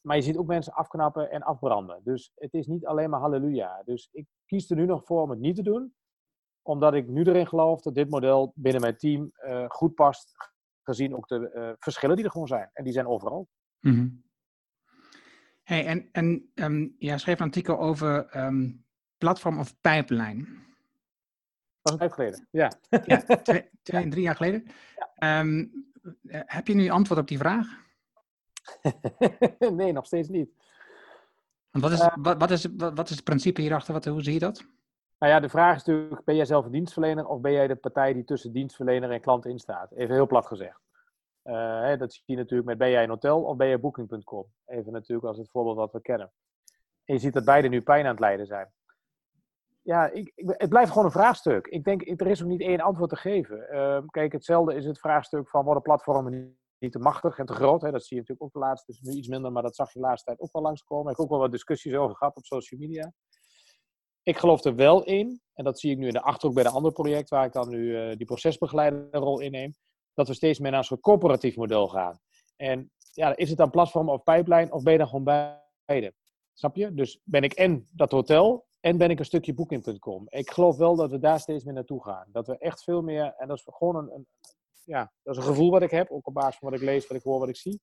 Maar 0.00 0.16
je 0.16 0.22
ziet 0.22 0.36
ook 0.36 0.46
mensen 0.46 0.72
afknappen 0.72 1.30
en 1.30 1.42
afbranden. 1.42 2.00
Dus 2.04 2.32
het 2.34 2.54
is 2.54 2.66
niet 2.66 2.86
alleen 2.86 3.10
maar 3.10 3.20
halleluja. 3.20 3.82
Dus 3.84 4.08
ik 4.12 4.26
kies 4.46 4.70
er 4.70 4.76
nu 4.76 4.84
nog 4.84 5.04
voor 5.04 5.22
om 5.22 5.30
het 5.30 5.38
niet 5.38 5.56
te 5.56 5.62
doen. 5.62 5.94
Omdat 6.62 6.94
ik 6.94 7.08
nu 7.08 7.24
erin 7.24 7.46
geloof 7.46 7.80
dat 7.80 7.94
dit 7.94 8.10
model 8.10 8.52
binnen 8.54 8.80
mijn 8.80 8.96
team 8.96 9.32
uh, 9.46 9.64
goed 9.68 9.94
past. 9.94 10.34
Gezien 10.82 11.16
ook 11.16 11.28
de 11.28 11.52
uh, 11.54 11.72
verschillen 11.78 12.16
die 12.16 12.24
er 12.24 12.30
gewoon 12.30 12.46
zijn. 12.46 12.70
En 12.72 12.84
die 12.84 12.92
zijn 12.92 13.06
overal. 13.06 13.48
Mm. 13.80 14.22
Hey, 15.62 15.86
en 16.12 16.50
en 16.54 16.94
jij 16.98 17.18
schreef 17.18 17.38
een 17.38 17.46
artikel 17.46 17.78
over 17.78 18.36
um, 18.36 18.84
platform 19.18 19.58
of 19.58 19.80
pipeline. 19.80 20.59
Dat 21.82 21.92
was 21.92 21.92
een 21.92 21.98
tijd 21.98 22.12
geleden, 22.12 22.48
ja. 22.50 22.72
ja 23.04 23.36
twee, 23.42 23.70
twee, 23.82 24.08
drie 24.08 24.22
jaar 24.22 24.36
geleden. 24.36 24.66
Ja. 24.96 25.40
Um, 25.40 25.88
heb 26.46 26.66
je 26.66 26.74
nu 26.74 26.88
antwoord 26.88 27.20
op 27.20 27.28
die 27.28 27.38
vraag? 27.38 27.66
nee, 29.58 29.92
nog 29.92 30.06
steeds 30.06 30.28
niet. 30.28 30.50
wat 31.70 31.90
is, 31.90 32.00
uh, 32.00 32.16
wat, 32.18 32.38
wat, 32.38 32.50
is, 32.50 32.66
wat, 32.76 32.96
wat, 32.96 33.08
is 33.08 33.16
het 33.16 33.24
principe 33.24 33.60
hierachter? 33.60 33.92
Wat, 33.92 34.04
hoe 34.04 34.22
zie 34.22 34.32
je 34.32 34.38
dat? 34.38 34.64
Nou 35.18 35.32
ja, 35.32 35.40
de 35.40 35.48
vraag 35.48 35.76
is 35.76 35.84
natuurlijk, 35.84 36.24
ben 36.24 36.36
jij 36.36 36.44
zelf 36.44 36.64
een 36.64 36.70
dienstverlener 36.70 37.26
of 37.26 37.40
ben 37.40 37.52
jij 37.52 37.66
de 37.66 37.76
partij 37.76 38.12
die 38.12 38.24
tussen 38.24 38.52
dienstverlener 38.52 39.10
en 39.10 39.20
klant 39.20 39.46
in 39.46 39.58
staat? 39.58 39.92
Even 39.92 40.14
heel 40.14 40.26
plat 40.26 40.46
gezegd. 40.46 40.80
Uh, 41.44 41.80
hè, 41.80 41.96
dat 41.96 42.12
zie 42.12 42.22
je 42.26 42.36
natuurlijk 42.36 42.68
met 42.68 42.78
ben 42.78 42.90
jij 42.90 43.02
een 43.02 43.08
hotel 43.08 43.42
of 43.42 43.56
ben 43.56 43.68
jij 43.68 43.80
booking.com? 43.80 44.46
Even 44.66 44.92
natuurlijk 44.92 45.28
als 45.28 45.38
het 45.38 45.50
voorbeeld 45.50 45.76
wat 45.76 45.92
we 45.92 46.00
kennen. 46.00 46.32
En 47.04 47.14
je 47.14 47.20
ziet 47.20 47.32
dat 47.32 47.44
beide 47.44 47.68
nu 47.68 47.82
pijn 47.82 48.04
aan 48.04 48.10
het 48.10 48.20
lijden 48.20 48.46
zijn 48.46 48.72
ja, 49.82 50.10
ik, 50.10 50.32
het 50.34 50.68
blijft 50.68 50.90
gewoon 50.90 51.04
een 51.04 51.10
vraagstuk. 51.10 51.66
Ik 51.66 51.84
denk, 51.84 52.20
er 52.20 52.26
is 52.26 52.42
ook 52.42 52.48
niet 52.48 52.60
één 52.60 52.80
antwoord 52.80 53.10
te 53.10 53.16
geven. 53.16 53.66
Uh, 53.72 54.02
kijk, 54.06 54.32
hetzelfde 54.32 54.74
is 54.74 54.84
het 54.84 54.98
vraagstuk 54.98 55.48
van 55.48 55.64
worden 55.64 55.82
platformen 55.82 56.58
niet 56.78 56.92
te 56.92 56.98
machtig 56.98 57.38
en 57.38 57.46
te 57.46 57.52
groot. 57.52 57.82
Hè? 57.82 57.90
Dat 57.90 58.04
zie 58.04 58.16
je 58.16 58.22
natuurlijk 58.22 58.42
ook 58.42 58.62
de 58.62 58.68
laatste, 58.68 58.92
dus 58.92 59.00
nu 59.00 59.12
iets 59.12 59.28
minder, 59.28 59.52
maar 59.52 59.62
dat 59.62 59.74
zag 59.76 59.92
je 59.92 59.98
de 59.98 60.06
laatste 60.06 60.26
tijd 60.26 60.40
ook 60.40 60.52
wel 60.52 60.62
langskomen. 60.62 61.10
Ik 61.10 61.16
heb 61.16 61.26
ook 61.26 61.30
wel 61.30 61.40
wat 61.40 61.50
discussies 61.50 61.94
over 61.94 62.16
gehad 62.16 62.36
op 62.36 62.44
social 62.44 62.80
media. 62.80 63.12
Ik 64.22 64.36
geloof 64.38 64.64
er 64.64 64.74
wel 64.74 65.04
in, 65.04 65.40
en 65.52 65.64
dat 65.64 65.80
zie 65.80 65.90
ik 65.90 65.98
nu 65.98 66.06
in 66.06 66.12
de 66.12 66.22
Achterhoek 66.22 66.54
bij 66.54 66.64
de 66.64 66.70
andere 66.70 66.94
project, 66.94 67.28
waar 67.28 67.44
ik 67.44 67.52
dan 67.52 67.68
nu 67.68 67.78
uh, 67.78 68.16
die 68.16 68.26
procesbegeleiderrol 68.26 69.40
inneem, 69.40 69.74
dat 70.14 70.28
we 70.28 70.34
steeds 70.34 70.58
meer 70.58 70.70
naar 70.70 70.80
een 70.80 70.86
soort 70.86 71.00
corporatief 71.00 71.56
model 71.56 71.88
gaan. 71.88 72.18
En 72.56 72.90
ja, 73.12 73.36
is 73.36 73.48
het 73.48 73.58
dan 73.58 73.70
platform 73.70 74.08
of 74.08 74.22
pipeline, 74.22 74.72
of 74.72 74.82
ben 74.82 74.92
je 74.92 74.98
dan 74.98 75.08
gewoon 75.08 75.24
beide? 75.84 76.14
Snap 76.54 76.76
je? 76.76 76.94
Dus 76.94 77.20
ben 77.24 77.42
ik 77.42 77.52
en 77.52 77.88
dat 77.92 78.10
hotel, 78.10 78.68
en 78.80 78.96
ben 78.96 79.10
ik 79.10 79.18
een 79.18 79.24
stukje 79.24 79.54
booking.com. 79.54 80.26
Ik 80.28 80.50
geloof 80.50 80.76
wel 80.76 80.96
dat 80.96 81.10
we 81.10 81.18
daar 81.18 81.40
steeds 81.40 81.64
meer 81.64 81.74
naartoe 81.74 82.02
gaan. 82.02 82.26
Dat 82.32 82.46
we 82.46 82.58
echt 82.58 82.82
veel 82.82 83.02
meer, 83.02 83.34
en 83.36 83.48
dat 83.48 83.56
is 83.56 83.66
gewoon 83.70 83.96
een, 83.96 84.14
een, 84.14 84.26
ja, 84.84 85.12
dat 85.22 85.36
is 85.36 85.42
een 85.42 85.48
gevoel 85.48 85.70
wat 85.70 85.82
ik 85.82 85.90
heb, 85.90 86.10
ook 86.10 86.26
op 86.26 86.34
basis 86.34 86.58
van 86.58 86.70
wat 86.70 86.80
ik 86.80 86.84
lees, 86.84 87.06
wat 87.06 87.16
ik 87.16 87.22
hoor, 87.22 87.38
wat 87.38 87.48
ik 87.48 87.56
zie. 87.56 87.80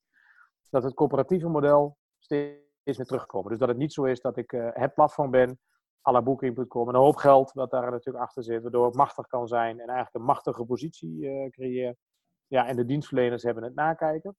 Dat 0.70 0.84
het 0.84 0.94
coöperatieve 0.94 1.48
model 1.48 1.98
steeds 2.20 2.98
meer 2.98 3.06
terugkomt. 3.06 3.50
Dus 3.50 3.58
dat 3.58 3.68
het 3.68 3.78
niet 3.78 3.94
zo 3.94 4.04
is 4.04 4.22
dat 4.22 4.38
ik 4.38 4.52
uh, 4.52 4.68
het 4.74 4.94
platform 4.94 5.32
ben, 5.32 5.60
à 6.08 6.12
la 6.12 6.22
booking.com, 6.22 6.88
een 6.88 6.96
hoop 6.96 7.16
geld 7.16 7.52
wat 7.52 7.72
daar 7.72 7.92
natuurlijk 7.92 8.26
achter 8.26 8.44
zit, 8.44 8.62
waardoor 8.62 8.88
ik 8.88 8.94
machtig 8.94 9.28
kan 9.28 9.48
zijn 9.48 9.80
en 9.80 9.88
eigenlijk 9.88 10.16
een 10.16 10.24
machtige 10.24 10.66
positie 10.66 11.18
uh, 11.18 11.50
creëer. 11.50 11.96
Ja, 12.48 12.68
en 12.68 12.76
de 12.76 12.86
dienstverleners 12.86 13.44
hebben 13.44 13.64
het 13.64 13.76
nakijken. 13.76 14.36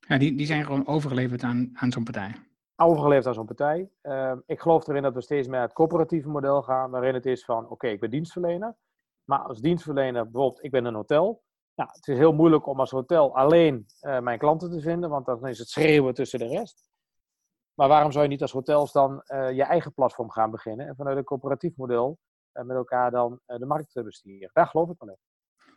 Ja, 0.00 0.18
die, 0.18 0.36
die 0.36 0.46
zijn 0.46 0.64
gewoon 0.64 0.86
overgeleverd 0.86 1.42
aan, 1.42 1.70
aan 1.74 1.92
zo'n 1.92 2.04
partij 2.04 2.34
overgeleefd 2.76 3.26
aan 3.26 3.34
zo'n 3.34 3.46
partij. 3.46 3.90
Uh, 4.02 4.32
ik 4.46 4.60
geloof 4.60 4.86
erin 4.86 5.02
dat 5.02 5.14
we 5.14 5.20
steeds 5.20 5.48
meer 5.48 5.60
het 5.60 5.72
coöperatieve 5.72 6.28
model 6.28 6.62
gaan, 6.62 6.90
waarin 6.90 7.14
het 7.14 7.26
is 7.26 7.44
van, 7.44 7.68
oké, 7.68 7.88
ik 7.88 8.00
ben 8.00 8.10
dienstverlener. 8.10 8.76
Maar 9.24 9.38
als 9.38 9.60
dienstverlener, 9.60 10.22
bijvoorbeeld, 10.22 10.64
ik 10.64 10.70
ben 10.70 10.84
een 10.84 10.94
hotel. 10.94 11.42
Nou, 11.74 11.90
het 11.92 12.08
is 12.08 12.16
heel 12.16 12.32
moeilijk 12.32 12.66
om 12.66 12.80
als 12.80 12.90
hotel 12.90 13.36
alleen 13.36 13.86
uh, 14.00 14.20
mijn 14.20 14.38
klanten 14.38 14.70
te 14.70 14.80
vinden, 14.80 15.10
want 15.10 15.26
dan 15.26 15.46
is 15.46 15.58
het 15.58 15.68
schreeuwen 15.68 16.14
tussen 16.14 16.38
de 16.38 16.46
rest. 16.46 16.88
Maar 17.74 17.88
waarom 17.88 18.12
zou 18.12 18.24
je 18.24 18.30
niet 18.30 18.42
als 18.42 18.52
hotels 18.52 18.92
dan 18.92 19.22
uh, 19.26 19.52
je 19.52 19.62
eigen 19.62 19.94
platform 19.94 20.30
gaan 20.30 20.50
beginnen 20.50 20.86
en 20.86 20.96
vanuit 20.96 21.16
een 21.16 21.24
coöperatief 21.24 21.76
model 21.76 22.18
met 22.52 22.76
elkaar 22.76 23.10
dan 23.10 23.40
de 23.44 23.66
markt 23.66 23.92
te 23.92 24.02
besturen? 24.02 24.50
Daar 24.52 24.66
geloof 24.66 24.90
ik 24.90 24.94
wel 24.98 25.08
in. 25.08 25.18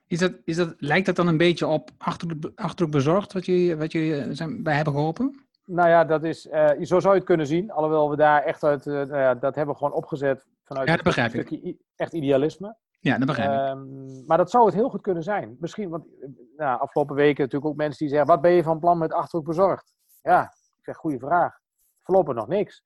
Is 0.08 0.20
dat, 0.20 0.34
is 0.44 0.56
dat, 0.56 0.76
lijkt 0.78 1.06
dat 1.06 1.16
dan 1.16 1.28
een 1.28 1.38
beetje 1.38 1.68
op 1.68 1.90
achterhoek 2.56 2.92
bezorgd, 2.92 3.34
wat 3.34 3.46
jullie, 3.46 3.76
wat 3.76 3.92
zijn, 4.38 4.64
bij 4.64 4.76
hebben 4.76 4.94
geholpen? 4.94 5.47
Nou 5.70 5.90
ja, 5.90 6.06
dat 6.06 6.24
is, 6.24 6.46
uh, 6.46 6.70
zo 6.82 7.00
zou 7.00 7.14
je 7.14 7.20
het 7.20 7.24
kunnen 7.24 7.48
zien. 7.48 7.72
Alhoewel 7.72 8.10
we 8.10 8.16
daar 8.16 8.44
echt 8.44 8.64
uit, 8.64 8.86
uh, 8.86 9.04
nou 9.04 9.40
dat 9.40 9.56
hebben 9.56 9.74
we 9.74 9.80
gewoon 9.80 9.94
opgezet 9.94 10.46
vanuit 10.64 10.88
ja, 10.88 10.96
dat 10.96 11.04
begrijp 11.04 11.34
een 11.34 11.46
stukje 11.46 11.78
echt 11.96 12.14
idealisme. 12.14 12.76
Ja, 13.00 13.18
dat 13.18 13.28
begrijp 13.28 13.52
ik. 13.52 13.70
Um, 13.70 14.26
maar 14.26 14.38
dat 14.38 14.50
zou 14.50 14.66
het 14.66 14.74
heel 14.74 14.90
goed 14.90 15.02
kunnen 15.02 15.24
zijn. 15.24 15.58
Misschien, 15.60 15.90
want 15.90 16.06
nou, 16.58 16.80
afgelopen 16.80 17.16
weken 17.16 17.44
natuurlijk 17.44 17.72
ook 17.72 17.78
mensen 17.78 18.00
die 18.00 18.10
zeggen, 18.10 18.28
wat 18.28 18.42
ben 18.42 18.52
je 18.52 18.64
van 18.64 18.80
plan 18.80 18.98
met 18.98 19.14
Achterhoek 19.14 19.48
bezorgd? 19.48 19.94
Ja, 20.22 20.44
ik 20.78 20.84
zeg, 20.84 20.96
goede 20.96 21.20
vraag. 21.20 21.60
Voorlopig 22.02 22.36
nog 22.36 22.48
niks. 22.48 22.84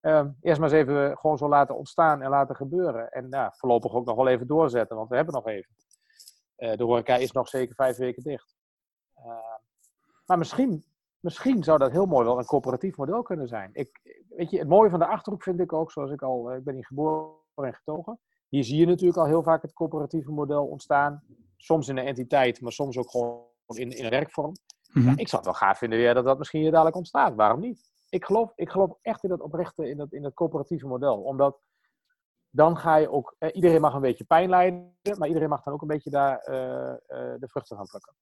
Um, 0.00 0.36
eerst 0.40 0.60
maar 0.60 0.72
eens 0.72 0.78
even 0.78 1.18
gewoon 1.18 1.38
zo 1.38 1.48
laten 1.48 1.76
ontstaan 1.76 2.22
en 2.22 2.30
laten 2.30 2.56
gebeuren. 2.56 3.10
En 3.10 3.28
nou, 3.28 3.52
voorlopig 3.54 3.92
ook 3.92 4.06
nog 4.06 4.16
wel 4.16 4.28
even 4.28 4.46
doorzetten, 4.46 4.96
want 4.96 5.08
we 5.08 5.16
hebben 5.16 5.34
nog 5.34 5.46
even. 5.46 5.74
Uh, 6.56 6.76
de 6.76 6.84
horeca 6.84 7.16
is 7.16 7.32
nog 7.32 7.48
zeker 7.48 7.74
vijf 7.74 7.96
weken 7.96 8.22
dicht. 8.22 8.54
maar 10.26 10.38
misschien 10.38 10.84
misschien 11.24 11.62
zou 11.62 11.78
dat 11.78 11.90
heel 11.90 12.06
mooi 12.06 12.24
wel 12.24 12.38
een 12.38 12.44
coöperatief 12.44 12.96
model 12.96 13.22
kunnen 13.22 13.48
zijn. 13.48 13.70
Ik, 13.72 14.00
weet 14.28 14.50
je, 14.50 14.58
het 14.58 14.68
mooie 14.68 14.90
van 14.90 14.98
de 14.98 15.06
Achterhoek 15.06 15.42
vind 15.42 15.60
ik 15.60 15.72
ook, 15.72 15.92
zoals 15.92 16.10
ik 16.10 16.22
al, 16.22 16.50
eh, 16.50 16.56
ik 16.56 16.64
ben 16.64 16.74
hier 16.74 16.86
geboren 16.86 17.36
en 17.54 17.74
getogen. 17.74 18.20
Hier 18.48 18.64
zie 18.64 18.78
je 18.78 18.86
natuurlijk 18.86 19.18
al 19.18 19.26
heel 19.26 19.42
vaak 19.42 19.62
het 19.62 19.72
coöperatieve 19.72 20.30
model 20.30 20.66
ontstaan. 20.66 21.22
Soms 21.56 21.88
in 21.88 21.96
een 21.96 22.06
entiteit, 22.06 22.60
maar 22.60 22.72
soms 22.72 22.98
ook 22.98 23.10
gewoon 23.10 23.42
in, 23.66 23.90
in 23.90 24.04
een 24.04 24.10
werkvorm. 24.10 24.52
Mm 24.92 25.04
ja, 25.04 25.10
ik 25.10 25.28
zou 25.28 25.42
het 25.42 25.44
wel 25.44 25.68
gaaf 25.68 25.78
vinden 25.78 25.98
weer 25.98 26.14
dat 26.14 26.24
dat 26.24 26.38
misschien 26.38 26.60
hier 26.60 26.70
dadelijk 26.70 26.96
ontstaat. 26.96 27.34
Waarom 27.34 27.60
niet? 27.60 27.92
Ik 28.08 28.24
geloof, 28.24 28.52
ik 28.54 28.70
geloof 28.70 28.98
echt 29.02 29.22
in 29.22 29.28
dat 29.28 29.40
oprechte, 29.40 29.88
in 29.88 29.96
dat, 29.96 30.12
in 30.12 30.22
dat 30.22 30.34
coöperatieve 30.34 30.86
model. 30.86 31.22
Omdat 31.22 31.60
dan 32.50 32.76
ga 32.76 32.96
je 32.96 33.10
ook, 33.10 33.34
eh, 33.38 33.48
iedereen 33.52 33.80
mag 33.80 33.94
een 33.94 34.00
beetje 34.00 34.24
pijn 34.24 34.48
lijden, 34.48 34.96
maar 35.18 35.28
iedereen 35.28 35.48
mag 35.48 35.62
dan 35.62 35.74
ook 35.74 35.82
een 35.82 35.88
beetje 35.88 36.10
daar 36.10 36.48
uh, 36.48 36.56
uh, 36.56 37.34
de 37.38 37.48
vruchten 37.48 37.76
van 37.76 37.86
plukken. 37.86 38.14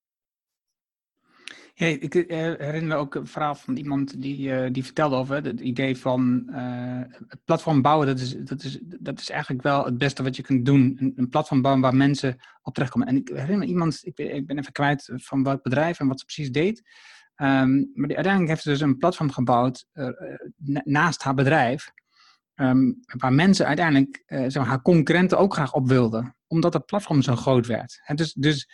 Ja, 1.75 1.87
ik 1.87 2.15
uh, 2.15 2.25
herinner 2.37 2.85
me 2.85 2.95
ook 2.95 3.15
een 3.15 3.27
verhaal 3.27 3.55
van 3.55 3.77
iemand 3.77 4.23
die, 4.23 4.39
uh, 4.39 4.67
die 4.73 4.85
vertelde 4.85 5.17
over 5.17 5.45
het 5.45 5.61
idee 5.61 5.97
van 5.97 6.47
uh, 6.51 7.01
het 7.29 7.45
platform 7.45 7.83
bouwen. 7.83 8.07
Dat 8.07 8.19
is, 8.19 8.37
dat, 8.37 8.63
is, 8.63 8.79
dat 8.83 9.21
is 9.21 9.31
eigenlijk 9.31 9.63
wel 9.63 9.85
het 9.85 9.99
beste 9.99 10.23
wat 10.23 10.37
je 10.37 10.43
kunt 10.43 10.67
doen. 10.67 11.13
Een, 11.17 11.29
platform 11.29 11.63
bouwen 11.63 11.83
waar 11.83 11.95
mensen 11.95 12.37
op 12.63 12.75
terechtkomen. 12.75 13.09
En 13.09 13.17
ik 13.17 13.29
herinner 13.29 13.69
iemand, 13.69 14.01
ik, 14.03 14.19
ik 14.19 14.47
ben 14.47 14.59
even 14.59 14.73
kwijt 14.73 15.11
van 15.15 15.43
welk 15.43 15.63
bedrijf 15.63 16.01
en 16.01 16.07
wat 16.07 16.19
ze 16.19 16.25
precies 16.25 16.51
deed. 16.51 16.83
Um, 17.37 17.91
maar 17.95 18.15
uiteindelijk 18.15 18.49
heeft 18.49 18.63
ze 18.63 18.69
dus 18.69 18.81
een 18.81 18.99
platform 18.99 19.31
gebouwd 19.31 19.87
naast 20.85 21.23
haar 21.23 21.35
bedrijf. 21.35 21.91
Um, 22.55 23.01
waar 23.19 23.33
mensen 23.33 23.67
uiteindelijk 23.67 24.23
zeg 24.27 24.67
haar 24.67 24.83
concurrenten 24.83 25.39
ook 25.39 25.55
graag 25.55 25.75
op 25.75 25.89
wilden. 25.89 26.37
Omdat 26.47 26.73
het 26.73 26.87
platform 26.87 27.23
zo 27.23 27.37
groot 27.37 27.67
werd. 27.67 28.01
En 28.05 28.17
dus, 28.17 28.33
dus 28.33 28.69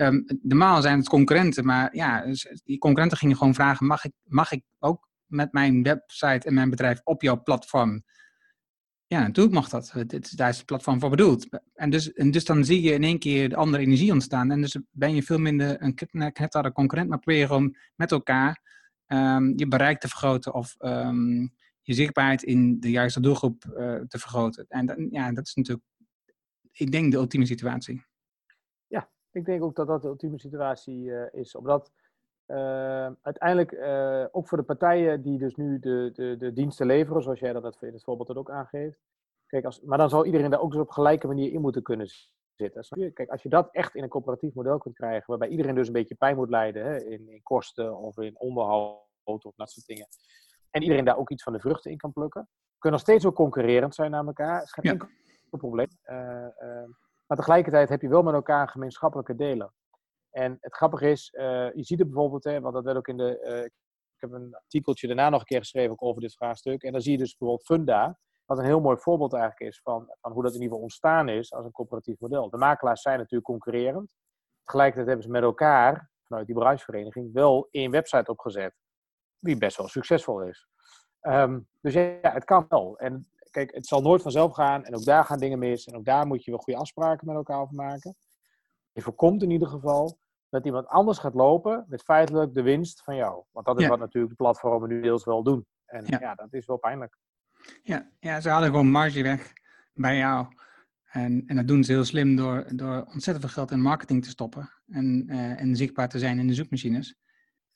Um, 0.00 0.24
normaal 0.42 0.82
zijn 0.82 0.98
het 0.98 1.08
concurrenten, 1.08 1.64
maar 1.64 1.96
ja, 1.96 2.24
die 2.64 2.78
concurrenten 2.78 3.18
gingen 3.18 3.36
gewoon 3.36 3.54
vragen: 3.54 3.86
mag 3.86 4.04
ik, 4.04 4.12
mag 4.22 4.52
ik 4.52 4.62
ook 4.78 5.08
met 5.26 5.52
mijn 5.52 5.82
website 5.82 6.46
en 6.46 6.54
mijn 6.54 6.70
bedrijf 6.70 7.00
op 7.04 7.22
jouw 7.22 7.42
platform? 7.42 8.02
Ja, 9.06 9.20
natuurlijk 9.20 9.54
mag 9.54 9.68
dat. 9.68 9.94
Dit, 10.06 10.36
daar 10.36 10.48
is 10.48 10.56
het 10.56 10.66
platform 10.66 11.00
voor 11.00 11.10
bedoeld. 11.10 11.60
En 11.74 11.90
dus, 11.90 12.12
en 12.12 12.30
dus 12.30 12.44
dan 12.44 12.64
zie 12.64 12.82
je 12.82 12.92
in 12.92 13.04
één 13.04 13.18
keer 13.18 13.48
de 13.48 13.56
andere 13.56 13.82
energie 13.82 14.12
ontstaan. 14.12 14.50
En 14.50 14.60
dus 14.60 14.78
ben 14.90 15.14
je 15.14 15.22
veel 15.22 15.38
minder 15.38 15.82
een 15.82 15.94
knetterde 16.32 16.72
concurrent, 16.72 17.08
maar 17.08 17.18
probeer 17.18 17.40
je 17.40 17.46
gewoon 17.46 17.76
met 17.94 18.10
elkaar 18.10 18.62
um, 19.06 19.52
je 19.56 19.68
bereik 19.68 20.00
te 20.00 20.08
vergroten 20.08 20.54
of 20.54 20.74
um, 20.78 21.54
je 21.82 21.94
zichtbaarheid 21.94 22.42
in 22.42 22.80
de 22.80 22.90
juiste 22.90 23.20
doelgroep 23.20 23.64
uh, 23.64 24.00
te 24.00 24.18
vergroten. 24.18 24.64
En 24.68 25.08
ja, 25.10 25.32
dat 25.32 25.46
is 25.46 25.54
natuurlijk, 25.54 25.86
ik 26.72 26.92
denk, 26.92 27.12
de 27.12 27.18
ultieme 27.18 27.46
situatie. 27.46 28.08
Ik 29.32 29.44
denk 29.44 29.62
ook 29.62 29.76
dat 29.76 29.86
dat 29.86 30.02
de 30.02 30.08
ultieme 30.08 30.38
situatie 30.38 31.04
uh, 31.04 31.32
is. 31.32 31.54
Omdat 31.54 31.92
uh, 32.46 33.10
uiteindelijk 33.22 33.72
uh, 33.72 34.26
ook 34.30 34.48
voor 34.48 34.58
de 34.58 34.64
partijen 34.64 35.22
die 35.22 35.38
dus 35.38 35.54
nu 35.54 35.78
de, 35.78 36.10
de, 36.12 36.36
de 36.36 36.52
diensten 36.52 36.86
leveren, 36.86 37.22
zoals 37.22 37.40
jij 37.40 37.52
dat 37.52 37.82
in 37.82 37.92
het 37.92 38.04
voorbeeld 38.04 38.36
ook 38.36 38.50
aangeeft. 38.50 38.98
Kijk, 39.46 39.64
als, 39.64 39.80
maar 39.80 39.98
dan 39.98 40.08
zou 40.08 40.26
iedereen 40.26 40.50
daar 40.50 40.60
ook 40.60 40.72
eens 40.72 40.82
op 40.82 40.90
gelijke 40.90 41.26
manier 41.26 41.52
in 41.52 41.60
moeten 41.60 41.82
kunnen 41.82 42.08
zitten. 42.54 43.12
Kijk, 43.12 43.30
als 43.30 43.42
je 43.42 43.48
dat 43.48 43.68
echt 43.72 43.94
in 43.94 44.02
een 44.02 44.08
coöperatief 44.08 44.54
model 44.54 44.78
kunt 44.78 44.94
krijgen, 44.94 45.24
waarbij 45.26 45.48
iedereen 45.48 45.74
dus 45.74 45.86
een 45.86 45.92
beetje 45.92 46.14
pijn 46.14 46.36
moet 46.36 46.50
lijden 46.50 46.84
hè, 46.84 47.04
in, 47.04 47.28
in 47.28 47.42
kosten 47.42 47.96
of 47.96 48.18
in 48.18 48.38
onderhoud 48.38 49.44
of 49.44 49.54
dat 49.56 49.70
soort 49.70 49.86
dingen. 49.86 50.06
En 50.70 50.82
iedereen 50.82 51.04
daar 51.04 51.18
ook 51.18 51.30
iets 51.30 51.42
van 51.42 51.52
de 51.52 51.60
vruchten 51.60 51.90
in 51.90 51.96
kan 51.96 52.12
plukken. 52.12 52.48
Kunnen 52.78 53.00
nog 53.00 53.08
steeds 53.08 53.26
ook 53.26 53.34
concurrerend 53.34 53.94
zijn 53.94 54.10
naar 54.10 54.26
elkaar. 54.26 54.54
Het 54.54 54.64
is 54.64 54.72
geen 54.72 54.84
ja. 54.84 54.90
enkel 54.90 55.08
probleem. 55.58 55.88
Maar 57.30 57.38
tegelijkertijd 57.38 57.88
heb 57.88 58.00
je 58.00 58.08
wel 58.08 58.22
met 58.22 58.34
elkaar 58.34 58.68
gemeenschappelijke 58.68 59.34
delen. 59.34 59.72
En 60.30 60.56
het 60.60 60.74
grappige 60.74 61.10
is, 61.10 61.32
uh, 61.32 61.42
je 61.72 61.84
ziet 61.84 61.98
het 61.98 62.08
bijvoorbeeld, 62.08 62.44
hè, 62.44 62.60
want 62.60 62.74
dat 62.74 62.84
werd 62.84 62.96
ook 62.96 63.08
in 63.08 63.16
de. 63.16 63.40
Uh, 63.44 63.64
ik 63.64 63.72
heb 64.16 64.32
een 64.32 64.54
artikeltje 64.54 65.06
daarna 65.06 65.28
nog 65.28 65.40
een 65.40 65.46
keer 65.46 65.58
geschreven 65.58 66.00
over 66.00 66.20
dit 66.20 66.34
vraagstuk. 66.34 66.82
En 66.82 66.92
dan 66.92 67.00
zie 67.00 67.12
je 67.12 67.18
dus 67.18 67.36
bijvoorbeeld 67.36 67.66
Funda, 67.66 68.18
wat 68.44 68.58
een 68.58 68.64
heel 68.64 68.80
mooi 68.80 68.96
voorbeeld 68.96 69.32
eigenlijk 69.32 69.72
is 69.72 69.80
van, 69.82 70.14
van 70.20 70.32
hoe 70.32 70.42
dat 70.42 70.54
in 70.54 70.56
ieder 70.56 70.68
geval 70.68 70.82
ontstaan 70.82 71.28
is 71.28 71.52
als 71.52 71.64
een 71.64 71.72
coöperatief 71.72 72.18
model. 72.18 72.50
De 72.50 72.56
makelaars 72.56 73.02
zijn 73.02 73.18
natuurlijk 73.18 73.44
concurrerend. 73.44 74.16
Tegelijkertijd 74.64 75.06
hebben 75.06 75.24
ze 75.26 75.30
met 75.32 75.42
elkaar, 75.42 76.10
vanuit 76.26 76.46
die 76.46 76.54
branchevereniging, 76.54 77.32
wel 77.32 77.68
één 77.70 77.90
website 77.90 78.30
opgezet. 78.30 78.74
Die 79.38 79.56
best 79.58 79.76
wel 79.76 79.88
succesvol 79.88 80.42
is. 80.42 80.68
Ehm, 81.20 81.60
dus 81.80 81.94
ja, 81.94 82.18
het 82.20 82.44
kan 82.44 82.66
wel. 82.68 82.98
En 82.98 83.30
kijk, 83.50 83.74
het 83.74 83.86
zal 83.86 84.00
nooit 84.02 84.22
vanzelf 84.22 84.54
gaan. 84.54 84.84
En 84.84 84.94
ook 84.96 85.04
daar 85.04 85.24
gaan 85.24 85.38
dingen 85.38 85.58
mis. 85.58 85.86
En 85.86 85.96
ook 85.96 86.04
daar 86.04 86.26
moet 86.26 86.44
je 86.44 86.50
wel 86.50 86.60
goede 86.60 86.78
afspraken 86.80 87.26
met 87.26 87.36
elkaar 87.36 87.60
over 87.60 87.74
maken. 87.74 88.14
Je 88.92 89.02
voorkomt 89.02 89.42
in 89.42 89.50
ieder 89.50 89.68
geval 89.68 90.18
dat 90.48 90.64
iemand 90.64 90.86
anders 90.86 91.18
gaat 91.18 91.34
lopen 91.34 91.84
met 91.88 92.02
feitelijk 92.02 92.54
de 92.54 92.62
winst 92.62 93.02
van 93.02 93.16
jou. 93.16 93.42
Want 93.50 93.66
dat 93.66 93.76
is 93.78 93.82
Ja. 93.82 93.88
wat 93.88 93.98
natuurlijk 93.98 94.36
de 94.36 94.42
platformen 94.44 94.88
nu 94.88 95.00
deels 95.02 95.24
wel 95.24 95.42
doen. 95.42 95.66
En 95.86 96.04
Ja. 96.06 96.18
ja, 96.20 96.34
dat 96.34 96.52
is 96.52 96.66
wel 96.66 96.76
pijnlijk. 96.78 97.16
Ja, 97.82 98.10
ja, 98.20 98.40
ze 98.40 98.48
hadden 98.50 98.68
gewoon 98.70 98.90
marge 98.90 99.22
weg 99.22 99.52
bij 99.94 100.16
jou. 100.16 100.46
En, 101.04 101.42
en 101.46 101.56
dat 101.56 101.68
doen 101.68 101.84
ze 101.84 101.92
heel 101.92 102.04
slim 102.04 102.36
door, 102.36 102.66
door 102.76 103.04
ontzettend 103.12 103.40
veel 103.40 103.48
geld 103.48 103.70
in 103.70 103.80
marketing 103.80 104.22
te 104.24 104.28
stoppen. 104.30 104.70
En, 104.86 105.24
eh, 105.28 105.60
en 105.60 105.76
zichtbaar 105.76 106.08
te 106.08 106.18
zijn 106.18 106.38
in 106.38 106.46
de 106.46 106.54
zoekmachines. 106.54 107.16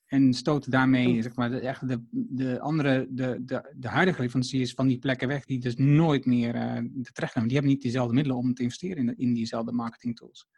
En 0.07 0.35
stoten 0.35 0.71
daarmee 0.71 1.23
zeg 1.23 1.37
maar, 1.37 1.51
de, 1.51 1.61
echt 1.61 1.89
de, 1.89 2.07
de 2.11 2.61
andere, 2.61 3.07
de, 3.11 3.45
de, 3.45 3.75
de 3.77 3.89
huidige 3.89 4.21
leveranciers 4.21 4.75
van 4.75 4.87
die 4.87 4.99
plekken 4.99 5.29
weg, 5.29 5.45
die 5.45 5.61
dus 5.61 5.77
nooit 5.77 6.27
meer 6.27 6.55
eh 6.55 6.77
te 7.03 7.13
terechtkomen. 7.13 7.49
Die 7.49 7.59
hebben 7.59 7.75
niet 7.75 7.85
dezelfde 7.85 8.15
middelen 8.15 8.39
om 8.39 8.55
te 8.55 8.63
investeren 8.63 9.09
in, 9.09 9.19
in 9.19 9.35
diezelfde 9.35 9.73
marketing 9.73 10.17
tools. 10.17 10.49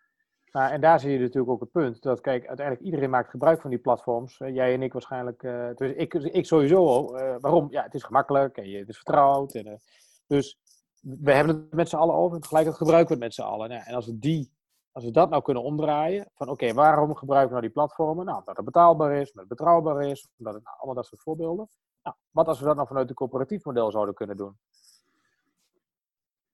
Nou, 0.53 0.73
en 0.73 0.81
daar 0.81 1.01
zie 1.01 1.11
je 1.11 1.19
natuurlijk 1.19 1.49
ook 1.49 1.61
het 1.61 1.71
punt. 1.71 2.03
Dat, 2.03 2.21
kijk, 2.21 2.47
uiteindelijk 2.47 2.87
iedereen 2.87 3.11
maakt 3.11 3.31
gebruik 3.31 3.61
van 3.61 3.71
die 3.71 3.79
platforms. 3.79 4.41
Eh, 4.41 4.55
jij 4.55 4.75
en 4.75 4.83
ik 4.83 4.93
waarschijnlijk. 4.93 5.41
dus 5.75 5.93
ik, 5.93 6.15
ik 6.15 6.47
sowieso 6.47 6.87
al. 6.87 7.13
Waarom? 7.41 7.67
Ja, 7.71 7.83
het 7.83 7.95
is 7.95 8.03
gemakkelijk 8.03 8.57
en 8.57 8.69
je, 8.69 8.79
het 8.79 8.89
is 8.89 8.97
vertrouwd. 8.97 9.55
En, 9.55 9.81
dus 10.27 10.59
we 11.01 11.33
hebben 11.33 11.57
het 11.57 11.75
met 11.75 11.89
z'n 11.89 11.97
allen 11.97 12.15
over. 12.15 12.35
En 12.35 12.43
tegelijkertijd 12.43 12.83
gebruiken 12.83 13.19
we 13.19 13.25
het 13.25 13.37
met 13.37 13.45
z'n 13.45 13.53
allen. 13.53 13.69
Nou, 13.69 13.83
en 13.87 13.95
als 13.95 14.07
we, 14.07 14.19
die, 14.19 14.51
als 14.97 15.05
we 15.05 15.11
dat 15.11 15.31
nou 15.31 15.43
kunnen 15.43 15.63
omdraaien. 15.63 16.31
Van 16.35 16.49
oké, 16.49 16.73
waarom 16.73 17.15
gebruiken 17.15 17.55
we 17.55 17.61
nou 17.61 17.67
die 17.67 17.75
platformen? 17.75 18.25
Nou, 18.25 18.39
omdat 18.39 18.57
het 18.57 18.65
betaalbaar 18.65 19.13
is, 19.13 19.31
omdat 19.31 19.49
het 19.49 19.59
betrouwbaar 19.59 20.03
is. 20.03 20.29
Omdat 20.39 20.55
het, 20.55 20.63
nou, 20.65 20.77
allemaal 20.77 20.95
dat 20.95 21.07
soort 21.07 21.23
voorbeelden. 21.23 21.69
Nou, 22.03 22.17
wat 22.31 22.49
als 22.49 22.59
we 22.59 22.65
dat 22.65 22.77
nou 22.77 22.89
vanuit 22.89 23.09
een 23.09 23.15
coöperatief 23.15 23.65
model 23.65 23.91
zouden 23.91 24.15
kunnen 24.15 24.37
doen? 24.37 24.59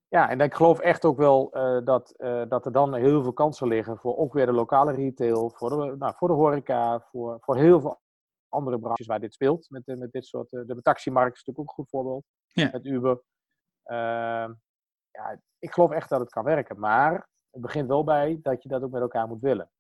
Ja, 0.08 0.28
en 0.28 0.40
ik 0.40 0.54
geloof 0.54 0.78
echt 0.78 1.04
ook 1.04 1.16
wel 1.16 1.52
eh, 1.52 1.84
dat, 1.84 2.10
eh, 2.10 2.42
dat 2.48 2.66
er 2.66 2.72
dan 2.72 2.94
heel 2.94 3.22
veel 3.22 3.32
kansen 3.32 3.68
liggen 3.68 3.98
voor 3.98 4.16
ook 4.16 4.32
weer 4.32 4.46
de 4.46 4.52
lokale 4.52 4.92
retail, 4.92 5.50
voor 5.50 5.70
de, 5.70 5.96
nou, 5.96 6.14
voor 6.16 6.28
de 6.28 6.34
horeca, 6.34 7.00
voor, 7.00 7.38
voor 7.40 7.56
heel 7.56 7.80
veel 7.80 8.00
andere 8.48 8.78
branches 8.78 9.06
waar 9.06 9.20
dit 9.20 9.34
speelt. 9.34 9.70
Met, 9.70 9.88
eh, 9.88 9.96
met 9.96 10.12
dit 10.12 10.26
soort, 10.26 10.50
de 10.50 10.82
taximarkt 10.82 11.36
is 11.36 11.44
natuurlijk 11.44 11.58
ook 11.58 11.68
een 11.68 11.84
goed 11.84 11.90
voorbeeld. 11.90 12.24
Ja. 12.46 12.68
Met 12.72 12.84
Uber. 12.84 13.22
Ja, 15.10 15.40
ik 15.58 15.72
geloof 15.72 15.90
echt 15.90 16.08
dat 16.08 16.20
het 16.20 16.30
kan 16.30 16.44
werken, 16.44 16.78
maar 16.78 17.30
het 17.52 17.60
begint 17.60 17.88
wel 17.88 18.04
bij 18.04 18.38
dat 18.42 18.62
je 18.62 18.68
dat 18.68 18.82
ook 18.82 18.90
met 18.90 19.02
elkaar 19.02 19.28
moet 19.28 19.40
willen. 19.40 19.70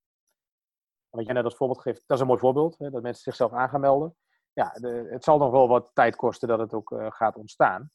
Wat 1.10 1.24
jij 1.24 1.34
net 1.34 1.44
als 1.44 1.56
voorbeeld 1.56 1.80
geeft, 1.80 2.02
dat 2.06 2.16
is 2.16 2.20
een 2.20 2.28
mooi 2.28 2.40
voorbeeld, 2.40 2.78
hè, 2.78 2.90
dat 2.90 3.02
mensen 3.02 3.22
zichzelf 3.22 3.52
aan 3.52 3.68
gaan 3.68 3.80
melden. 3.80 4.16
Ja, 4.52 4.70
de, 4.72 5.06
het 5.10 5.24
zal 5.24 5.38
nog 5.38 5.50
wel 5.50 5.68
wat 5.68 5.90
tijd 5.92 6.16
kosten 6.16 6.48
dat 6.48 6.58
het 6.58 6.74
ook 6.74 6.92
eh, 6.92 7.06
gaat 7.10 7.36
ontstaan. 7.36 7.90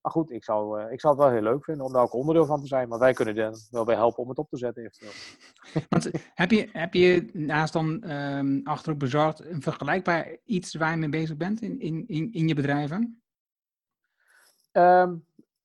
Maar 0.00 0.12
goed, 0.12 0.30
ik 0.30 0.44
zou, 0.44 0.80
eh, 0.80 0.92
ik 0.92 1.00
zou 1.00 1.14
het 1.14 1.22
wel 1.22 1.32
heel 1.32 1.42
leuk 1.42 1.64
vinden 1.64 1.86
om 1.86 1.92
daar 1.92 2.02
ook 2.02 2.14
onderdeel 2.14 2.46
van 2.46 2.60
te 2.60 2.66
zijn. 2.66 2.88
Maar 2.88 2.98
wij 2.98 3.12
kunnen 3.12 3.36
er 3.36 3.66
wel 3.70 3.84
bij 3.84 3.94
helpen 3.94 4.22
om 4.22 4.28
het 4.28 4.38
op 4.38 4.48
te 4.48 4.56
zetten 4.56 4.82
eventueel. 4.82 5.12
Want 5.88 6.10
heb 6.34 6.50
je, 6.50 6.68
heb 6.72 6.94
je 6.94 7.30
naast 7.32 7.72
dan 7.72 8.02
ehm 8.02 8.60
achterop 8.64 8.98
bezorgd 8.98 9.44
een 9.44 9.62
vergelijkbaar 9.62 10.36
iets 10.44 10.74
waar 10.74 10.90
je 10.90 10.96
mee 10.96 11.08
bezig 11.08 11.36
bent 11.36 11.60
in, 11.60 11.80
in, 11.80 12.06
in, 12.06 12.32
in 12.32 12.48
je 12.48 12.54
bedrijven? 12.54 13.22
Ehm, 14.72 15.16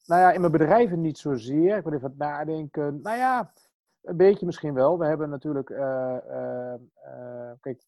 nou 0.06 0.22
ja, 0.22 0.32
in 0.32 0.40
mijn 0.40 0.52
bedrijven 0.52 1.02
niet 1.02 1.18
zozeer. 1.18 1.78
Ik 1.78 1.84
wil 1.84 1.94
even 1.94 2.16
nadenken. 2.18 3.02
Nou 3.02 3.18
ja, 3.18 3.54
een 4.02 4.18
beetje 4.18 4.46
misschien 4.46 4.74
wel. 4.74 5.00
We 5.00 5.06
hebben 5.06 5.30
natuurlijk, 5.30 5.70
eh, 5.70 6.18
eh, 6.18 6.74
eh, 6.74 7.52
kijk, 7.60 7.84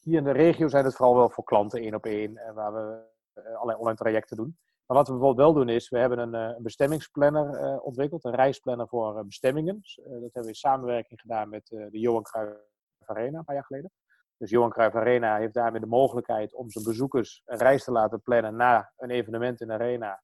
hier 0.00 0.16
in 0.16 0.24
de 0.24 0.30
regio 0.30 0.68
zijn 0.68 0.84
het 0.84 0.94
vooral 0.94 1.16
wel 1.16 1.30
voor 1.30 1.44
klanten 1.44 1.80
één 1.80 1.94
op 1.94 2.06
één, 2.06 2.54
waar 2.54 2.72
we 2.72 3.10
allerlei 3.34 3.78
online 3.78 3.96
trajecten 3.96 4.36
doen. 4.36 4.58
Maar 4.86 4.96
wat 4.96 5.06
we 5.06 5.12
bijvoorbeeld 5.12 5.46
wel 5.46 5.64
doen 5.64 5.74
is, 5.74 5.88
we 5.88 5.98
hebben 5.98 6.18
een, 6.18 6.34
een 6.34 6.62
bestemmingsplanner 6.62 7.80
ontwikkeld, 7.80 8.24
een 8.24 8.34
reisplanner 8.34 8.88
voor 8.88 9.26
bestemmingen. 9.26 9.80
Dat 9.94 10.04
hebben 10.10 10.42
we 10.42 10.48
in 10.48 10.54
samenwerking 10.54 11.20
gedaan 11.20 11.48
met 11.48 11.66
de 11.66 11.98
Johan 11.98 12.22
Cruijff 12.22 12.58
Arena 13.04 13.38
een 13.38 13.44
paar 13.44 13.54
jaar 13.54 13.64
geleden. 13.64 13.90
Dus 14.36 14.50
Johan 14.50 14.70
Cruijff 14.70 14.96
Arena 14.96 15.36
heeft 15.36 15.54
daarmee 15.54 15.80
de 15.80 15.86
mogelijkheid 15.86 16.54
om 16.54 16.70
zijn 16.70 16.84
bezoekers 16.84 17.42
een 17.44 17.58
reis 17.58 17.84
te 17.84 17.92
laten 17.92 18.22
plannen 18.22 18.56
naar 18.56 18.92
een 18.96 19.10
evenement 19.10 19.60
in 19.60 19.66
de 19.66 19.72
arena. 19.72 20.22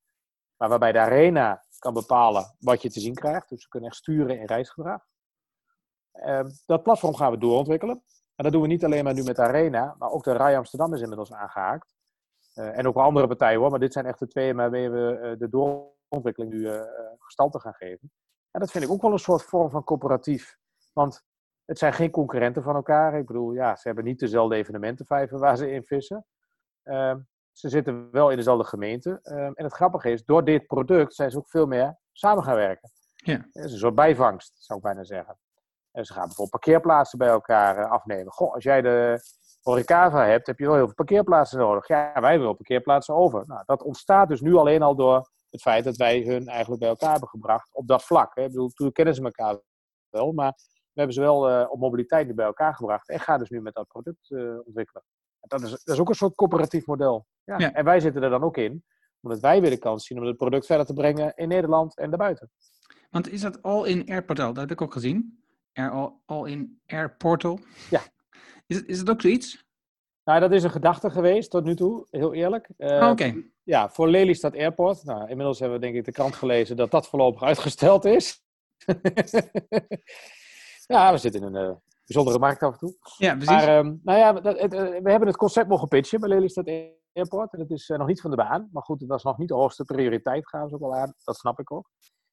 Maar 0.59 0.69
waarbij 0.69 0.93
de 0.93 0.99
arena 0.99 1.65
kan 1.79 1.95
bepalen 1.95 2.57
wat 2.59 2.83
je 2.83 2.91
te 2.91 3.01
zien 3.01 3.15
krijgt. 3.15 3.49
Dus 3.49 3.63
ze 3.63 3.69
kunnen 3.69 3.89
echt 3.89 3.99
sturen 3.99 4.39
in 4.39 4.47
reisgedrag. 4.47 5.07
Ehm, 6.13 6.49
dat 6.67 6.83
platform 6.83 7.15
gaan 7.15 7.31
we 7.31 7.39
doorontwikkelen. 7.39 8.03
En 8.35 8.45
dat 8.45 8.53
doen 8.53 8.63
we 8.63 8.69
niet 8.69 8.85
alleen 8.85 9.05
maar 9.05 9.15
nu 9.15 9.23
met 9.23 9.37
de 9.37 9.43
arena, 9.43 9.95
maar 9.99 10.11
ook 10.11 10.25
de 10.25 10.33
RAI 10.33 10.57
Amsterdam 10.57 10.95
is 10.95 11.01
inmiddels 11.01 11.33
aangehaakt. 11.33 11.97
Eh, 12.55 12.79
en 12.79 12.87
ook 12.87 12.95
wel 12.95 13.05
andere 13.05 13.27
partijen 13.27 13.61
hoor, 13.61 13.71
maar 13.71 13.81
dit 13.81 13.93
zijn 13.93 14.07
echt 14.07 14.19
de 14.19 14.27
twee 14.27 14.55
waarmee 14.55 14.91
we 14.91 15.19
eh, 15.19 15.39
de 15.39 15.49
doorontwikkeling 15.49 16.53
nu 16.53 16.69
eh, 16.69 16.83
gestalte 17.19 17.61
gaan 17.61 17.75
geven. 17.75 18.13
En 18.51 18.61
dat 18.61 18.71
vind 18.71 18.85
ik 18.85 18.91
ook 18.91 19.03
wel 19.03 19.13
een 19.13 19.19
soort 19.19 19.43
vorm 19.43 19.71
van 19.71 19.85
coöperatief. 19.85 20.57
Want 20.93 21.25
het 21.65 21.79
zijn 21.79 21.93
geen 21.93 22.11
concurrenten 22.11 22.63
van 22.63 22.75
elkaar. 22.75 23.19
Ik 23.19 23.27
bedoel, 23.27 23.53
ja, 23.53 23.77
ze 23.77 23.87
hebben 23.87 24.05
niet 24.05 24.19
dezelfde 24.19 24.57
evenementenvijver 24.57 25.39
waar 25.39 25.57
ze 25.57 25.71
in 25.71 25.85
vissen. 25.85 26.27
Ze 27.59 27.69
zitten 27.69 28.11
wel 28.11 28.31
in 28.31 28.37
dezelfde 28.37 28.65
gemeente. 28.65 29.21
Ehm, 29.23 29.53
en 29.55 29.65
het 29.65 29.73
grappige 29.73 30.11
is, 30.11 30.25
door 30.25 30.45
dit 30.45 30.67
product 30.67 31.15
zijn 31.15 31.31
ze 31.31 31.39
ook 31.39 31.49
veel 31.49 31.67
meer 31.67 31.99
samen 32.13 32.45
gaan 32.45 32.55
werken. 32.55 32.91
Ja. 33.15 33.37
Het 33.53 33.65
is 33.65 33.73
een 33.73 33.79
soort 33.79 33.95
bijvangst, 33.95 34.53
zou 34.59 34.79
ik 34.79 34.85
bijna 34.85 35.05
zeggen. 35.05 35.39
En 35.91 36.05
ze 36.05 36.13
gaan 36.13 36.27
bijvoorbeeld 36.27 36.51
parkeerplaatsen 36.51 37.19
bij 37.19 37.29
elkaar 37.29 37.77
eh, 37.77 37.91
afnemen. 37.91 38.33
Goh, 38.33 38.55
als 38.55 38.65
jij 38.65 38.83
de 38.83 39.21
horecava 39.63 40.25
hebt, 40.25 40.47
heb 40.47 40.59
je 40.59 40.65
wel 40.65 40.75
heel 40.75 40.85
veel 40.85 40.95
parkeerplaatsen 40.95 41.59
nodig. 41.59 41.89
Ja, 41.89 42.13
wij 42.15 42.31
hebben 42.31 42.49
wel 42.49 42.57
parkeerplaatsen 42.57 43.15
over. 43.15 43.45
Nou, 43.47 43.63
dat 43.67 43.83
ontstaat 43.83 44.29
dus 44.29 44.41
nu 44.41 44.55
alleen 44.55 44.83
al 44.83 44.97
door 44.97 45.31
het 45.51 45.63
feit 45.63 45.85
dat 45.85 45.97
wij 45.97 46.23
hun 46.23 46.47
eigenlijk 46.47 46.81
bij 46.81 46.91
elkaar 46.91 47.11
hebben 47.11 47.29
gebracht 47.29 47.75
op 47.75 47.87
dat 47.87 48.05
vlak. 48.05 48.35
Hè. 48.35 48.43
Ik 48.43 48.49
bedoel, 48.49 48.69
toen 48.69 48.93
kennen 48.93 49.15
ze 49.15 49.23
elkaar 49.23 49.61
wel, 50.09 50.33
maar 50.33 50.53
we 50.67 51.05
hebben 51.05 51.15
ze 51.15 51.21
wel 51.21 51.49
eh, 51.49 51.71
op 51.71 51.81
mobiliteit 51.81 52.27
nu 52.27 52.35
bij 52.35 52.47
elkaar 52.47 52.75
gebracht. 52.75 53.09
En 53.09 53.21
gaan 53.21 53.39
dus 53.39 53.51
nu 53.51 53.61
met 53.61 53.75
dat 53.75 53.87
product 53.87 54.31
eh, 54.31 54.67
ontwikkelen. 54.67 55.03
Dat 55.49 55.63
is, 55.63 55.71
dat 55.71 55.95
is 55.95 55.99
ook 55.99 56.09
een 56.09 56.15
soort 56.15 56.35
coöperatief 56.35 56.87
model. 56.87 57.27
Ja. 57.45 57.59
Ja. 57.59 57.73
En 57.73 57.85
wij 57.85 58.01
zitten 58.01 58.23
er 58.23 58.31
dan 58.31 58.43
ook 58.43 58.57
in, 58.57 58.85
omdat 59.21 59.41
wij 59.41 59.61
weer 59.61 59.71
de 59.71 59.79
kans 59.79 60.07
zien 60.07 60.19
om 60.19 60.25
het 60.25 60.37
product 60.37 60.67
verder 60.67 60.87
te 60.87 60.93
brengen 60.93 61.33
in 61.37 61.49
Nederland 61.49 61.97
en 61.97 62.11
daarbuiten. 62.11 62.51
Want 63.11 63.33
is 63.33 63.41
dat 63.41 63.63
all-in-air 63.63 64.25
portal? 64.25 64.47
Dat 64.53 64.63
heb 64.63 64.71
ik 64.71 64.83
ook 64.83 64.93
gezien. 64.93 65.43
Air, 65.73 65.91
all- 65.91 66.13
all-in-air 66.27 67.17
portal. 67.17 67.59
Ja. 67.91 68.01
Is 68.67 68.77
het, 68.77 68.87
is 68.87 68.99
het 68.99 69.11
ook 69.11 69.21
zoiets? 69.21 69.67
Nou, 70.25 70.41
dat 70.41 70.53
is 70.53 70.63
een 70.63 70.71
gedachte 70.71 71.11
geweest 71.11 71.51
tot 71.51 71.65
nu 71.65 71.77
toe, 71.77 72.07
heel 72.11 72.35
eerlijk. 72.35 72.69
Ah, 72.79 73.11
Oké. 73.11 73.43
Ja, 73.63 73.91
voor 73.91 74.09
Lelystad 74.09 74.57
Airport. 74.57 75.05
Nou, 75.05 75.29
inmiddels 75.29 75.59
hebben 75.59 75.79
we 75.79 75.85
denk 75.85 75.97
ik 75.97 76.05
de 76.05 76.13
krant 76.13 76.35
gelezen 76.35 76.77
dat 76.77 76.91
dat 76.91 77.09
voorlopig 77.09 77.43
uitgesteld 77.43 78.05
is. 78.05 78.43
ja, 80.87 81.13
we 81.13 81.19
zitten 81.19 81.43
in 81.43 81.55
een 81.55 81.69
eh, 81.71 81.77
bijzondere 82.09 82.39
markt 82.39 82.63
af 82.63 82.73
en 82.73 82.79
toe. 82.79 82.97
Ja, 83.17 83.33
precies. 83.33 83.51
Maar 83.51 83.69
ehm, 83.69 83.97
nou 84.03 84.19
ja, 84.19 84.33
dat, 84.33 84.61
het, 84.61 84.73
eh, 84.73 84.81
we 84.81 85.11
hebben 85.11 85.29
het 85.29 85.37
concept 85.37 85.69
mogen 85.69 85.89
pitchen 85.89 86.21
bij 86.21 86.29
Lelystad 86.29 86.69
Airport. 87.13 87.53
En 87.53 87.61
het 87.61 87.71
is 87.71 87.89
eh, 87.89 87.99
nog 87.99 88.07
niet 88.07 88.21
van 88.21 88.31
de 88.31 88.37
baan. 88.37 88.69
Maar 88.73 88.83
goed, 88.83 89.09
dat 89.09 89.19
is 89.19 89.25
nog 89.25 89.39
niet 89.39 89.49
de 89.49 89.55
hoogste 89.55 89.85
prioriteit, 89.85 90.49
gaan 90.49 90.69
ze 90.69 90.75
ook 90.75 90.81
wel 90.81 90.95
aan. 90.95 91.15
Dat 91.25 91.37
snap 91.37 91.59
ik 91.59 91.73
ook. 91.73 91.91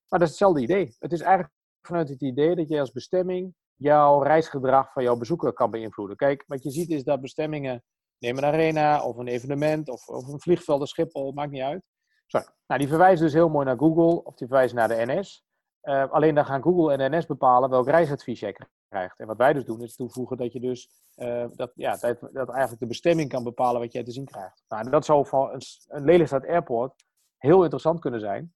Maar 0.07 0.19
dat 0.19 0.21
is 0.21 0.29
hetzelfde 0.29 0.61
idee. 0.61 0.95
Het 0.99 1.11
is 1.11 1.21
eigenlijk 1.21 1.53
vanuit 1.81 2.09
het 2.09 2.21
idee 2.21 2.55
dat 2.55 2.69
je 2.69 2.79
als 2.79 2.91
bestemming 2.91 3.53
jouw 3.75 4.21
reisgedrag 4.21 4.91
van 4.91 5.03
jouw 5.03 5.17
bezoeker 5.17 5.53
kan 5.53 5.71
beïnvloeden. 5.71 6.17
Kijk, 6.17 6.43
wat 6.47 6.63
je 6.63 6.71
ziet 6.71 6.89
is 6.89 7.03
dat 7.03 7.21
bestemmingen, 7.21 7.83
neem 8.19 8.37
een 8.37 8.45
arena 8.45 9.03
of 9.03 9.17
een 9.17 9.27
evenement 9.27 9.89
of, 9.89 10.07
of 10.07 10.27
een 10.27 10.41
vliegveld, 10.41 10.81
een 10.81 10.87
Schiphol, 10.87 11.31
maakt 11.31 11.51
niet 11.51 11.61
uit. 11.61 11.83
Sorry. 12.25 12.47
Nou, 12.67 12.79
die 12.79 12.89
verwijzen 12.89 13.25
dus 13.25 13.33
heel 13.33 13.49
mooi 13.49 13.65
naar 13.65 13.77
Google 13.77 14.23
of 14.23 14.35
die 14.35 14.47
verwijzen 14.47 14.77
naar 14.77 14.87
de 14.87 15.05
NS. 15.05 15.45
Eh, 15.81 16.11
alleen 16.11 16.35
dan 16.35 16.45
gaan 16.45 16.61
Google 16.61 16.93
en 16.93 17.11
de 17.11 17.17
NS 17.17 17.25
bepalen 17.25 17.69
welk 17.69 17.87
reisadvies 17.87 18.39
jij 18.39 18.53
krijgt. 18.95 19.19
En 19.19 19.27
wat 19.27 19.37
wij 19.37 19.53
dus 19.53 19.65
doen 19.65 19.81
is 19.81 19.95
toevoegen 19.95 20.37
dat 20.37 20.53
je 20.53 20.59
dus 20.59 20.89
eh, 21.15 21.45
dat, 21.55 21.71
ja, 21.75 21.97
dat, 21.97 22.19
dat 22.19 22.49
eigenlijk 22.49 22.79
de 22.79 22.87
bestemming 22.87 23.29
kan 23.29 23.43
bepalen 23.43 23.81
wat 23.81 23.91
jij 23.91 24.03
te 24.03 24.11
zien 24.11 24.25
krijgt. 24.25 24.63
Nou, 24.67 24.89
dat 24.89 25.05
zou 25.05 25.25
voor 25.25 25.53
een, 25.53 25.61
een 25.87 26.05
Lelystad 26.05 26.47
Airport 26.47 27.05
heel 27.37 27.61
interessant 27.61 27.99
kunnen 27.99 28.19
zijn 28.19 28.53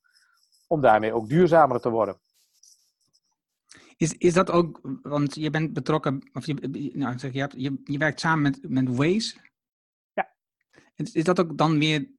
om 0.68 0.82
daarmee 0.82 1.14
ook 1.14 1.30
duurzamer 1.30 1.80
te 1.80 1.90
worden. 1.90 2.20
Is, 3.98 4.18
is 4.18 4.34
dat 4.34 4.52
ook, 4.52 4.80
want 5.02 5.36
je 5.36 5.50
bent 5.50 5.74
betrokken, 5.74 6.30
of 6.34 6.46
je, 6.46 6.92
nou, 6.94 7.20
zeg, 7.20 7.34
je, 7.34 7.40
hebt, 7.40 7.54
je, 7.58 7.82
je 7.84 7.98
werkt 7.98 8.20
samen 8.20 8.42
met, 8.42 8.70
met 8.70 8.96
Waze. 8.96 9.38
Ja. 10.14 10.30
Is, 10.96 11.12
is 11.12 11.24
dat 11.24 11.40
ook 11.40 11.58
dan 11.58 11.80
weer 11.80 12.10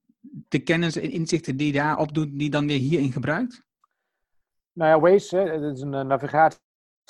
de 0.48 0.58
kennis 0.58 0.96
en 0.96 1.10
inzichten 1.10 1.56
die 1.56 1.66
je 1.66 1.72
daar 1.72 1.98
opdoet, 1.98 2.38
die 2.38 2.50
dan 2.50 2.66
weer 2.66 2.78
hierin 2.78 3.12
gebruikt? 3.12 3.62
Nou 4.72 4.90
ja, 4.90 5.00
Waze, 5.00 5.36
hè, 5.36 5.60
dat 5.60 5.76
is 5.76 5.82
een 5.82 5.94
eh, 5.94 6.04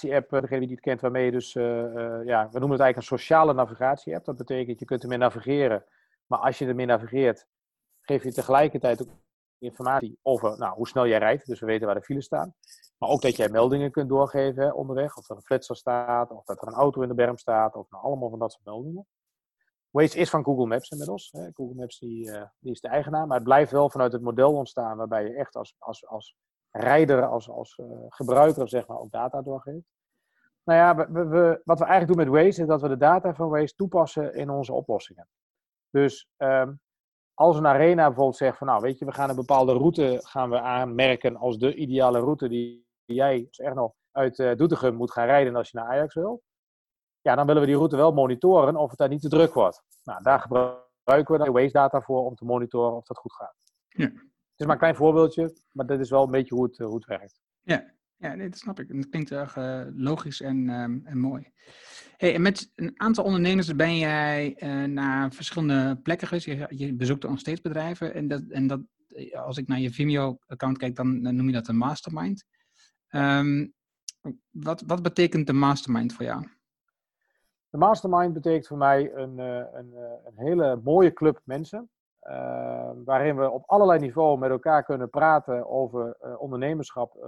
navigatie-app, 0.02 0.32
eh, 0.32 0.40
degene 0.40 0.60
die 0.60 0.74
het 0.74 0.80
kent, 0.80 1.00
waarmee 1.00 1.24
je 1.24 1.30
dus, 1.30 1.54
eh, 1.54 1.84
eh, 1.84 2.26
ja, 2.26 2.48
we 2.50 2.58
noemen 2.58 2.70
het 2.70 2.80
eigenlijk 2.80 2.96
een 2.96 3.18
sociale 3.18 3.54
navigatie-app. 3.54 4.24
Dat 4.24 4.36
betekent, 4.36 4.78
je 4.78 4.84
kunt 4.84 5.02
ermee 5.02 5.18
navigeren, 5.18 5.84
maar 6.26 6.38
als 6.38 6.58
je 6.58 6.66
ermee 6.66 6.86
navigeert, 6.86 7.46
geef 8.00 8.22
je 8.22 8.32
tegelijkertijd 8.32 9.02
ook 9.02 9.14
informatie 9.58 10.18
over 10.22 10.58
nou, 10.58 10.74
hoe 10.74 10.88
snel 10.88 11.06
jij 11.06 11.18
rijdt, 11.18 11.46
dus 11.46 11.60
we 11.60 11.66
weten 11.66 11.86
waar 11.86 11.94
de 11.94 12.02
files 12.02 12.24
staan. 12.24 12.54
Maar 12.98 13.08
ook 13.08 13.22
dat 13.22 13.36
jij 13.36 13.48
meldingen 13.48 13.90
kunt 13.90 14.08
doorgeven 14.08 14.74
onderweg, 14.74 15.16
of 15.16 15.30
er 15.30 15.36
een 15.36 15.42
flitser 15.42 15.76
staat, 15.76 16.30
of 16.30 16.44
dat 16.44 16.62
er 16.62 16.68
een 16.68 16.74
auto 16.74 17.02
in 17.02 17.08
de 17.08 17.14
berm 17.14 17.36
staat, 17.36 17.74
of 17.74 17.90
nou, 17.90 18.04
allemaal 18.04 18.30
van 18.30 18.38
dat 18.38 18.52
soort 18.52 18.64
meldingen. 18.64 19.06
Waze 19.90 20.18
is 20.18 20.30
van 20.30 20.44
Google 20.44 20.66
Maps 20.66 20.90
inmiddels. 20.90 21.30
Hè. 21.30 21.50
Google 21.52 21.74
Maps 21.74 21.98
die, 21.98 22.30
die 22.58 22.72
is 22.72 22.80
de 22.80 22.88
eigenaar, 22.88 23.26
maar 23.26 23.36
het 23.36 23.46
blijft 23.46 23.72
wel 23.72 23.90
vanuit 23.90 24.12
het 24.12 24.22
model 24.22 24.52
ontstaan 24.54 24.96
waarbij 24.96 25.24
je 25.24 25.34
echt 25.34 25.54
als, 25.56 25.74
als, 25.78 26.06
als 26.06 26.36
rijder, 26.70 27.26
als, 27.26 27.50
als 27.50 27.78
uh, 27.78 27.86
gebruiker 28.08 28.68
zeg 28.68 28.86
maar, 28.86 28.98
ook 28.98 29.10
data 29.10 29.42
doorgeeft. 29.42 29.88
Nou 30.64 30.78
ja, 30.78 31.10
we, 31.10 31.60
wat 31.64 31.78
we 31.78 31.84
eigenlijk 31.84 32.06
doen 32.06 32.32
met 32.32 32.42
Waze 32.44 32.60
is 32.60 32.68
dat 32.68 32.80
we 32.80 32.88
de 32.88 32.96
data 32.96 33.34
van 33.34 33.48
Waze 33.48 33.74
toepassen 33.74 34.34
in 34.34 34.50
onze 34.50 34.72
oplossingen. 34.72 35.28
Dus 35.90 36.28
um, 36.36 36.80
als 37.34 37.56
een 37.56 37.66
arena 37.66 38.06
bijvoorbeeld 38.06 38.36
zegt 38.36 38.58
van 38.58 38.66
nou 38.66 38.80
weet 38.80 38.98
je, 38.98 39.04
we 39.04 39.12
gaan 39.12 39.28
een 39.28 39.36
bepaalde 39.36 39.72
route 39.72 40.20
gaan 40.22 40.50
we 40.50 40.60
aanmerken 40.60 41.36
als 41.36 41.58
de 41.58 41.74
ideale 41.74 42.18
route 42.18 42.48
die, 42.48 42.86
jij 43.04 43.48
als 43.50 43.74
nog 43.74 43.92
uit 44.10 44.38
uh, 44.38 44.54
Doetinchem 44.54 44.94
moet 44.94 45.12
gaan 45.12 45.26
rijden 45.26 45.56
als 45.56 45.70
je 45.70 45.78
naar 45.78 45.88
Ajax 45.88 46.14
wil. 46.14 46.42
Ja, 47.20 47.34
dan 47.34 47.46
willen 47.46 47.60
we 47.60 47.68
die 47.68 47.76
route 47.76 47.96
wel 47.96 48.12
monitoren 48.12 48.76
of 48.76 48.88
het 48.90 48.98
daar 48.98 49.08
niet 49.08 49.20
te 49.20 49.28
druk 49.28 49.54
wordt. 49.54 49.82
Nou, 50.04 50.22
daar 50.22 50.40
gebruiken 50.40 51.38
we 51.38 51.44
de 51.44 51.52
Waze 51.52 51.72
data 51.72 52.00
voor 52.00 52.24
om 52.24 52.34
te 52.34 52.44
monitoren 52.44 52.96
of 52.96 53.04
dat 53.04 53.18
goed 53.18 53.34
gaat. 53.34 53.54
Ja. 53.88 54.10
Het 54.60 54.68
is 54.68 54.74
maar 54.74 54.88
een 54.88 54.94
klein 54.94 55.10
voorbeeldje, 55.12 55.56
maar 55.72 55.86
dit 55.86 56.00
is 56.00 56.10
wel 56.10 56.24
een 56.24 56.30
beetje 56.30 56.54
hoe 56.54 56.64
het, 56.64 56.78
hoe 56.78 56.94
het 56.94 57.04
werkt. 57.04 57.40
Ja, 57.62 57.94
ja, 58.16 58.34
nee, 58.34 58.48
dat 58.48 58.58
snap 58.58 58.80
ik. 58.80 58.88
Het 58.88 59.08
klinkt 59.08 59.30
erg 59.30 59.56
uh, 59.56 59.82
logisch 59.94 60.40
en, 60.40 60.68
um, 60.68 61.02
en 61.04 61.18
mooi. 61.18 61.50
Hey, 62.16 62.34
en 62.34 62.42
met 62.42 62.72
een 62.74 63.00
aantal 63.00 63.24
ondernemers 63.24 63.76
ben 63.76 63.98
jij 63.98 64.56
uh, 64.62 64.84
naar 64.84 65.32
verschillende 65.32 66.00
plekken 66.02 66.28
geweest. 66.28 66.46
Je, 66.46 66.66
je 66.68 66.94
bezoekt 66.94 67.22
nog 67.22 67.38
steeds 67.38 67.60
bedrijven. 67.60 68.14
En, 68.14 68.28
dat, 68.28 68.42
en 68.48 68.66
dat, 68.66 68.80
als 69.32 69.56
ik 69.56 69.68
naar 69.68 69.78
je 69.78 69.90
Vimeo-account 69.90 70.78
kijk, 70.78 70.96
dan, 70.96 71.22
dan, 71.22 71.36
noem 71.36 71.46
je 71.46 71.52
dat 71.52 71.68
een 71.68 71.76
mastermind. 71.76 72.44
Um, 73.10 73.74
wat, 74.50 74.82
wat 74.86 75.02
betekent 75.02 75.46
de 75.46 75.52
mastermind 75.52 76.12
voor 76.12 76.24
jou? 76.24 76.46
De 77.70 77.78
mastermind 77.78 78.32
betekent 78.32 78.66
voor 78.66 78.78
mij 78.78 79.12
een, 79.14 79.38
een, 79.38 79.94
een 80.24 80.36
hele 80.36 80.80
mooie 80.82 81.12
club 81.12 81.40
mensen. 81.44 81.90
Uh, 82.28 82.90
waarin 83.04 83.36
we 83.36 83.50
op 83.50 83.62
allerlei 83.66 83.98
niveaus 83.98 84.38
met 84.38 84.50
elkaar 84.50 84.84
kunnen 84.84 85.10
praten 85.10 85.68
over 85.68 86.16
uh, 86.20 86.40
ondernemerschap 86.40 87.16
uh, 87.16 87.22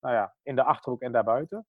nou 0.00 0.14
ja, 0.14 0.34
in 0.42 0.56
de 0.56 0.62
achterhoek 0.62 1.00
en 1.00 1.12
daarbuiten. 1.12 1.66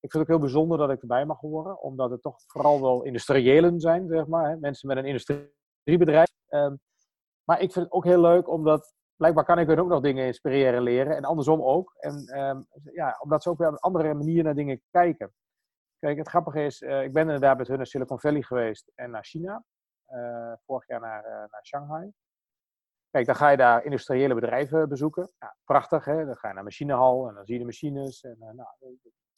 Ik 0.00 0.10
vind 0.10 0.12
het 0.12 0.22
ook 0.22 0.28
heel 0.28 0.38
bijzonder 0.38 0.78
dat 0.78 0.90
ik 0.90 1.00
erbij 1.00 1.24
mag 1.24 1.40
horen, 1.40 1.80
omdat 1.80 2.10
het 2.10 2.22
toch 2.22 2.36
vooral 2.46 2.80
wel 2.80 3.02
industriëlen 3.02 3.80
zijn, 3.80 4.08
zeg 4.08 4.26
maar. 4.26 4.50
Hè? 4.50 4.56
Mensen 4.56 4.88
met 4.88 4.96
een 4.96 5.04
industriebedrijf. 5.04 6.30
Ehm, 6.48 6.76
maar 7.44 7.60
ik 7.60 7.72
vind 7.72 7.84
het 7.84 7.94
ook 7.94 8.04
heel 8.04 8.20
leuk, 8.20 8.48
omdat 8.48 8.94
blijkbaar 9.16 9.44
kan 9.44 9.58
ik 9.58 9.66
hun 9.66 9.80
ook 9.80 9.88
nog 9.88 10.00
dingen 10.00 10.26
inspireren, 10.26 10.82
leren. 10.82 11.16
En 11.16 11.24
andersom 11.24 11.62
ook. 11.62 11.92
En 11.94 12.38
um, 12.38 12.66
ja, 12.92 13.16
omdat 13.20 13.42
ze 13.42 13.50
ook 13.50 13.58
weer 13.58 13.68
op 13.68 13.72
een 13.72 13.78
andere 13.78 14.14
manier 14.14 14.44
naar 14.44 14.54
dingen 14.54 14.82
kijken. 14.90 15.32
Kijk, 15.98 16.18
het 16.18 16.28
grappige 16.28 16.64
is, 16.64 16.80
ik 16.80 17.12
ben 17.12 17.22
inderdaad 17.22 17.58
met 17.58 17.68
hun 17.68 17.76
naar 17.76 17.86
Silicon 17.86 18.20
Valley 18.20 18.42
geweest 18.42 18.92
en 18.94 19.10
naar 19.10 19.24
China. 19.24 19.64
Uh, 20.12 20.52
vorig 20.66 20.86
jaar 20.86 21.00
naar, 21.00 21.24
uh, 21.24 21.30
naar 21.30 21.60
Shanghai. 21.62 22.12
Kijk, 23.10 23.26
dan 23.26 23.36
ga 23.36 23.48
je 23.48 23.56
daar 23.56 23.84
industriële 23.84 24.34
bedrijven 24.34 24.88
bezoeken. 24.88 25.30
Prachtig, 25.64 26.04
hè? 26.04 26.24
Dan 26.24 26.36
ga 26.36 26.48
je 26.48 26.54
naar 26.54 26.64
machinehal 26.64 27.28
en 27.28 27.34
dan 27.34 27.44
zie 27.44 27.54
je 27.54 27.60
de 27.60 27.66
machines. 27.66 28.22
En, 28.22 28.36
uh, 28.40 28.50
nou, 28.50 28.68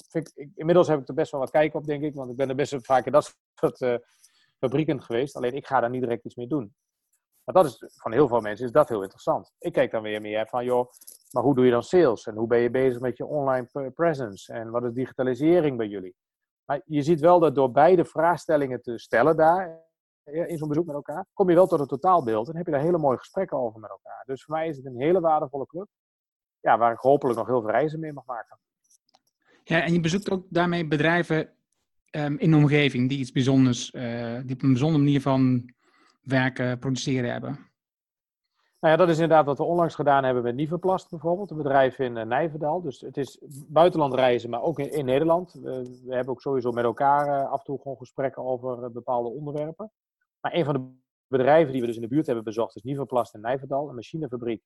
vind 0.08 0.32
ik, 0.34 0.50
inmiddels 0.54 0.88
heb 0.88 1.00
ik 1.00 1.08
er 1.08 1.14
best 1.14 1.30
wel 1.30 1.40
wat 1.40 1.50
kijk 1.50 1.74
op, 1.74 1.84
denk 1.84 2.02
ik. 2.02 2.14
Want 2.14 2.30
ik 2.30 2.36
ben 2.36 2.48
er 2.48 2.54
best 2.54 2.86
vaak 2.86 3.06
in 3.06 3.12
dat 3.12 3.34
soort 3.54 4.00
fabrieken 4.58 5.02
geweest. 5.02 5.36
Alleen 5.36 5.54
ik 5.54 5.66
ga 5.66 5.80
daar 5.80 5.90
niet 5.90 6.02
direct 6.02 6.24
iets 6.24 6.34
mee 6.34 6.46
doen. 6.46 6.74
Maar 7.44 7.54
dat 7.54 7.64
is, 7.64 7.84
van 7.96 8.12
heel 8.12 8.28
veel 8.28 8.40
mensen 8.40 8.66
is 8.66 8.72
dat 8.72 8.88
heel 8.88 9.02
interessant. 9.02 9.52
Ik 9.58 9.72
kijk 9.72 9.90
dan 9.90 10.02
weer 10.02 10.20
meer 10.20 10.46
van, 10.46 10.64
joh, 10.64 10.90
maar 11.30 11.42
hoe 11.42 11.54
doe 11.54 11.64
je 11.64 11.70
dan 11.70 11.82
sales? 11.82 12.26
En 12.26 12.36
hoe 12.36 12.46
ben 12.46 12.58
je 12.58 12.70
bezig 12.70 13.00
met 13.00 13.16
je 13.16 13.26
online 13.26 13.90
presence? 13.94 14.52
En 14.52 14.70
wat 14.70 14.84
is 14.84 14.92
digitalisering 14.92 15.76
bij 15.76 15.86
jullie? 15.86 16.16
Maar 16.64 16.82
je 16.84 17.02
ziet 17.02 17.20
wel 17.20 17.40
dat 17.40 17.54
door 17.54 17.70
beide 17.70 18.04
vraagstellingen 18.04 18.82
te 18.82 18.98
stellen 18.98 19.36
daar, 19.36 19.83
in 20.24 20.58
zo'n 20.58 20.68
bezoek 20.68 20.86
met 20.86 20.94
elkaar, 20.94 21.26
kom 21.32 21.48
je 21.48 21.54
wel 21.54 21.66
tot 21.66 21.80
een 21.80 21.86
totaalbeeld 21.86 22.48
en 22.48 22.56
heb 22.56 22.66
je 22.66 22.72
daar 22.72 22.80
hele 22.80 22.98
mooie 22.98 23.18
gesprekken 23.18 23.58
over 23.58 23.80
met 23.80 23.90
elkaar. 23.90 24.22
Dus 24.26 24.44
voor 24.44 24.54
mij 24.54 24.68
is 24.68 24.76
het 24.76 24.86
een 24.86 25.00
hele 25.00 25.20
waardevolle 25.20 25.66
club, 25.66 25.88
ja, 26.60 26.78
waar 26.78 26.92
ik 26.92 26.98
hopelijk 26.98 27.38
nog 27.38 27.46
heel 27.46 27.60
veel 27.60 27.70
reizen 27.70 28.00
mee 28.00 28.12
mag 28.12 28.24
maken. 28.24 28.58
Ja, 29.64 29.82
en 29.82 29.92
je 29.92 30.00
bezoekt 30.00 30.30
ook 30.30 30.46
daarmee 30.48 30.86
bedrijven 30.86 31.54
um, 32.10 32.38
in 32.38 32.50
de 32.50 32.56
omgeving 32.56 33.08
die 33.08 33.18
iets 33.18 33.32
bijzonders, 33.32 33.92
uh, 33.92 34.02
die 34.44 34.54
op 34.54 34.62
een 34.62 34.72
bijzondere 34.72 35.04
manier 35.04 35.20
van 35.20 35.72
werken, 36.22 36.78
produceren 36.78 37.32
hebben. 37.32 37.72
Nou 38.80 38.96
ja, 38.96 39.02
dat 39.02 39.08
is 39.08 39.18
inderdaad 39.18 39.46
wat 39.46 39.58
we 39.58 39.64
onlangs 39.64 39.94
gedaan 39.94 40.24
hebben 40.24 40.42
met 40.42 40.54
Niveplast 40.54 41.10
bijvoorbeeld, 41.10 41.50
een 41.50 41.56
bedrijf 41.56 41.98
in 41.98 42.16
uh, 42.16 42.24
Nijverdal. 42.24 42.82
Dus 42.82 43.00
het 43.00 43.16
is 43.16 43.38
buitenland 43.68 44.14
reizen, 44.14 44.50
maar 44.50 44.62
ook 44.62 44.78
in, 44.78 44.92
in 44.92 45.04
Nederland. 45.04 45.52
We, 45.52 46.00
we, 46.06 46.14
hebben 46.14 46.32
ook 46.34 46.40
sowieso 46.40 46.72
met 46.72 46.84
elkaar 46.84 47.46
af 47.46 47.58
en 47.58 47.64
toe 47.64 47.80
gewoon 47.80 47.96
gesprekken 47.96 48.44
over 48.44 48.92
bepaalde 48.92 49.28
onderwerpen. 49.28 49.90
Maar 50.44 50.54
een 50.54 50.64
van 50.64 50.74
de 50.74 51.02
bedrijven 51.26 51.72
die 51.72 51.80
we 51.80 51.86
dus 51.86 51.96
in 51.96 52.02
de 52.02 52.08
buurt 52.08 52.26
hebben 52.26 52.44
bezocht 52.44 52.76
is 52.76 52.82
Niverplast 52.82 53.34
in 53.34 53.40
Nijverdal, 53.40 53.88
een 53.88 53.94
machinefabriek 53.94 54.62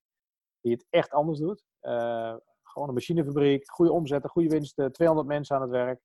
die 0.61 0.73
het 0.73 0.85
echt 0.89 1.11
anders 1.11 1.39
doet. 1.39 1.65
Uh, 1.81 2.35
gewoon 2.63 2.87
een 2.87 2.93
machinefabriek, 2.93 3.71
goede 3.71 3.91
omzetten, 3.91 4.29
goede 4.29 4.49
winsten, 4.49 4.91
200 4.91 5.27
mensen 5.27 5.55
aan 5.55 5.61
het 5.61 5.71
werk. 5.71 6.01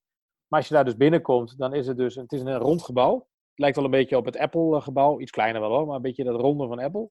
Maar 0.47 0.59
als 0.59 0.69
je 0.69 0.75
daar 0.75 0.85
dus 0.85 0.97
binnenkomt, 0.97 1.59
dan 1.59 1.75
is 1.75 1.87
het 1.87 1.97
dus, 1.97 2.15
het 2.15 2.33
is 2.33 2.41
een 2.41 2.59
rond 2.59 2.83
gebouw. 2.83 3.15
Het 3.15 3.59
lijkt 3.59 3.77
wel 3.77 3.85
een 3.85 3.91
beetje 3.91 4.17
op 4.17 4.25
het 4.25 4.37
Apple-gebouw, 4.37 5.21
iets 5.21 5.31
kleiner 5.31 5.61
wel 5.61 5.71
hoor, 5.71 5.87
maar 5.87 5.97
een 5.97 6.03
beetje 6.03 6.25
dat 6.25 6.41
ronde 6.41 6.67
van 6.67 6.79
Apple, 6.79 7.11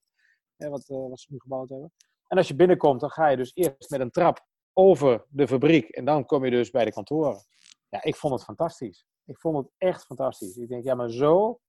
hè, 0.56 0.68
wat, 0.68 0.88
uh, 0.88 1.08
wat 1.08 1.20
ze 1.20 1.26
nu 1.30 1.38
gebouwd 1.40 1.68
hebben. 1.68 1.92
En 2.26 2.36
als 2.36 2.48
je 2.48 2.56
binnenkomt, 2.56 3.00
dan 3.00 3.10
ga 3.10 3.28
je 3.28 3.36
dus 3.36 3.50
eerst 3.54 3.90
met 3.90 4.00
een 4.00 4.10
trap 4.10 4.46
over 4.72 5.24
de 5.28 5.48
fabriek 5.48 5.88
en 5.88 6.04
dan 6.04 6.26
kom 6.26 6.44
je 6.44 6.50
dus 6.50 6.70
bij 6.70 6.84
de 6.84 6.92
kantoren. 6.92 7.44
Ja, 7.88 8.02
ik 8.02 8.16
vond 8.16 8.34
het 8.34 8.44
fantastisch. 8.44 9.06
Ik 9.24 9.38
vond 9.38 9.56
het 9.56 9.70
echt 9.78 10.04
fantastisch. 10.04 10.56
Ik 10.56 10.68
denk, 10.68 10.84
ja, 10.84 10.94
maar 10.94 11.10
zo 11.10 11.60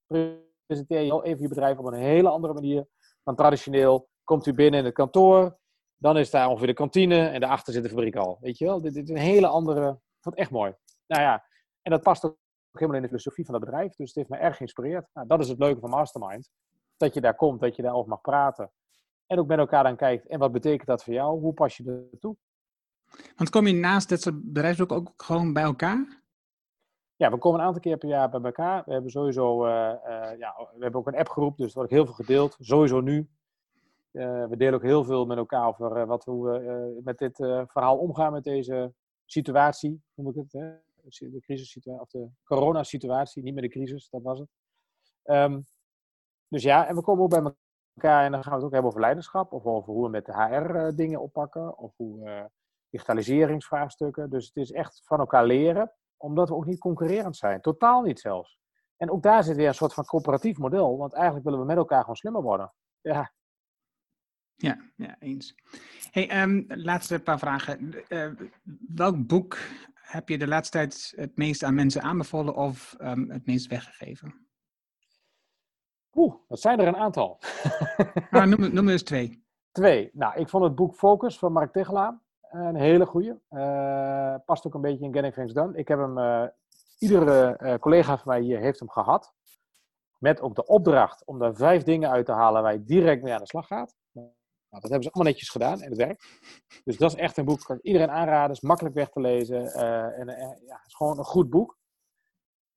presenteer 0.66 1.02
je 1.02 1.12
al 1.12 1.24
even 1.24 1.42
je 1.42 1.48
bedrijf 1.48 1.78
op 1.78 1.86
een 1.86 1.94
hele 1.94 2.30
andere 2.30 2.54
manier 2.54 2.88
dan 3.24 3.36
traditioneel. 3.36 4.10
Komt 4.24 4.46
u 4.46 4.54
binnen 4.54 4.80
in 4.80 4.86
het 4.86 4.94
kantoor, 4.94 5.58
dan 5.98 6.18
is 6.18 6.30
daar 6.30 6.48
ongeveer 6.48 6.68
de 6.68 6.74
kantine 6.74 7.28
en 7.28 7.40
daarachter 7.40 7.74
zit 7.74 7.84
de 7.84 7.90
fabriek 7.90 8.16
al. 8.16 8.38
Weet 8.42 8.58
je 8.58 8.66
wel, 8.66 8.82
dit, 8.82 8.94
dit 8.94 9.04
is 9.04 9.10
een 9.10 9.22
hele 9.22 9.48
andere, 9.48 9.88
ik 9.90 10.22
vond 10.22 10.36
het 10.36 10.38
echt 10.38 10.52
mooi. 10.52 10.74
Nou 11.08 11.22
ja, 11.22 11.46
en 11.82 11.92
dat 11.92 12.02
past 12.02 12.26
ook 12.26 12.38
helemaal 12.72 12.96
in 12.96 13.02
de 13.02 13.08
filosofie 13.08 13.46
van 13.46 13.54
dat 13.54 13.64
bedrijf, 13.64 13.96
dus 13.96 14.08
het 14.08 14.16
heeft 14.16 14.30
me 14.30 14.38
erg 14.38 14.58
geïnspireerd. 14.58 15.06
Nou, 15.14 15.28
dat 15.28 15.40
is 15.40 15.48
het 15.48 15.60
leuke 15.60 15.80
van 15.80 15.90
Mastermind, 15.90 16.50
dat 16.98 17.14
je 17.14 17.22
daar 17.22 17.36
komt, 17.36 17.60
dat 17.62 17.76
je 17.76 17.82
daarover 17.82 18.10
mag 18.10 18.22
praten. 18.22 18.72
En 19.28 19.40
ook 19.40 19.48
met 19.48 19.58
elkaar 19.58 19.84
dan 19.84 19.96
kijkt, 19.96 20.28
en 20.28 20.40
wat 20.40 20.52
betekent 20.52 20.88
dat 20.88 21.04
voor 21.04 21.14
jou? 21.14 21.40
Hoe 21.40 21.54
pas 21.54 21.78
je 21.78 22.08
er 22.12 22.20
toe? 22.20 22.38
Want 23.36 23.50
kom 23.50 23.68
je 23.68 23.74
naast 23.74 24.10
dit 24.10 24.22
soort 24.22 24.44
bedrijven 24.44 24.90
ook 24.90 25.14
gewoon 25.18 25.54
bij 25.54 25.64
elkaar? 25.64 26.24
Ja, 27.18 27.32
we 27.32 27.38
komen 27.38 27.60
een 27.60 27.66
aantal 27.66 27.82
keer 27.82 27.98
per 27.98 28.10
jaar 28.10 28.30
bij 28.30 28.42
elkaar. 28.42 28.84
We 28.86 28.92
hebben 28.92 29.12
sowieso, 29.12 29.66
uh, 29.66 29.72
uh, 29.72 30.38
ja, 30.38 30.56
we 30.58 30.84
hebben 30.84 31.00
ook 31.00 31.08
een 31.08 31.16
appgroep, 31.16 31.58
dus 31.58 31.68
er 31.68 31.76
wordt 31.76 31.92
heel 31.92 32.06
veel 32.06 32.14
gedeeld. 32.14 32.56
Sowieso 32.60 33.02
nu. 33.02 33.30
Uh, 34.12 34.48
we 34.48 34.58
delen 34.58 34.74
ook 34.74 34.82
heel 34.82 35.04
veel 35.04 35.26
met 35.26 35.38
elkaar 35.38 35.68
over 35.68 36.06
wat, 36.06 36.26
hoe 36.26 36.50
we 36.50 37.02
met 37.04 37.18
dit 37.18 37.36
verhaal 37.68 37.98
omgaan, 37.98 38.32
met 38.32 38.44
deze 38.44 38.94
situatie, 39.26 40.04
noem 40.14 40.30
ik 40.30 40.36
het. 40.36 40.52
Hè? 40.52 40.74
De 41.30 41.40
crisissituatie, 41.40 42.02
of 42.02 42.10
de 42.10 42.30
coronasituatie, 42.44 43.44
niet 43.44 43.54
meer 43.54 43.64
de 43.64 43.70
crisis, 43.70 44.10
dat 44.10 44.22
was 44.22 44.40
het. 44.40 44.50
Um, 45.24 45.66
dus 46.48 46.64
ja, 46.64 46.88
en 46.88 46.96
we 46.96 47.02
komen 47.02 47.24
ook 47.24 47.30
bij 47.30 47.54
elkaar 47.94 48.26
en 48.26 48.32
dan 48.32 48.44
gaan 48.44 48.52
we 48.52 48.58
het 48.58 48.66
ook 48.66 48.72
hebben 48.72 48.90
over 48.90 49.02
leiderschap, 49.02 49.52
of 49.54 49.66
over 49.66 49.94
hoe 49.94 50.04
we 50.04 50.10
met 50.10 50.26
de 50.26 50.34
HR 50.34 50.96
dingen 50.96 51.22
oppakken, 51.22 51.78
of 51.78 51.94
hoe 51.96 52.50
digitaliseringsvraagstukken. 52.90 54.30
Dus 54.30 54.46
het 54.46 54.56
is 54.56 54.72
echt 54.72 55.02
van 55.06 55.20
elkaar 55.20 55.46
leren 55.46 55.92
omdat 56.26 56.50
we 56.50 56.56
ook 56.56 56.66
niet 56.66 56.80
concurrerend 56.80 57.38
zijn. 57.38 57.62
Totaal 57.62 58.02
niet 58.02 58.20
zelfs. 58.20 58.58
En 58.98 59.12
ook 59.12 59.24
daar 59.24 59.44
zit 59.44 59.56
weer 59.56 59.68
een 59.68 59.74
soort 59.74 59.94
van 59.94 60.06
coöperatief 60.06 60.58
model. 60.58 60.98
Want 60.98 61.14
eigenlijk 61.14 61.46
willen 61.46 61.60
we 61.60 61.66
met 61.66 61.78
elkaar 61.78 62.00
gewoon 62.00 62.16
slimmer 62.16 62.42
worden. 62.42 62.74
Ja. 63.02 63.34
Ja, 64.56 64.78
ja 64.96 65.16
eens. 65.20 65.56
Hey, 66.12 66.42
um, 66.42 66.66
laatste 66.68 67.20
paar 67.20 67.40
vragen. 67.40 68.04
Uh, 68.10 68.32
welk 68.96 69.28
boek 69.28 69.58
heb 69.94 70.30
je 70.30 70.38
de 70.38 70.48
laatste 70.48 70.78
tijd 70.78 71.14
het 71.16 71.38
meest 71.38 71.64
aan 71.64 71.76
mensen 71.76 72.02
aanbevolen 72.02 72.56
of 72.56 72.96
um, 73.02 73.30
het 73.30 73.46
meest 73.46 73.68
weggegeven? 73.68 74.48
Oeh, 76.14 76.36
dat 76.48 76.60
zijn 76.60 76.80
er 76.80 76.88
een 76.88 76.96
aantal. 76.96 77.40
ah, 78.30 78.46
noem, 78.52 78.74
noem 78.74 78.90
eens 78.90 79.04
twee. 79.04 79.44
Twee. 79.72 80.10
Nou, 80.14 80.40
ik 80.40 80.50
vond 80.50 80.64
het 80.64 80.76
boek 80.76 80.96
Focus 80.96 81.38
van 81.38 81.52
Mark 81.52 81.72
Tegelaar 81.72 82.24
een 82.56 82.76
hele 82.76 83.06
goede. 83.06 83.40
Uh, 83.50 84.36
past 84.46 84.68
ook 84.68 84.74
een 84.74 84.82
beetje 84.82 85.06
in 85.06 85.14
Getting 85.14 85.34
Things 85.34 85.54
Done. 85.54 85.78
Ik 85.78 85.88
heb 85.88 86.00
hem, 86.00 86.18
uh, 86.18 86.46
iedere 87.00 87.60
uh, 87.62 87.76
collega 87.76 88.18
van 88.18 88.32
mij 88.32 88.42
hier 88.42 88.60
heeft 88.60 88.80
hem 88.80 88.90
gehad. 88.90 89.34
Met 90.18 90.42
ook 90.42 90.56
de 90.56 90.66
opdracht 90.66 91.26
om 91.26 91.40
daar 91.40 91.56
vijf 91.56 91.84
dingen 91.84 92.10
uit 92.10 92.26
te 92.26 92.32
halen 92.32 92.62
waar 92.62 92.74
je 92.74 92.84
direct 92.84 93.24
mee 93.24 93.34
aan 93.34 93.40
de 93.40 93.48
slag 93.48 93.68
gaat. 93.68 93.96
Nou, 94.12 94.30
dat 94.70 94.82
hebben 94.82 95.04
ze 95.04 95.12
allemaal 95.12 95.32
netjes 95.32 95.50
gedaan 95.50 95.82
en 95.82 95.90
het 95.90 95.98
werkt. 95.98 96.26
Dus 96.84 96.98
dat 96.98 97.12
is 97.12 97.18
echt 97.18 97.38
een 97.38 97.46
boek, 97.46 97.60
kan 97.60 97.76
ik 97.76 97.84
iedereen 97.84 98.12
aanraden. 98.12 98.56
is 98.56 98.62
makkelijk 98.62 98.96
weg 98.96 99.10
te 99.10 99.20
lezen. 99.20 99.74
en 100.14 100.28
ja, 100.66 100.82
is 100.86 100.96
gewoon 100.96 101.18
een 101.18 101.24
goed 101.24 101.50
boek. 101.50 101.78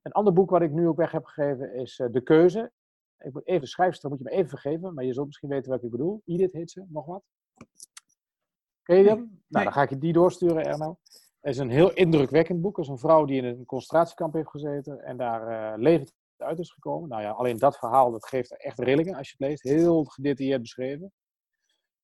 Een 0.03 0.12
ander 0.12 0.33
boek 0.33 0.51
wat 0.51 0.62
ik 0.62 0.70
nu 0.70 0.89
ook 0.89 0.97
weg 0.97 1.11
heb 1.11 1.24
gegeven 1.24 1.74
is 1.74 2.03
De 2.11 2.20
Keuze. 2.22 2.72
Ik 3.18 3.33
moet 3.33 3.47
even 3.47 3.68
schrijfster, 3.68 4.09
moet 4.09 4.18
je 4.18 4.24
me 4.24 4.31
even 4.31 4.49
vergeven, 4.49 4.95
maar 4.95 5.05
je 5.05 5.12
zult 5.12 5.26
misschien 5.26 5.49
weten 5.49 5.70
wat 5.70 5.83
ik 5.83 5.91
bedoel. 5.91 6.22
Edith 6.24 6.53
heet 6.53 6.70
ze, 6.70 6.85
nog 6.89 7.07
wat. 7.07 7.22
Ken 8.89 9.03
je? 9.03 9.14
Nou, 9.49 9.64
dan 9.64 9.72
ga 9.72 9.82
ik 9.82 9.91
je 9.91 9.99
die 9.99 10.12
doorsturen, 10.12 10.64
Erno. 10.64 10.99
Het 11.41 11.55
is 11.55 11.59
een 11.59 11.70
heel 11.70 11.93
indrukwekkend 11.93 12.61
boek. 12.61 12.76
Het 12.76 12.84
is 12.84 12.91
een 12.91 12.99
vrouw 12.99 13.24
die 13.24 13.43
in 13.43 13.45
een 13.45 13.64
concentratiekamp 13.64 14.34
heeft 14.34 14.49
gezeten 14.49 15.05
en 15.05 15.16
daar 15.16 15.72
uh, 15.72 15.82
levend 15.82 16.12
uit 16.36 16.59
is 16.59 16.70
gekomen. 16.70 17.09
Nou 17.09 17.22
ja, 17.22 17.30
alleen 17.30 17.59
dat 17.59 17.78
verhaal, 17.78 18.11
dat 18.11 18.26
geeft 18.26 18.57
echt 18.57 18.78
rillingen 18.78 19.14
als 19.14 19.28
je 19.28 19.34
het 19.39 19.49
leest. 19.49 19.62
Heel 19.62 20.05
gedetailleerd 20.05 20.61
beschreven. 20.61 21.12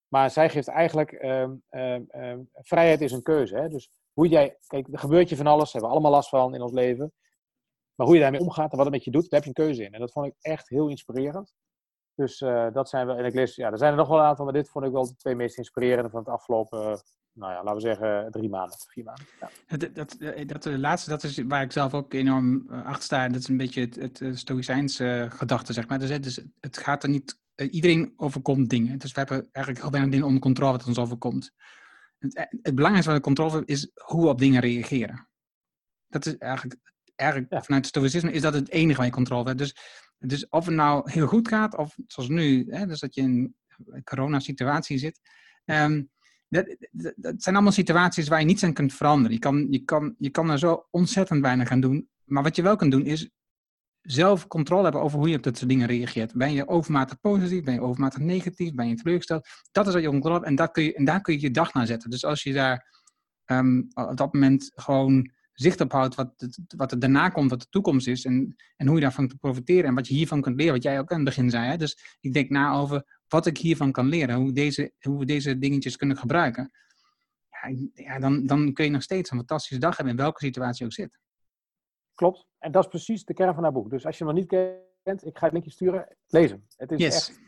Maar 0.09 0.31
zij 0.31 0.51
geeft 0.51 0.69
eigenlijk, 0.69 1.13
um, 1.13 1.63
um, 1.71 2.49
vrijheid 2.53 3.01
is 3.01 3.13
een 3.13 3.23
keuze. 3.23 3.57
Hè? 3.57 3.69
Dus 3.69 3.91
hoe 4.13 4.29
jij, 4.29 4.57
kijk, 4.67 4.89
er 4.93 4.99
gebeurt 4.99 5.29
je 5.29 5.37
van 5.37 5.47
alles, 5.47 5.73
hebben 5.73 5.91
we 5.91 5.97
allemaal 5.97 6.15
last 6.15 6.29
van 6.29 6.55
in 6.55 6.63
ons 6.63 6.73
leven. 6.73 7.13
Maar 7.95 8.07
hoe 8.07 8.17
je 8.17 8.23
daarmee 8.23 8.41
omgaat 8.41 8.71
en 8.71 8.77
wat 8.77 8.87
het 8.87 8.95
met 8.95 9.05
je 9.05 9.11
doet, 9.11 9.31
daar 9.31 9.41
heb 9.41 9.43
je 9.43 9.49
een 9.49 9.67
keuze 9.67 9.85
in. 9.85 9.93
En 9.93 10.01
dat 10.01 10.13
vond 10.13 10.27
ik 10.27 10.35
echt 10.41 10.69
heel 10.69 10.89
inspirerend. 10.89 11.53
Dus 12.15 12.41
uh, 12.41 12.67
dat 12.73 12.89
zijn 12.89 13.07
we, 13.07 13.13
en 13.13 13.25
ik 13.25 13.35
lees, 13.35 13.55
ja, 13.55 13.71
er 13.71 13.79
zijn 13.79 13.91
er 13.91 13.99
nog 13.99 14.09
wel 14.09 14.19
een 14.19 14.25
aantal, 14.25 14.45
maar 14.45 14.55
dit 14.55 14.71
vond 14.71 14.85
ik 14.85 14.93
wel 14.93 15.07
de 15.07 15.17
twee 15.17 15.35
meest 15.35 15.57
inspirerende 15.57 16.11
van 16.11 16.19
het 16.19 16.29
afgelopen, 16.29 17.03
nou 17.33 17.53
ja, 17.53 17.63
laten 17.63 17.75
we 17.75 17.81
zeggen, 17.81 18.31
drie 18.31 18.49
maanden, 18.49 18.77
vier 18.89 19.05
maanden. 19.05 19.27
Ja. 19.41 19.77
Dat, 19.77 19.95
dat, 19.95 20.17
dat, 20.47 20.63
de 20.63 20.79
laatste, 20.79 21.11
dat 21.11 21.23
is 21.23 21.39
waar 21.39 21.63
ik 21.63 21.73
zelf 21.73 21.95
ook 21.95 22.13
enorm 22.13 22.69
achter 22.69 23.03
sta. 23.03 23.29
Dat 23.29 23.41
is 23.41 23.49
een 23.49 23.57
beetje 23.57 23.81
het, 23.81 24.19
het 24.19 24.39
stoïcijnse 24.39 25.27
gedachte, 25.31 25.73
zeg 25.73 25.89
maar. 25.89 25.99
Dus, 25.99 26.21
dus 26.21 26.45
het 26.61 26.79
gaat 26.79 27.03
er 27.03 27.09
niet, 27.09 27.39
iedereen 27.55 28.13
overkomt 28.17 28.71
dingen. 28.71 28.99
Dus 28.99 29.13
we 29.13 29.19
hebben 29.19 29.49
eigenlijk 29.53 29.85
heel 29.85 29.91
weinig 29.91 30.13
dingen 30.13 30.27
onder 30.27 30.43
controle 30.43 30.73
wat 30.73 30.87
ons 30.87 30.99
overkomt. 30.99 31.53
Het, 32.19 32.49
het 32.63 32.75
belangrijkste 32.75 33.11
van 33.11 33.15
de 33.15 33.27
controle 33.27 33.63
is 33.65 33.91
hoe 33.95 34.23
we 34.23 34.29
op 34.29 34.39
dingen 34.39 34.61
reageren. 34.61 35.29
Dat 36.09 36.27
is 36.27 36.37
eigenlijk, 36.37 36.81
eigenlijk 37.15 37.53
ja. 37.53 37.63
vanuit 37.63 37.85
het 37.85 37.95
stoïcisme 37.97 38.33
is 38.33 38.43
dat 38.43 38.55
het 38.55 38.71
enige 38.71 38.97
waar 38.97 39.07
je 39.07 39.13
controle 39.13 39.45
hebt. 39.45 39.59
Dus, 39.59 39.77
dus 40.27 40.49
of 40.49 40.67
het 40.67 40.75
nou 40.75 41.11
heel 41.11 41.27
goed 41.27 41.49
gaat, 41.49 41.77
of 41.77 41.97
zoals 42.07 42.29
nu, 42.29 42.67
hè, 42.69 42.87
dus 42.87 43.01
dat 43.01 43.15
je 43.15 43.21
in 43.21 43.55
een 43.85 44.05
coronasituatie 44.05 44.99
zit. 44.99 45.21
Um, 45.65 46.11
dat, 46.49 46.77
dat, 47.17 47.43
zijn 47.43 47.55
allemaal 47.55 47.73
situaties 47.73 48.29
waar 48.29 48.41
je 48.41 48.47
niets 48.47 48.65
aan 48.65 48.73
kunt 48.73 48.95
veranderen. 48.95 49.33
Je 49.33 49.39
kan, 49.39 49.67
je, 49.71 49.79
kan, 49.79 50.15
je 50.19 50.31
kan 50.31 50.51
er 50.51 50.59
zo 50.59 50.87
ontzettend 50.91 51.41
weinig 51.41 51.71
aan 51.71 51.81
doen. 51.81 52.09
Maar 52.25 52.43
wat 52.43 52.57
je 52.57 52.63
wel 52.63 52.77
kunt 52.77 52.91
doen 52.91 53.05
is 53.05 53.31
zelf 54.01 54.47
controle 54.47 54.83
hebben 54.83 55.01
over 55.01 55.19
hoe 55.19 55.29
je 55.29 55.37
op 55.37 55.43
dat 55.43 55.57
soort 55.57 55.71
dingen 55.71 55.87
reageert. 55.87 56.35
Ben 56.35 56.53
je 56.53 56.69
overmatig 56.69 57.21
positief? 57.21 57.63
Ben 57.63 57.75
je 57.75 57.81
overmatig 57.81 58.19
negatief? 58.19 58.75
Ben 58.75 58.89
je 58.89 58.95
teleurgesteld? 58.95 59.49
Dat 59.73 59.87
is 59.87 59.93
wat 59.93 60.03
je 60.03 60.09
controle 60.09 60.35
hebt 60.35 60.47
en, 60.47 60.55
dat 60.55 60.71
kun 60.71 60.85
je, 60.85 60.95
en 60.95 61.05
daar 61.05 61.21
kun 61.21 61.35
je 61.35 61.41
je 61.41 61.51
dag 61.51 61.73
naar 61.73 61.87
zetten. 61.87 62.11
Dus 62.11 62.25
als 62.25 62.43
je 62.43 62.53
daar 62.53 63.03
um, 63.47 63.89
op 63.95 64.17
dat 64.17 64.33
moment 64.33 64.73
gewoon 64.75 65.31
zicht 65.55 65.81
op 65.81 65.93
houdt 65.93 66.15
wat, 66.15 66.33
het, 66.37 66.59
wat 66.77 66.93
er 66.93 66.99
daarna 66.99 67.29
komt, 67.29 67.51
wat 67.51 67.61
de 67.61 67.69
toekomst 67.71 68.07
is 68.07 68.25
en, 68.25 68.57
en 68.77 68.87
hoe 68.87 68.97
je 68.97 69.03
daarvan 69.03 69.29
kunt 69.29 69.41
profiteren 69.41 69.85
en 69.85 69.95
wat 69.95 70.09
je 70.09 70.15
hiervan 70.15 70.41
kunt 70.41 70.57
leren, 70.57 70.73
wat 70.73 70.83
jij 70.83 70.99
ook 70.99 71.11
aan 71.11 71.17
het 71.17 71.27
begin 71.27 71.51
zei. 71.51 71.67
Hè? 71.67 71.77
Dus 71.77 72.17
ik 72.21 72.33
denk 72.33 72.51
na 72.51 72.75
over 72.75 73.21
wat 73.29 73.47
ik 73.47 73.59
hiervan 73.59 73.93
kan 73.93 74.07
leren, 74.07 74.37
hoe, 74.37 74.53
deze, 74.53 74.93
hoe 75.01 75.19
we 75.19 75.25
deze 75.25 75.59
dingetjes 75.59 75.97
kunnen 75.97 76.17
gebruiken. 76.17 76.71
Ja, 77.51 77.89
ja, 77.95 78.19
dan, 78.19 78.47
dan 78.47 78.73
kun 78.73 78.85
je 78.85 78.91
nog 78.91 79.03
steeds 79.03 79.31
een 79.31 79.37
fantastische 79.37 79.79
dag 79.79 79.97
hebben 79.97 80.15
in 80.15 80.21
welke 80.21 80.45
situatie 80.45 80.79
je 80.79 80.85
ook 80.85 80.93
zit. 80.93 81.19
Klopt. 82.15 82.47
En 82.59 82.73
dat 82.73 82.85
is 82.85 82.91
precies 82.91 83.25
de 83.25 83.35
kern 83.35 83.55
van 83.55 83.63
haar 83.63 83.73
boek. 83.73 83.91
Dus 83.91 84.07
als 84.07 84.19
je 84.19 84.25
hem 84.25 84.35
nog 84.35 84.43
niet 84.43 84.83
kent, 85.03 85.27
ik 85.27 85.39
ga 85.39 85.45
het 85.45 85.53
linkje 85.53 85.71
sturen, 85.71 86.17
hem. 86.29 86.67
Het 86.77 86.93
is 86.93 86.99
yes. 86.99 87.15
echt... 87.15 87.41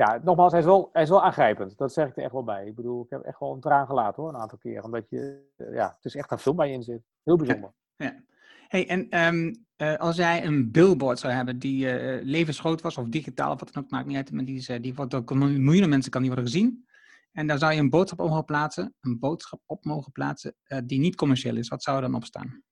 Ja, 0.00 0.20
nogmaals, 0.22 0.52
hij 0.52 0.60
is, 0.60 0.66
wel, 0.66 0.88
hij 0.92 1.02
is 1.02 1.08
wel 1.08 1.22
aangrijpend. 1.22 1.76
Dat 1.76 1.92
zeg 1.92 2.08
ik 2.08 2.16
er 2.16 2.22
echt 2.22 2.32
wel 2.32 2.44
bij. 2.44 2.66
Ik 2.66 2.74
bedoel, 2.74 3.04
ik 3.04 3.10
heb 3.10 3.22
echt 3.22 3.38
wel 3.38 3.52
een 3.52 3.60
traan 3.60 3.86
gelaten 3.86 4.22
hoor, 4.22 4.32
een 4.34 4.40
aantal 4.40 4.58
keer. 4.58 4.84
Omdat 4.84 5.08
je, 5.08 5.50
ja, 5.56 5.92
het 5.96 6.04
is 6.04 6.14
echt 6.14 6.30
een 6.30 6.38
film 6.38 6.56
waar 6.56 6.66
je 6.66 6.72
in 6.72 6.82
zit. 6.82 7.02
Heel 7.22 7.36
bijzonder. 7.36 7.72
Ja. 7.96 8.06
ja. 8.06 8.22
Hey, 8.68 8.88
en 8.88 9.24
um, 9.24 9.66
uh, 9.76 9.96
als 9.96 10.16
jij 10.16 10.44
een 10.44 10.70
billboard 10.70 11.18
zou 11.18 11.32
hebben 11.32 11.58
die 11.58 11.84
uh, 11.84 12.24
levensgroot 12.24 12.80
was, 12.80 12.96
of 12.96 13.08
digitaal, 13.08 13.52
of 13.52 13.60
wat 13.60 13.72
dan 13.72 13.82
ook, 13.84 13.90
maakt 13.90 14.06
niet 14.06 14.16
uit, 14.16 14.32
maar 14.32 14.44
die, 14.44 14.56
is, 14.56 14.68
uh, 14.68 14.80
die 14.80 14.94
wordt 14.94 15.10
door 15.10 15.36
miljoenen 15.36 15.88
mensen 15.88 16.10
kan 16.10 16.22
die 16.22 16.30
worden 16.30 16.50
gezien. 16.50 16.88
En 17.32 17.46
daar 17.46 17.58
zou 17.58 17.72
je 17.72 17.80
een 17.80 17.90
boodschap 17.90 18.20
op 18.20 18.28
mogen 18.28 18.44
plaatsen, 18.44 18.94
een 19.00 19.18
boodschap 19.18 19.60
op 19.66 19.84
mogen 19.84 20.12
plaatsen 20.12 20.54
die 20.84 21.00
niet 21.00 21.16
commercieel 21.16 21.56
is. 21.56 21.68
Wat 21.68 21.82
zou 21.82 21.96
er 21.96 22.02
dan 22.02 22.14
op 22.14 22.24
staan? 22.24 22.62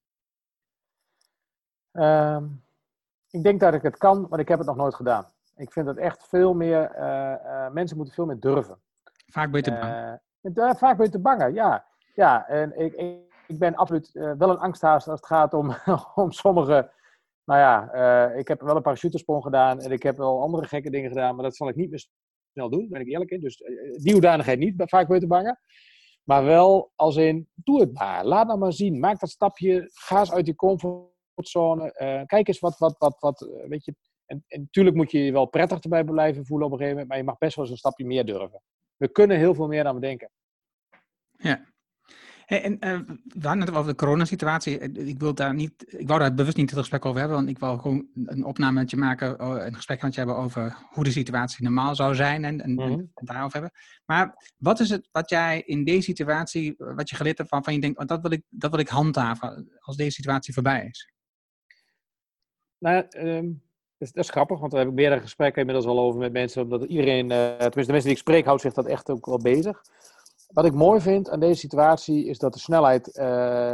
Um, 1.93 2.65
ik 3.31 3.43
denk 3.43 3.61
dat 3.61 3.75
ik 3.75 3.83
het 3.83 3.97
kan, 3.97 4.27
maar 4.31 4.39
ik 4.39 4.49
heb 4.49 4.59
het 4.59 4.67
nog 4.67 4.77
nooit 4.77 4.95
gedaan. 4.95 5.33
Ik 5.59 5.73
vind 5.73 5.87
dat 5.87 5.97
echt 5.97 6.29
veel 6.29 6.55
meer, 6.55 6.91
mensen 7.73 7.97
moeten 7.97 8.15
veel 8.15 8.27
meer 8.27 8.41
durven. 8.41 8.79
Vaak 9.27 9.51
ben 9.51 9.63
je 9.65 9.71
te 9.71 10.19
bang. 10.51 10.79
vaak 10.79 10.97
ben 10.97 11.07
je 11.07 11.13
te 11.13 11.21
bang, 11.21 11.55
ja. 11.55 11.87
Ja, 12.15 12.49
en 12.49 12.79
ik, 12.79 12.95
ik 12.95 13.29
ik 13.49 13.59
ben 13.59 13.75
absoluut 13.75 14.11
wel 14.13 14.51
een 14.51 14.59
angsthaas 14.59 15.09
als 15.09 15.21
het 15.21 15.29
gaat 15.29 15.55
om, 15.55 15.75
om 16.15 16.33
sommige. 16.33 16.91
Nou 17.45 17.61
ja, 17.61 17.95
uh, 18.31 18.39
ik 18.39 18.49
heb 18.49 18.61
wel 18.61 18.77
een 18.77 18.83
parachutesprong 18.83 19.43
gedaan 19.43 19.81
en 19.81 19.91
ik 19.91 20.03
heb 20.03 20.17
wel 20.17 20.43
andere 20.43 20.67
gekke 20.67 20.91
dingen 20.91 21.09
gedaan, 21.09 21.35
maar 21.35 21.45
dat 21.45 21.57
zal 21.57 21.69
ik 21.69 21.77
niet 21.77 21.91
meer 21.91 22.07
snel 22.53 22.71
doen, 22.71 22.89
ben 22.89 23.01
ik 23.01 23.09
eerlijk 23.09 23.31
in. 23.31 23.41
Dus 23.41 23.61
uh, 23.61 23.99
die 24.03 24.13
hoedanigheid 24.13 24.59
niet, 24.59 24.75
vaak 24.77 25.19
te 25.19 25.27
bangen. 25.27 25.61
Maar 26.25 26.45
wel 26.45 26.93
als 26.95 27.17
in, 27.17 27.49
doe 27.55 27.81
het 27.81 27.93
maar. 27.93 28.25
Laat 28.25 28.47
nou 28.47 28.59
maar 28.59 28.73
zien. 28.73 28.99
Maak 28.99 29.21
dat 29.21 29.31
stapje. 29.31 29.91
Ga 29.93 30.19
eens 30.19 30.33
uit 30.33 30.47
je 30.47 30.55
comfortzone. 30.55 31.93
kijk 32.27 32.49
eens 32.49 32.59
wat, 32.59 32.79
wat, 32.79 32.99
wat, 32.99 33.17
wat 33.21 33.49
weet 33.69 33.85
je. 33.85 33.95
En, 34.29 34.45
en 34.47 34.61
natuurlijk 34.61 34.97
moet 34.97 35.11
je 35.11 35.25
je 35.25 35.33
wel 35.33 35.47
prettig 35.47 35.81
erbij 35.81 36.05
blijven 36.05 36.47
voelen 36.47 36.67
op 36.67 36.73
een 36.73 36.79
gegeven 36.79 36.99
moment, 37.01 37.09
maar 37.09 37.19
je 37.19 37.31
mag 37.31 37.39
best 37.39 37.57
wel 37.57 37.65
eens 37.65 37.73
een 37.73 37.81
stapje 37.81 38.07
meer 38.07 38.25
durven. 38.25 38.63
We 38.97 39.09
kunnen 39.09 39.37
heel 39.37 39.55
veel 39.55 39.67
meer 39.67 39.85
dan 39.85 39.95
we 39.95 40.01
denken. 40.01 40.31
Ja, 41.37 41.67
Hey, 42.49 42.63
en 42.63 42.73
uh, 42.73 43.17
we 43.25 43.47
hadden 43.47 43.67
het 43.67 43.77
over 43.77 43.91
de 43.91 43.97
coronasituatie. 43.97 44.79
Ik, 44.79 45.19
wil 45.19 45.35
daar 45.35 45.55
niet, 45.55 45.85
ik 45.99 46.09
wou 46.09 46.21
daar 46.21 46.35
bewust 46.35 46.57
niet 46.57 46.71
het 46.71 46.79
gesprek 46.79 47.05
over 47.05 47.19
hebben, 47.19 47.37
want 47.37 47.49
ik 47.49 47.59
wil 47.59 47.79
gewoon 47.79 48.09
een 48.25 48.45
opname 48.45 48.81
met 48.81 48.91
je 48.91 48.97
maken, 48.97 49.45
een 49.67 49.75
gesprek 49.75 50.03
met 50.03 50.15
je 50.15 50.19
hebben 50.19 50.37
over 50.37 50.77
hoe 50.91 51.05
de 51.05 51.11
situatie 51.11 51.65
normaal 51.65 51.95
zou 51.95 52.15
zijn 52.15 52.45
en, 52.45 52.61
en, 52.61 52.71
mm 52.71 52.79
-hmm. 52.79 53.11
en 53.15 53.25
daarover 53.25 53.53
hebben. 53.53 53.79
Maar 54.05 54.53
wat 54.57 54.81
is 54.81 54.91
het 54.91 55.09
wat 55.13 55.31
jij 55.31 55.63
in 55.67 55.85
deze 55.85 56.03
situatie, 56.03 56.75
wat 56.77 57.11
je 57.11 57.17
geleerd 57.17 57.39
hebt, 57.39 57.65
van 57.65 57.75
je 57.75 57.81
denkt, 57.81 57.99
oh, 57.99 58.07
dat, 58.07 58.23
wil 58.23 58.31
ik, 58.31 58.43
dat 58.49 58.71
wil 58.71 58.81
ik 58.81 58.89
handhaven 58.89 59.77
als 59.79 59.97
deze 59.97 60.11
situatie 60.11 60.55
voorbij 60.55 60.87
is? 60.91 61.13
Nou, 62.79 63.07
um, 63.17 63.47
dat, 63.47 63.68
is, 63.99 64.13
dat, 64.13 64.25
is, 64.25 64.31
grappig, 64.31 64.59
want 64.59 64.73
we 64.73 64.79
hebben 64.79 64.97
meerdere 64.97 65.21
gesprekken 65.21 65.61
inmiddels 65.61 65.87
al 65.87 66.01
over 66.01 66.21
met 66.21 66.33
mensen, 66.33 66.63
omdat 66.63 66.83
iedereen, 66.83 67.31
uh, 67.31 67.47
tenminste 67.47 67.71
de 67.73 67.93
mensen 67.93 68.03
die 68.03 68.13
ik 68.13 68.19
spreek, 68.19 68.45
houdt 68.45 68.63
zich 68.63 68.73
dat 68.73 68.87
echt 68.87 69.11
ook 69.11 69.27
wel 69.27 69.39
bezig 69.39 69.83
wat 70.49 70.65
ik 70.65 70.73
mooi 70.73 71.01
vind 71.01 71.31
aan 71.31 71.41
deze 71.41 71.61
situatie 71.61 72.25
is 72.25 72.39
dat 72.39 72.53
de 72.53 72.59
snelheid, 72.59 73.07
uh, 73.09 73.15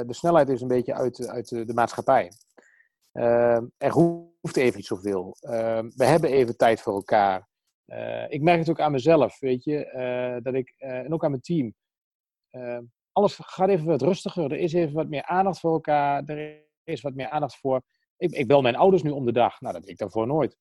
de 0.07 0.15
snelheid 0.15 0.49
is 0.49 0.61
een 0.61 0.69
beetje 0.69 0.95
uit, 0.95 1.29
uit 1.29 1.49
de, 1.49 1.75
maatschappij. 1.75 2.33
Uh, 3.13 3.61
er 3.77 3.91
hoeft 3.91 4.57
even 4.57 4.77
niet 4.77 4.87
zoveel. 4.87 5.37
Uh, 5.41 5.51
we 5.97 6.05
hebben 6.05 6.31
even 6.31 6.57
tijd 6.57 6.81
voor 6.81 6.95
elkaar. 6.95 7.49
ik 8.29 8.43
merk 8.43 8.59
het 8.59 8.71
ook 8.71 8.81
aan 8.81 8.93
mezelf, 8.93 9.39
weet 9.39 9.65
je, 9.65 10.41
dat 10.43 10.55
ik, 10.55 10.75
en 10.77 11.13
ook 11.13 11.25
aan 11.25 11.31
mijn 11.31 11.43
team. 11.43 11.75
alles 13.13 13.39
gaat 13.43 13.69
even 13.69 13.87
wat 13.87 14.03
rustiger. 14.03 14.53
Er 14.53 14.59
is 14.59 14.73
even 14.73 14.95
wat 14.95 15.09
meer 15.09 15.25
aandacht 15.25 15.61
voor 15.61 15.73
elkaar. 15.73 16.25
Er 16.25 16.65
is 16.85 17.01
wat 17.01 17.15
meer 17.15 17.29
aandacht 17.29 17.57
voor. 17.57 17.83
Ik, 18.25 18.31
ik 18.31 18.47
bel 18.47 18.63
mijn 18.63 18.77
ouders 18.77 19.03
nu 19.03 19.11
om 19.11 19.25
de 19.25 19.33
dag. 19.33 19.61
Nou, 19.61 19.73
dat 19.73 19.83
deed 19.83 19.91
ik 19.91 19.99
daarvoor 19.99 20.27
nooit. 20.27 20.57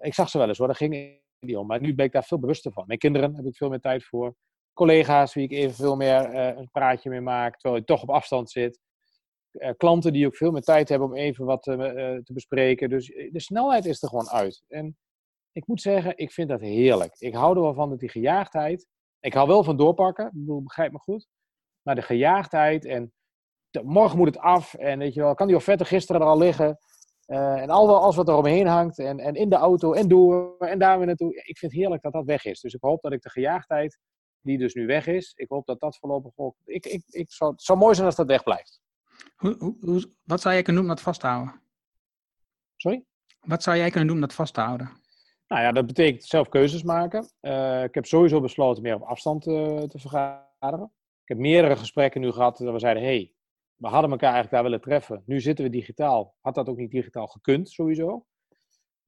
Ik 0.00 0.14
zag 0.14 0.28
ze 0.28 0.38
wel 0.38 0.48
eens 0.48 0.58
hoor, 0.58 0.66
daar 0.66 0.76
ging 0.76 1.20
niet 1.40 1.56
om. 1.56 1.66
Maar 1.66 1.80
nu 1.80 1.94
ben 1.94 2.06
ik 2.06 2.12
daar 2.12 2.24
veel 2.24 2.38
bewuster 2.38 2.72
van. 2.72 2.84
Mijn 2.86 2.98
kinderen 2.98 3.34
heb 3.34 3.44
ik 3.44 3.56
veel 3.56 3.68
meer 3.68 3.80
tijd 3.80 4.04
voor 4.04 4.34
collega's 4.72 5.34
wie 5.34 5.44
ik 5.44 5.52
even 5.52 5.74
veel 5.74 5.96
meer 5.96 6.34
uh, 6.34 6.56
een 6.56 6.70
praatje 6.70 7.10
mee 7.10 7.20
maak, 7.20 7.52
terwijl 7.58 7.80
je 7.80 7.86
toch 7.86 8.02
op 8.02 8.10
afstand 8.10 8.50
zit. 8.50 8.80
Uh, 9.52 9.70
klanten 9.76 10.12
die 10.12 10.26
ook 10.26 10.36
veel 10.36 10.50
meer 10.50 10.62
tijd 10.62 10.88
hebben 10.88 11.08
om 11.08 11.14
even 11.14 11.44
wat 11.44 11.62
te, 11.62 11.72
uh, 11.72 12.22
te 12.22 12.32
bespreken. 12.32 12.88
Dus 12.88 13.06
de 13.06 13.40
snelheid 13.40 13.84
is 13.84 14.02
er 14.02 14.08
gewoon 14.08 14.28
uit. 14.28 14.64
En 14.68 14.96
ik 15.52 15.66
moet 15.66 15.80
zeggen, 15.80 16.18
ik 16.18 16.32
vind 16.32 16.48
dat 16.48 16.60
heerlijk. 16.60 17.14
Ik 17.18 17.34
hou 17.34 17.56
er 17.56 17.62
wel 17.62 17.74
van 17.74 17.90
dat 17.90 17.98
die 17.98 18.08
gejaagdheid. 18.08 18.86
Ik 19.20 19.34
hou 19.34 19.48
wel 19.48 19.64
van 19.64 19.76
doorpakken, 19.76 20.26
ik 20.26 20.32
bedoel, 20.32 20.62
begrijp 20.62 20.92
me 20.92 20.98
goed. 20.98 21.26
Maar 21.82 21.94
de 21.94 22.02
gejaagdheid 22.02 22.84
en 22.84 23.12
morgen 23.84 24.18
moet 24.18 24.26
het 24.26 24.38
af. 24.38 24.74
En 24.74 24.98
weet 24.98 25.14
je 25.14 25.20
wel, 25.20 25.34
kan 25.34 25.46
die 25.46 25.56
offerte 25.56 25.84
gisteren 25.84 26.20
er 26.20 26.26
al 26.26 26.38
liggen. 26.38 26.78
en 27.26 27.70
al 27.70 28.00
alles 28.00 28.16
wat 28.16 28.28
er 28.28 28.34
omheen 28.34 28.66
hangt. 28.66 28.98
En, 28.98 29.18
en 29.18 29.34
in 29.34 29.48
de 29.48 29.56
auto 29.56 29.92
en 29.92 30.08
door 30.08 30.56
en 30.58 30.78
daar 30.78 30.98
weer 30.98 31.06
naartoe. 31.06 31.34
Ik 31.34 31.58
vind 31.58 31.72
het 31.72 31.80
heerlijk 31.80 32.02
dat 32.02 32.12
dat 32.12 32.24
weg 32.24 32.44
is. 32.44 32.60
Dus 32.60 32.74
ik 32.74 32.82
hoop 32.82 33.02
dat 33.02 33.12
ik 33.12 33.22
de 33.22 33.30
gejaagdheid 33.30 33.98
die 34.40 34.58
dus 34.58 34.74
nu 34.74 34.86
weg 34.86 35.06
is. 35.06 35.32
Ik 35.36 35.48
hoop 35.48 35.66
dat 35.66 35.80
dat 35.80 35.96
voorlopig 35.96 36.32
ook. 36.36 36.56
Ik, 36.64 36.86
ik, 36.86 37.02
ik 37.06 37.32
zou, 37.32 37.50
het 37.50 37.62
zou 37.62 37.78
mooi 37.78 37.94
zijn 37.94 38.06
als 38.06 38.16
dat 38.16 38.26
weg 38.26 38.42
blijft. 38.42 38.80
Hoe, 39.36 39.76
hoe, 39.80 40.12
wat 40.24 40.40
zou 40.40 40.54
jij 40.54 40.62
kunnen 40.62 40.82
doen 40.82 40.90
om 40.90 40.96
dat 40.96 41.04
vast 41.04 41.20
te 41.20 41.26
houden? 41.26 41.62
Sorry? 42.76 43.04
Wat 43.40 43.62
zou 43.62 43.76
jij 43.76 43.90
kunnen 43.90 44.06
doen 44.06 44.16
om 44.16 44.22
dat 44.22 44.34
vast 44.34 44.54
te 44.54 44.60
houden? 44.60 44.90
Nou 45.48 45.62
ja, 45.62 45.72
dat 45.72 45.86
betekent 45.86 46.24
zelf 46.24 46.48
keuzes 46.48 46.82
maken. 46.82 47.28
Uh, 47.40 47.82
ik 47.82 47.94
heb 47.94 48.06
sowieso 48.06 48.40
besloten 48.40 48.82
meer 48.82 48.94
op 48.94 49.02
afstand 49.02 49.46
uh, 49.46 49.78
te 49.82 49.98
vergaderen. 49.98 50.92
Ik 51.22 51.28
heb 51.28 51.38
meerdere 51.38 51.76
gesprekken 51.76 52.20
nu 52.20 52.32
gehad 52.32 52.58
dat 52.58 52.72
we 52.72 52.78
zeiden: 52.78 53.02
hé, 53.02 53.08
hey, 53.08 53.34
we 53.76 53.88
hadden 53.88 54.10
elkaar 54.10 54.32
eigenlijk 54.32 54.50
daar 54.50 54.62
willen 54.62 54.80
treffen. 54.80 55.22
Nu 55.26 55.40
zitten 55.40 55.64
we 55.64 55.70
digitaal. 55.70 56.34
Had 56.40 56.54
dat 56.54 56.68
ook 56.68 56.76
niet 56.76 56.90
digitaal 56.90 57.26
gekund, 57.26 57.70
sowieso? 57.70 58.26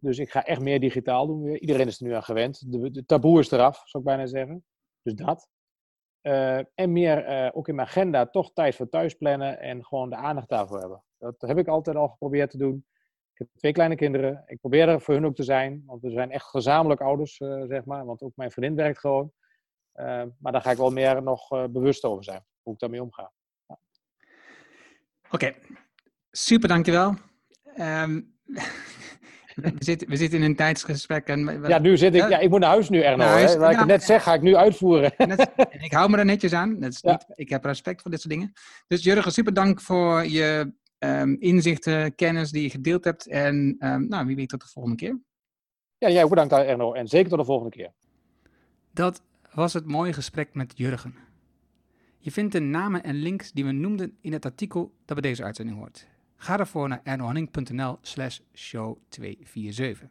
Dus 0.01 0.19
ik 0.19 0.31
ga 0.31 0.45
echt 0.45 0.61
meer 0.61 0.81
digitaal 0.81 1.27
doen 1.27 1.43
weer. 1.43 1.61
Iedereen 1.61 1.87
is 1.87 2.01
er 2.01 2.07
nu 2.07 2.13
aan 2.13 2.23
gewend. 2.23 2.73
De, 2.73 3.05
taboe 3.05 3.41
is 3.41 3.51
eraf, 3.51 3.83
zou 3.85 4.05
ik 4.05 4.09
bijna 4.09 4.27
zeggen. 4.27 4.65
Dus 5.03 5.15
dat. 5.15 5.49
Uh, 6.23 6.57
en 6.57 6.93
meer 6.93 7.29
uh, 7.29 7.51
ook 7.53 7.69
in 7.69 7.75
mijn 7.75 7.89
agenda 7.89 8.27
toch 8.27 8.53
tijd 8.53 8.75
voor 8.75 8.89
thuis 8.89 9.15
plannen 9.15 9.61
en 9.61 9.85
gewoon 9.85 10.11
de 10.11 10.17
aandacht 10.17 10.49
daarvoor 10.49 10.81
hebben. 10.81 11.05
Dat 11.19 11.41
heb 11.41 11.59
ik 11.59 11.69
altijd 11.69 11.97
al 11.97 12.09
geprobeerd 12.09 12.51
te 12.51 12.59
doen. 12.59 12.87
Ik 13.33 13.39
heb 13.39 13.49
twee 13.57 13.73
kleine 13.73 13.95
kinderen. 13.95 14.43
Ik 14.47 14.61
probeer 14.61 14.89
er 14.89 15.01
voor 15.01 15.15
hun 15.15 15.27
ook 15.27 15.35
te 15.35 15.43
zijn, 15.43 15.83
want 15.87 16.03
we 16.03 16.11
zijn 16.11 16.31
echt 16.31 16.47
gezamenlijk 16.47 17.01
ouders, 17.01 17.41
uh, 17.41 17.65
zeg 17.67 17.85
maar. 17.85 18.05
Want 18.05 18.23
ook 18.23 18.37
mijn 18.37 18.51
vriendin 18.51 18.77
werkt 18.77 18.99
gewoon. 18.99 19.33
Eh, 19.93 20.25
maar 20.39 20.53
daar 20.53 20.61
ga 20.61 20.71
ik 20.71 20.77
wel 20.77 20.91
meer 20.91 21.23
nog 21.23 21.49
bewust 21.71 22.05
over 22.05 22.25
zijn, 22.25 22.45
hoe 22.63 22.73
ik 22.73 22.79
daarmee 22.79 23.03
omga. 23.03 23.33
Oké, 25.31 25.55
super 26.31 26.69
dankjewel. 26.69 27.15
Um, 27.81 28.37
we, 29.55 29.73
zitten, 29.79 30.09
we 30.09 30.17
zitten 30.17 30.39
in 30.39 30.45
een 30.45 30.57
tijdsgesprek. 30.57 31.27
En, 31.27 31.61
ja, 31.69 31.79
nu 31.79 31.97
zit 31.97 32.15
ik, 32.15 32.29
ja, 32.29 32.39
ik 32.39 32.51
moet 32.51 32.61
naar 32.61 32.69
huis 32.71 32.89
nu, 32.89 33.01
Erno. 33.01 33.25
Huis, 33.25 33.57
Wat 33.57 33.71
ik 33.71 33.85
net 33.85 34.03
zeg, 34.03 34.23
ga 34.23 34.35
ik 34.35 34.43
nu 34.43 34.57
uitvoeren. 34.57 35.13
Net, 35.29 35.51
en 35.57 35.81
ik 35.81 35.93
hou 35.93 36.11
me 36.11 36.17
er 36.17 36.25
netjes 36.25 36.53
aan. 36.53 36.81
Dat 36.81 36.93
is 36.93 37.03
niet, 37.03 37.25
ik 37.35 37.49
heb 37.49 37.65
respect 37.65 38.03
voor 38.03 38.11
dit 38.11 38.21
soort 38.21 38.33
dingen. 38.33 38.53
Dus 38.87 39.03
Jurgen, 39.03 39.33
super 39.33 39.55
dank 39.55 39.81
voor 39.81 40.27
je 40.27 40.73
um, 40.99 41.37
inzichten, 41.39 42.15
kennis 42.15 42.51
die 42.51 42.63
je 42.63 42.71
gedeeld 42.71 43.05
hebt. 43.05 43.27
En 43.27 43.77
um, 43.79 44.09
nou, 44.09 44.27
wie 44.27 44.37
weet 44.37 44.49
tot 44.49 44.61
de 44.61 44.69
volgende 44.69 44.97
keer. 44.97 45.21
Ja, 45.99 46.11
jij 46.11 46.23
ook 46.23 46.31
bedankt 46.31 46.53
Erno. 46.53 46.93
En 46.93 47.09
zeker 47.09 47.29
tot 47.29 47.39
de 47.39 47.45
volgende 47.45 47.71
keer. 47.71 47.93
Dat 48.93 49.23
was 49.53 49.73
het 49.73 49.87
mooie 49.87 50.13
gesprek 50.13 50.55
met 50.55 50.73
Jurgen. 50.77 51.15
Je 52.19 52.31
vindt 52.31 52.53
de 52.53 52.61
namen 52.61 53.03
en 53.03 53.15
links 53.15 53.53
die 53.53 53.65
we 53.65 53.73
noemden 53.73 54.17
in 54.21 54.33
het 54.33 54.45
artikel 54.45 54.95
dat 55.05 55.21
bij 55.21 55.31
deze 55.31 55.45
uitzending 55.45 55.79
hoort. 55.79 56.07
Ga 56.37 56.59
ervoor 56.59 56.89
naar 56.89 57.01
ernohanning.nl 57.03 57.99
slash 58.03 58.39
show 58.55 58.99
247. 59.09 60.09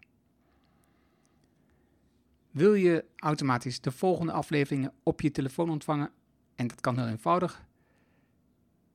Wil 2.52 2.74
je 2.74 3.06
automatisch 3.16 3.82
de 3.82 3.92
volgende 3.92 4.32
afleveringen 4.32 4.94
op 5.04 5.22
je 5.22 5.32
telefoon 5.32 5.70
ontvangen? 5.70 6.12
En 6.56 6.68
dat 6.68 6.82
kan 6.82 6.98
heel 6.98 7.08
eenvoudig. 7.08 7.66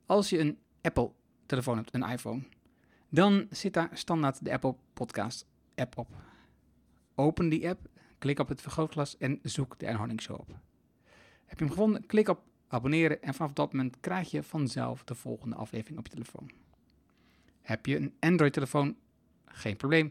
Als 0.06 0.30
je 0.30 0.38
een 0.38 0.58
Apple 0.80 1.12
telefoon 1.46 1.76
hebt, 1.76 1.94
een 1.94 2.02
iPhone, 2.08 2.42
dan 3.08 3.46
zit 3.50 3.74
daar 3.74 3.90
standaard 3.92 4.44
de 4.44 4.52
Apple 4.52 4.74
Podcast 4.94 5.46
app 5.74 5.98
op. 5.98 6.08
Open 7.14 7.48
die 7.48 7.68
app, 7.68 7.88
klik 8.18 8.38
op 8.38 8.48
het 8.48 8.60
vergrootglas 8.60 9.16
en 9.16 9.38
zoek 9.42 9.78
de 9.78 9.86
Ernohanning 9.86 10.20
Show 10.20 10.40
op. 10.40 10.48
Heb 11.44 11.58
je 11.58 11.64
hem 11.64 11.74
gevonden? 11.74 12.06
Klik 12.06 12.28
op 12.28 12.42
abonneren 12.72 13.22
en 13.22 13.34
vanaf 13.34 13.52
dat 13.52 13.72
moment 13.72 14.00
krijg 14.00 14.30
je 14.30 14.42
vanzelf 14.42 15.04
de 15.04 15.14
volgende 15.14 15.56
aflevering 15.56 15.98
op 15.98 16.06
je 16.06 16.12
telefoon. 16.12 16.50
Heb 17.60 17.86
je 17.86 17.96
een 17.96 18.14
Android-telefoon? 18.20 18.96
Geen 19.44 19.76
probleem. 19.76 20.10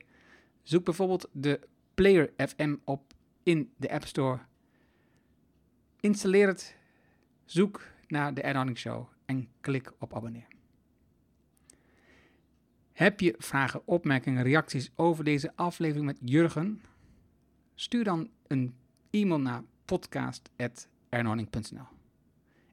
Zoek 0.64 0.86
bijvoorbeeld 0.86 1.30
de 1.32 1.60
Player 1.94 2.34
FM 2.38 2.76
op 2.84 3.14
in 3.44 3.74
de 3.78 3.92
App 3.92 4.06
Store. 4.06 4.40
Installeer 6.00 6.48
het, 6.48 6.76
zoek 7.46 7.88
naar 8.08 8.34
de 8.34 8.42
Ernohanning 8.42 8.78
Show 8.78 9.08
en 9.26 9.50
klik 9.62 9.92
op 10.00 10.16
abonneer. 10.16 10.48
Heb 12.94 13.20
je 13.20 13.36
vragen, 13.38 13.82
opmerkingen, 13.86 14.44
reacties 14.44 14.92
over 14.96 15.24
deze 15.24 15.52
aflevering 15.56 16.06
met 16.06 16.18
Jurgen? 16.22 16.82
Stuur 17.76 18.04
dan 18.04 18.30
een 18.48 18.76
e-mail 19.10 19.40
naar 19.40 19.64
podcast.ernhorning.nl. 19.86 22.01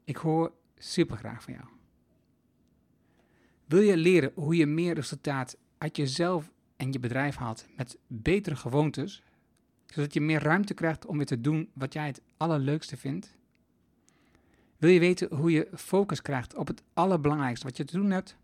Ik 0.08 0.16
hoor 0.16 0.52
super 0.78 1.16
graag 1.16 1.42
van 1.42 1.52
jou. 1.52 1.66
Wil 3.64 3.80
je 3.80 3.96
leren 3.96 4.32
hoe 4.34 4.56
je 4.56 4.66
meer 4.66 4.94
resultaat 4.94 5.56
uit 5.78 5.96
jezelf 5.96 6.52
en 6.76 6.92
je 6.92 6.98
bedrijf 6.98 7.36
haalt 7.36 7.66
met 7.76 7.98
betere 8.06 8.56
gewoontes, 8.56 9.22
zodat 9.86 10.14
je 10.14 10.20
meer 10.20 10.42
ruimte 10.42 10.74
krijgt 10.74 11.06
om 11.06 11.16
weer 11.16 11.26
te 11.26 11.40
doen 11.40 11.70
wat 11.72 11.92
jij 11.92 12.06
het 12.06 12.22
allerleukste 12.36 12.96
vindt? 12.96 13.36
Wil 14.76 14.90
je 14.90 15.00
weten 15.00 15.34
hoe 15.34 15.50
je 15.50 15.68
focus 15.74 16.22
krijgt 16.22 16.54
op 16.54 16.66
het 16.66 16.82
allerbelangrijkste 16.92 17.66
wat 17.66 17.76
je 17.76 17.84
te 17.84 17.96
doen 17.96 18.10
hebt? 18.10 18.36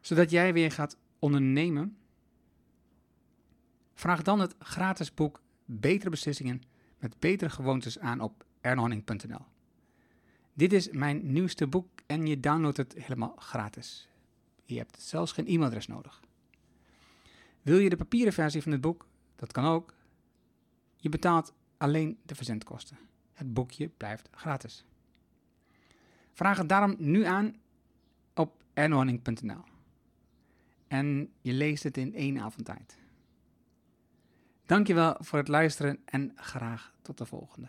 Zodat 0.00 0.30
jij 0.30 0.52
weer 0.52 0.70
gaat 0.70 0.96
ondernemen? 1.18 1.96
Vraag 3.94 4.22
dan 4.22 4.40
het 4.40 4.54
gratis 4.58 5.14
boek 5.14 5.40
Betere 5.64 6.10
Beslissingen 6.10 6.62
met 6.98 7.18
betere 7.18 7.50
gewoontes 7.50 7.98
aan 7.98 8.20
op 8.20 8.44
ernhorning.nl. 8.64 9.44
Dit 10.52 10.72
is 10.72 10.90
mijn 10.90 11.32
nieuwste 11.32 11.66
boek 11.66 11.88
en 12.06 12.26
je 12.26 12.40
downloadt 12.40 12.76
het 12.76 12.94
helemaal 12.94 13.34
gratis. 13.36 14.08
Je 14.64 14.76
hebt 14.76 15.00
zelfs 15.00 15.32
geen 15.32 15.46
e-mailadres 15.46 15.86
nodig. 15.86 16.20
Wil 17.62 17.78
je 17.78 17.88
de 17.88 17.96
papieren 17.96 18.32
versie 18.32 18.62
van 18.62 18.72
het 18.72 18.80
boek? 18.80 19.06
Dat 19.36 19.52
kan 19.52 19.64
ook. 19.64 19.94
Je 20.96 21.08
betaalt 21.08 21.52
alleen 21.76 22.18
de 22.22 22.34
verzendkosten. 22.34 22.98
Het 23.32 23.54
boekje 23.54 23.88
blijft 23.88 24.28
gratis. 24.30 24.84
Vraag 26.32 26.58
het 26.58 26.68
daarom 26.68 26.94
nu 26.98 27.24
aan 27.24 27.56
op 28.34 28.62
ernhorning.nl. 28.72 29.64
En 30.88 31.32
je 31.40 31.52
leest 31.52 31.82
het 31.82 31.96
in 31.96 32.14
één 32.14 32.38
avond 32.38 32.64
tijd. 32.64 32.98
Dankjewel 34.66 35.16
voor 35.18 35.38
het 35.38 35.48
luisteren 35.48 35.98
en 36.04 36.32
graag 36.36 36.94
tot 37.02 37.18
de 37.18 37.26
volgende. 37.26 37.68